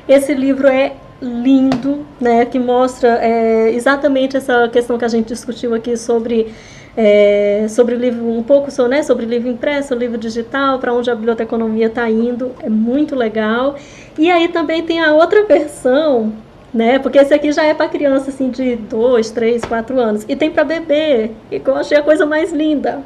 Esse 0.08 0.34
livro 0.34 0.66
é 0.66 0.94
lindo, 1.20 2.04
né? 2.20 2.44
Que 2.44 2.58
mostra 2.58 3.18
é, 3.22 3.70
exatamente 3.72 4.36
essa 4.36 4.68
questão 4.68 4.98
que 4.98 5.04
a 5.04 5.08
gente 5.08 5.28
discutiu 5.28 5.74
aqui 5.74 5.96
sobre 5.96 6.52
é, 6.96 7.66
sobre 7.68 7.94
livro 7.94 8.26
um 8.26 8.42
pouco 8.42 8.70
né, 8.88 9.02
sobre 9.02 9.26
livro 9.26 9.50
impresso, 9.50 9.94
livro 9.94 10.16
digital, 10.16 10.78
para 10.78 10.94
onde 10.94 11.10
a 11.10 11.14
biblioteconomia 11.14 11.88
está 11.88 12.08
indo, 12.08 12.52
é 12.62 12.70
muito 12.70 13.14
legal. 13.14 13.76
E 14.18 14.30
aí 14.30 14.48
também 14.48 14.82
tem 14.82 15.00
a 15.00 15.12
outra 15.12 15.44
versão 15.44 16.32
né? 16.72 16.98
Porque 16.98 17.18
esse 17.18 17.32
aqui 17.32 17.52
já 17.52 17.64
é 17.64 17.74
para 17.74 17.88
criança 17.88 18.30
assim 18.30 18.50
de 18.50 18.76
2, 18.76 19.30
3, 19.30 19.64
4 19.64 20.00
anos. 20.00 20.24
E 20.28 20.36
tem 20.36 20.50
para 20.50 20.64
bebê, 20.64 21.30
que 21.48 21.62
eu 21.64 21.76
achei 21.76 21.96
a 21.96 22.02
coisa 22.02 22.26
mais 22.26 22.52
linda, 22.52 23.02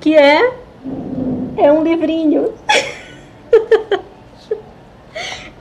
que 0.00 0.14
é 0.14 0.52
é 1.56 1.70
um 1.70 1.82
livrinho. 1.82 2.52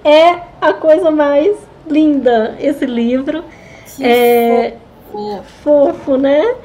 é 0.04 0.40
a 0.60 0.74
coisa 0.74 1.12
mais 1.12 1.58
linda 1.88 2.56
esse 2.60 2.86
livro. 2.86 3.44
Que 3.96 4.06
é 4.06 4.78
fofo. 5.12 5.44
fofo, 5.64 6.18
né? 6.18 6.56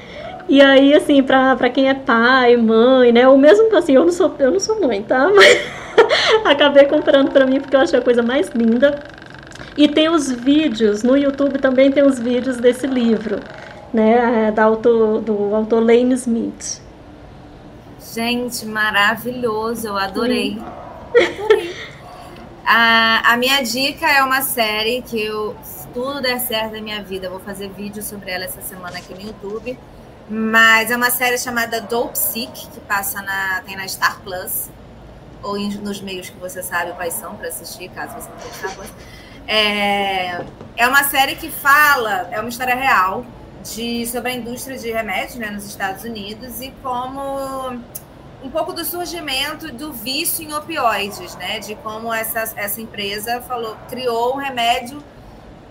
E 0.49 0.61
aí, 0.63 0.95
assim, 0.95 1.23
para 1.23 1.69
quem 1.71 1.89
é 1.89 1.95
pai, 1.95 2.57
mãe, 2.57 3.11
né? 3.11 3.27
Ou 3.27 3.37
mesmo 3.37 3.75
assim, 3.77 3.95
eu 3.95 4.05
não 4.05 4.13
sou, 4.13 4.33
eu 4.39 4.51
não 4.53 4.61
sou 4.61 4.81
mãe, 4.81 5.03
tá? 5.03 5.29
Mas 5.35 5.61
acabei 6.47 6.85
comprando 6.85 7.33
para 7.33 7.47
mim 7.47 7.61
porque 7.61 7.75
eu 7.75 7.81
achei 7.81 7.99
a 7.99 8.03
coisa 8.03 8.23
mais 8.23 8.49
linda. 8.51 8.97
E 9.77 9.87
tem 9.87 10.09
os 10.09 10.31
vídeos, 10.31 11.03
no 11.03 11.17
YouTube 11.17 11.59
também 11.59 11.93
tem 11.93 12.03
os 12.03 12.19
vídeos 12.19 12.57
desse 12.57 12.87
livro, 12.87 13.41
né, 13.93 14.51
da 14.51 14.65
autor, 14.65 15.21
do 15.21 15.55
autor 15.55 15.81
Lane 15.81 16.15
Smith. 16.15 16.81
Gente, 18.15 18.65
maravilhoso, 18.65 19.89
eu 19.89 19.99
adorei. 19.99 20.59
adorei. 21.15 21.75
a, 22.65 23.33
a 23.33 23.37
minha 23.37 23.63
dica 23.63 24.07
é 24.07 24.23
uma 24.23 24.41
série 24.41 25.03
que 25.03 25.21
eu, 25.21 25.55
se 25.63 25.87
tudo 25.89 26.23
der 26.23 26.41
certo 26.41 26.73
na 26.73 26.81
minha 26.81 27.03
vida, 27.03 27.27
eu 27.27 27.31
vou 27.31 27.41
fazer 27.41 27.69
vídeo 27.69 28.03
sobre 28.03 28.31
ela 28.31 28.45
essa 28.45 28.63
semana 28.63 28.97
aqui 28.97 29.13
no 29.13 29.21
YouTube. 29.21 29.79
Mas 30.29 30.91
é 30.91 30.97
uma 30.97 31.11
série 31.11 31.39
chamada 31.39 31.81
Dope 31.81 32.19
Sick, 32.19 32.69
que 32.69 32.81
passa 32.81 33.23
na, 33.23 33.63
tem 33.65 33.77
na 33.77 33.87
Star 33.87 34.21
Plus, 34.23 34.71
ou 35.43 35.59
nos 35.59 36.01
meios 36.01 36.31
que 36.31 36.39
você 36.39 36.63
sabe 36.63 36.93
quais 36.93 37.15
são 37.15 37.37
para 37.37 37.49
assistir, 37.49 37.89
caso 37.91 38.15
você 38.15 38.29
não 38.31 38.37
tenha 38.39 38.55
Star 38.55 38.75
Plus. 38.75 38.91
É, 39.47 40.45
é 40.77 40.89
uma 40.89 41.05
série 41.05 41.37
que 41.37 41.51
fala, 41.51 42.29
é 42.33 42.41
uma 42.41 42.49
história 42.49 42.75
real 42.75 43.25
de, 43.63 44.07
sobre 44.07 44.33
a 44.33 44.35
indústria 44.35 44.77
de 44.77 44.91
remédios 44.91 45.37
né, 45.37 45.51
nos 45.51 45.65
Estados 45.65 46.05
Unidos 46.05 46.61
e 46.61 46.73
como 46.83 47.81
um 48.43 48.51
pouco 48.51 48.73
do 48.73 48.85
surgimento 48.85 49.73
do 49.73 49.93
vício 49.93 50.45
em 50.45 50.53
opioides, 50.53 51.35
né? 51.37 51.59
De 51.59 51.75
como 51.77 52.13
essa, 52.13 52.53
essa 52.57 52.81
empresa 52.81 53.41
falou, 53.43 53.77
criou 53.89 54.35
um 54.35 54.37
remédio 54.37 55.03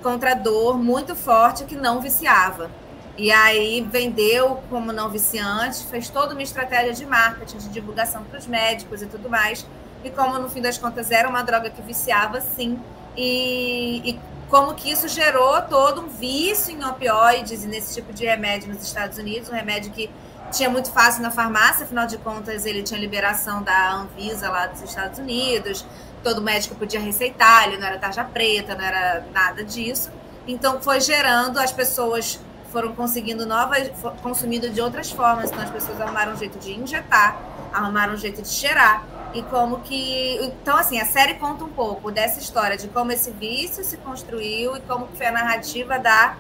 contra 0.02 0.34
dor 0.34 0.78
muito 0.78 1.16
forte 1.16 1.64
que 1.64 1.76
não 1.76 2.02
viciava. 2.02 2.70
E 3.18 3.32
aí 3.32 3.82
vendeu 3.82 4.62
como 4.70 4.92
não 4.92 5.10
viciante, 5.10 5.86
fez 5.86 6.10
toda 6.10 6.34
uma 6.34 6.44
estratégia 6.44 6.94
de 6.94 7.06
marketing, 7.06 7.58
de 7.58 7.70
divulgação 7.70 8.24
para 8.24 8.38
os 8.38 8.46
médicos 8.46 9.02
e 9.02 9.06
tudo 9.06 9.30
mais. 9.30 9.66
E 10.04 10.10
como 10.10 10.38
no 10.38 10.50
fim 10.50 10.62
das 10.62 10.78
contas 10.78 11.12
era 11.12 11.30
uma 11.30 11.44
droga 11.44 11.70
que 11.70 11.82
viciava, 11.82 12.42
sim, 12.42 12.78
e, 13.18 14.10
e 14.10 14.20
como 14.50 14.74
que 14.76 14.92
isso 14.92 15.08
gerou 15.08 15.62
todo 15.64 16.02
um 16.02 16.08
vício 16.08 16.72
em 16.72 16.84
opioides 16.84 17.64
e 17.64 17.68
nesse 17.68 17.96
tipo 17.96 18.14
de 18.14 18.26
remédio 18.26 18.74
nos 18.74 18.84
Estados 18.84 19.18
Unidos, 19.18 19.50
um 19.50 19.54
remédio 19.54 19.92
que 19.92 20.10
tinha 20.52 20.70
muito 20.70 20.92
fácil 20.92 21.24
na 21.24 21.32
farmácia, 21.32 21.86
afinal 21.86 22.06
de 22.06 22.18
contas 22.18 22.66
ele 22.66 22.84
tinha 22.84 23.00
liberação 23.00 23.64
da 23.64 23.94
Anvisa 23.94 24.50
lá 24.50 24.68
dos 24.68 24.82
Estados 24.82 25.20
Unidos, 25.20 25.86
todo 26.24 26.42
médico 26.42 26.76
podia 26.76 27.00
receitar, 27.00 27.68
ele 27.68 27.78
não 27.78 27.88
era 27.88 27.98
tarja 27.98 28.24
preta, 28.24 28.76
não 28.76 28.84
era 28.84 29.26
nada 29.34 29.64
disso. 29.64 30.12
Então 30.48 30.80
foi 30.82 31.02
gerando, 31.02 31.60
as 31.60 31.72
pessoas 31.72 32.40
foram 32.72 32.94
conseguindo 32.94 33.46
novas, 33.46 33.90
consumindo 34.22 34.70
de 34.70 34.82
outras 34.82 35.12
formas, 35.12 35.52
então 35.52 35.64
as 35.64 35.70
pessoas 35.70 36.00
arrumaram 36.00 36.34
um 36.34 36.38
jeito 36.38 36.60
de 36.60 36.74
injetar, 36.74 37.40
arrumaram 37.74 38.14
um 38.14 38.18
jeito 38.18 38.42
de 38.42 38.50
cheirar, 38.50 39.04
e 39.36 39.44
como 39.44 39.82
que. 39.82 40.40
Então, 40.42 40.78
assim, 40.78 41.00
a 41.00 41.06
série 41.06 41.34
conta 41.36 41.66
um 41.66 41.70
pouco 41.70 42.10
dessa 42.10 42.40
história 42.40 42.78
de 42.78 42.88
como 42.88 43.12
esse 43.12 43.32
vício 43.32 43.84
se 43.84 43.98
construiu 43.98 44.78
e 44.78 44.80
como 44.82 45.08
foi 45.14 45.26
a 45.26 45.32
narrativa 45.32 46.00
da, 46.00 46.38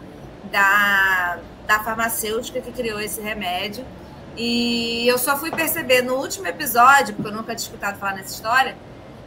da, 0.49 1.39
da 1.67 1.79
farmacêutica 1.81 2.61
que 2.61 2.71
criou 2.71 3.01
esse 3.01 3.19
remédio. 3.19 3.85
E 4.37 5.05
eu 5.07 5.17
só 5.17 5.37
fui 5.37 5.51
perceber 5.51 6.01
no 6.01 6.15
último 6.15 6.47
episódio, 6.47 7.13
porque 7.15 7.29
eu 7.29 7.33
nunca 7.33 7.53
tinha 7.53 7.67
escutado 7.67 7.99
falar 7.99 8.13
nessa 8.13 8.33
história, 8.33 8.75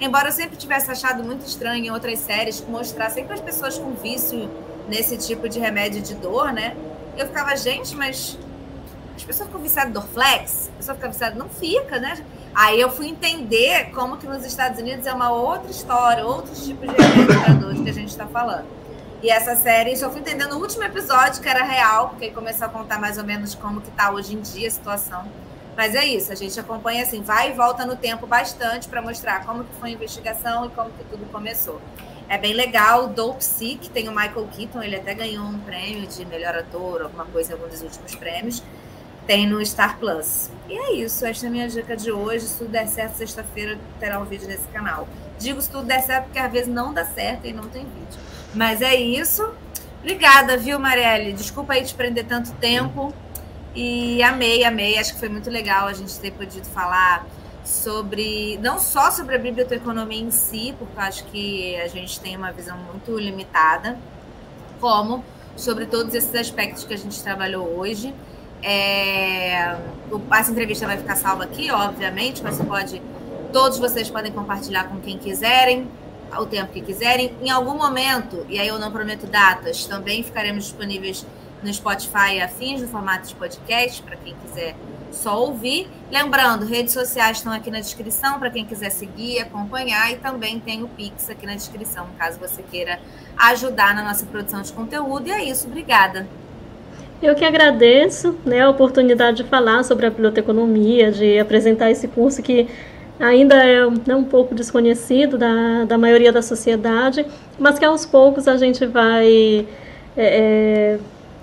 embora 0.01 0.29
eu 0.29 0.33
sempre 0.33 0.57
tivesse 0.57 0.91
achado 0.91 1.23
muito 1.23 1.47
estranho 1.47 1.85
em 1.85 1.91
outras 1.91 2.19
séries 2.21 2.65
mostrar 2.67 3.11
sempre 3.11 3.35
as 3.35 3.41
pessoas 3.41 3.79
com 3.79 3.93
vício 3.93 4.51
nesse 4.89 5.19
tipo 5.19 5.47
de 5.47 5.59
remédio 5.59 6.01
de 6.01 6.15
dor, 6.15 6.53
né? 6.53 6.75
Eu 7.19 7.27
ficava, 7.27 7.55
gente, 7.55 7.95
mas 7.95 8.39
as 9.15 9.25
pessoas 9.25 9.49
ficam 9.49 9.61
viciadas 9.61 9.91
em 9.91 9.93
Dorflex, 9.93 10.71
a 10.73 10.77
pessoa 10.79 10.95
fica 10.95 11.09
viciada, 11.09 11.35
não 11.37 11.49
fica, 11.51 11.99
né? 11.99 12.25
Aí 12.55 12.81
eu 12.81 12.91
fui 12.91 13.09
entender 13.09 13.91
como 13.93 14.17
que 14.17 14.27
nos 14.27 14.45
Estados 14.45 14.81
Unidos 14.81 15.07
é 15.07 15.13
uma 15.13 15.31
outra 15.31 15.71
história, 15.71 16.27
outros 16.27 16.65
tipos 16.65 16.89
de 16.89 16.97
remédios 16.97 17.81
que 17.83 17.91
a 17.91 17.93
gente 17.93 18.09
está 18.09 18.27
falando. 18.27 18.67
E 19.23 19.31
essa 19.31 19.57
série, 19.57 19.97
só 19.97 20.11
fui 20.11 20.21
entendendo 20.21 20.55
no 20.55 20.61
último 20.61 20.85
episódio 20.85 21.43
que 21.43 21.49
era 21.49 21.65
real, 21.65 22.11
porque 22.11 22.31
começou 22.31 22.67
a 22.67 22.71
contar 22.71 23.01
mais 23.01 23.19
ou 23.19 23.25
menos 23.25 23.55
como 23.55 23.81
que 23.81 23.91
tá 23.91 24.13
hoje 24.13 24.35
em 24.35 24.41
dia 24.41 24.69
a 24.69 24.71
situação. 24.71 25.25
Mas 25.77 25.95
é 25.95 26.05
isso, 26.05 26.33
a 26.33 26.35
gente 26.35 26.59
acompanha 26.59 27.03
assim, 27.05 27.23
vai 27.23 27.51
e 27.51 27.53
volta 27.53 27.87
no 27.87 27.97
tempo 27.97 28.27
bastante 28.27 28.89
para 28.89 29.01
mostrar 29.01 29.45
como 29.45 29.65
que 29.65 29.75
foi 29.77 29.91
a 29.91 29.93
investigação 29.93 30.67
e 30.67 30.69
como 30.71 30.91
que 30.91 31.05
tudo 31.05 31.25
começou. 31.31 31.81
É 32.29 32.37
bem 32.37 32.53
legal, 32.53 33.09
Dope 33.09 33.45
Sick, 33.45 33.89
tem 33.91 34.09
o 34.09 34.11
Michael 34.13 34.49
Keaton, 34.55 34.83
ele 34.83 34.97
até 34.97 35.15
ganhou 35.15 35.45
um 35.45 35.59
prêmio 35.61 36.07
de 36.07 36.25
melhor 36.25 36.55
ator, 36.57 37.03
alguma 37.03 37.25
coisa 37.25 37.55
algum 37.55 37.69
dos 37.69 37.81
últimos 37.81 38.15
prêmios 38.15 38.63
tem 39.29 39.47
no 39.47 39.65
Star 39.65 39.99
Plus. 39.99 40.51
E 40.71 40.73
é 40.73 40.95
isso, 40.95 41.27
esta 41.27 41.45
é 41.45 41.49
a 41.49 41.53
minha 41.53 41.69
dica 41.69 41.95
de 41.95 42.11
hoje. 42.11 42.47
Se 42.47 42.59
tudo 42.59 42.71
der 42.71 42.89
certo, 42.89 43.17
sexta-feira 43.17 43.79
terá 44.01 44.19
um 44.19 44.25
vídeo 44.25 44.49
nesse 44.49 44.67
canal. 44.69 45.07
Digo 45.39 45.61
se 45.61 45.71
tudo 45.71 45.85
der 45.85 46.03
certo, 46.03 46.25
porque 46.25 46.39
às 46.39 46.51
vezes 46.51 46.69
não 46.69 46.95
dá 46.95 47.05
certo 47.05 47.47
e 47.47 47.53
não 47.53 47.65
tem 47.65 47.85
vídeo. 47.85 48.19
Mas 48.55 48.81
é 48.81 48.97
isso. 48.97 49.53
Obrigada, 50.01 50.57
viu, 50.57 50.79
Marielle? 50.79 51.35
Desculpa 51.35 51.75
aí 51.75 51.85
te 51.85 51.95
prender 51.95 52.25
tanto 52.25 52.53
tempo. 52.53 53.13
E 53.75 54.23
amei, 54.23 54.65
amei. 54.65 54.97
Acho 54.97 55.13
que 55.13 55.21
foi 55.21 55.29
muito 55.29 55.51
legal 55.51 55.87
a 55.87 55.93
gente 55.93 56.19
ter 56.19 56.31
podido 56.33 56.67
falar 56.67 57.27
sobre, 57.63 58.59
não 58.63 58.79
só 58.79 59.11
sobre 59.11 59.35
a 59.37 59.39
biblioteconomia 59.39 60.23
em 60.23 60.31
si, 60.31 60.75
porque 60.79 60.99
acho 60.99 61.25
que 61.27 61.77
a 61.77 61.87
gente 61.87 62.19
tem 62.19 62.35
uma 62.35 62.51
visão 62.51 62.79
muito 62.79 63.19
limitada, 63.19 63.99
como 64.81 65.23
sobre 65.55 65.85
todos 65.85 66.15
esses 66.15 66.35
aspectos 66.35 66.85
que 66.85 66.95
a 66.95 66.99
gente 66.99 67.23
trabalhou 67.23 67.77
hoje. 67.77 68.15
É, 68.63 69.77
essa 70.33 70.51
entrevista 70.51 70.87
vai 70.87 70.97
ficar 70.97 71.17
salva 71.17 71.45
aqui, 71.45 71.71
obviamente, 71.71 72.43
mas 72.43 72.57
você 72.57 72.65
pode. 72.65 73.03
Todos 73.53 73.79
vocês 73.79 74.11
podem 74.11 74.31
compartilhar 74.31 74.85
com 74.85 75.01
quem 75.01 75.17
quiserem, 75.17 75.89
o 76.37 76.45
tempo 76.45 76.73
que 76.73 76.83
quiserem. 76.83 77.35
Em 77.41 77.51
algum 77.51 77.77
momento, 77.77 78.45
e 78.49 78.59
aí 78.59 78.69
eu 78.69 78.79
não 78.79 78.91
prometo 78.91 79.27
datas, 79.27 79.87
também 79.87 80.23
ficaremos 80.23 80.65
disponíveis 80.65 81.25
no 81.63 81.73
Spotify 81.73 82.41
afins, 82.43 82.83
no 82.83 82.89
formato 82.89 83.29
de 83.29 83.35
podcast, 83.35 84.03
para 84.03 84.17
quem 84.17 84.35
quiser 84.35 84.77
só 85.11 85.41
ouvir. 85.41 85.89
Lembrando, 86.11 86.67
redes 86.67 86.93
sociais 86.93 87.39
estão 87.39 87.53
aqui 87.53 87.71
na 87.71 87.81
descrição 87.81 88.39
para 88.39 88.51
quem 88.51 88.65
quiser 88.65 88.91
seguir, 88.91 89.41
acompanhar, 89.41 90.13
e 90.13 90.17
também 90.17 90.61
tem 90.61 90.83
o 90.83 90.89
Pix 90.89 91.31
aqui 91.31 91.47
na 91.47 91.55
descrição, 91.55 92.07
caso 92.19 92.39
você 92.39 92.63
queira 92.63 93.01
ajudar 93.37 93.95
na 93.95 94.03
nossa 94.03 94.27
produção 94.27 94.63
de 94.63 94.73
conteúdo. 94.73 95.29
E 95.29 95.33
é 95.33 95.45
isso, 95.45 95.67
obrigada. 95.67 96.27
Eu 97.21 97.35
que 97.35 97.45
agradeço 97.45 98.37
né, 98.45 98.63
a 98.63 98.71
oportunidade 98.71 99.39
de 99.39 99.45
falar 99.45 99.83
sobre 99.83 100.07
a 100.07 100.11
biblioteconomia, 100.11 101.11
de 101.11 101.39
apresentar 101.39 101.91
esse 101.91 102.07
curso 102.07 102.41
que 102.43 102.69
ainda 103.19 103.57
é 103.57 103.85
né, 104.07 104.15
um 104.15 104.25
pouco 104.25 104.55
desconhecido 104.55 105.37
da, 105.37 105.85
da 105.85 105.99
maioria 105.99 106.33
da 106.33 106.43
sociedade, 106.43 107.27
mas 107.59 107.79
que 107.79 107.85
aos 107.85 108.07
poucos 108.07 108.47
a 108.47 108.57
gente 108.57 108.87
vai, 108.87 109.67
é, 110.17 110.97
é 110.97 110.99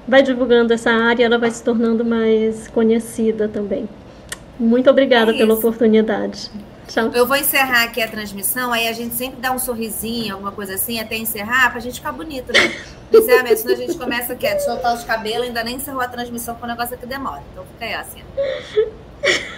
vai 0.07 0.22
divulgando 0.22 0.73
essa 0.73 0.91
área 0.91 1.23
e 1.23 1.26
ela 1.26 1.38
vai 1.38 1.52
se 1.52 1.61
tornando 1.64 2.06
mais 2.06 2.68
conhecida 2.69 3.47
também. 3.47 3.89
Muito 4.57 4.89
obrigada 4.89 5.31
é 5.31 5.38
pela 5.38 5.56
oportunidade. 5.56 6.49
Tchau. 6.88 7.11
Eu 7.14 7.26
vou 7.26 7.35
encerrar 7.35 7.84
aqui 7.85 8.02
a 8.02 8.07
transmissão, 8.07 8.72
aí 8.72 8.88
a 8.88 8.93
gente 8.93 9.15
sempre 9.15 9.41
dá 9.41 9.52
um 9.52 9.57
sorrisinho, 9.57 10.34
alguma 10.34 10.52
coisa 10.52 10.76
assim, 10.76 10.99
até 10.99 11.18
encerrar, 11.18 11.72
pra 11.72 11.80
gente 11.80 11.95
ficar 11.95 12.11
bonito, 12.11 12.53
né? 12.53 12.72
Encerramento, 13.14 13.57
senão 13.57 13.73
a 13.73 13.77
gente 13.77 13.98
começa 13.98 14.34
aqui 14.34 14.48
a 14.48 14.60
soltar 14.60 14.94
os 14.94 15.03
cabelos, 15.03 15.48
ainda 15.48 15.64
nem 15.64 15.76
encerrou 15.76 16.02
a 16.02 16.07
transmissão, 16.07 16.56
com 16.56 16.65
o 16.65 16.68
negócio 16.68 16.95
aqui 16.95 17.06
demora. 17.06 17.44
Então 17.52 17.65
fica 17.65 17.86
aí, 17.86 17.94
assim. 17.94 18.23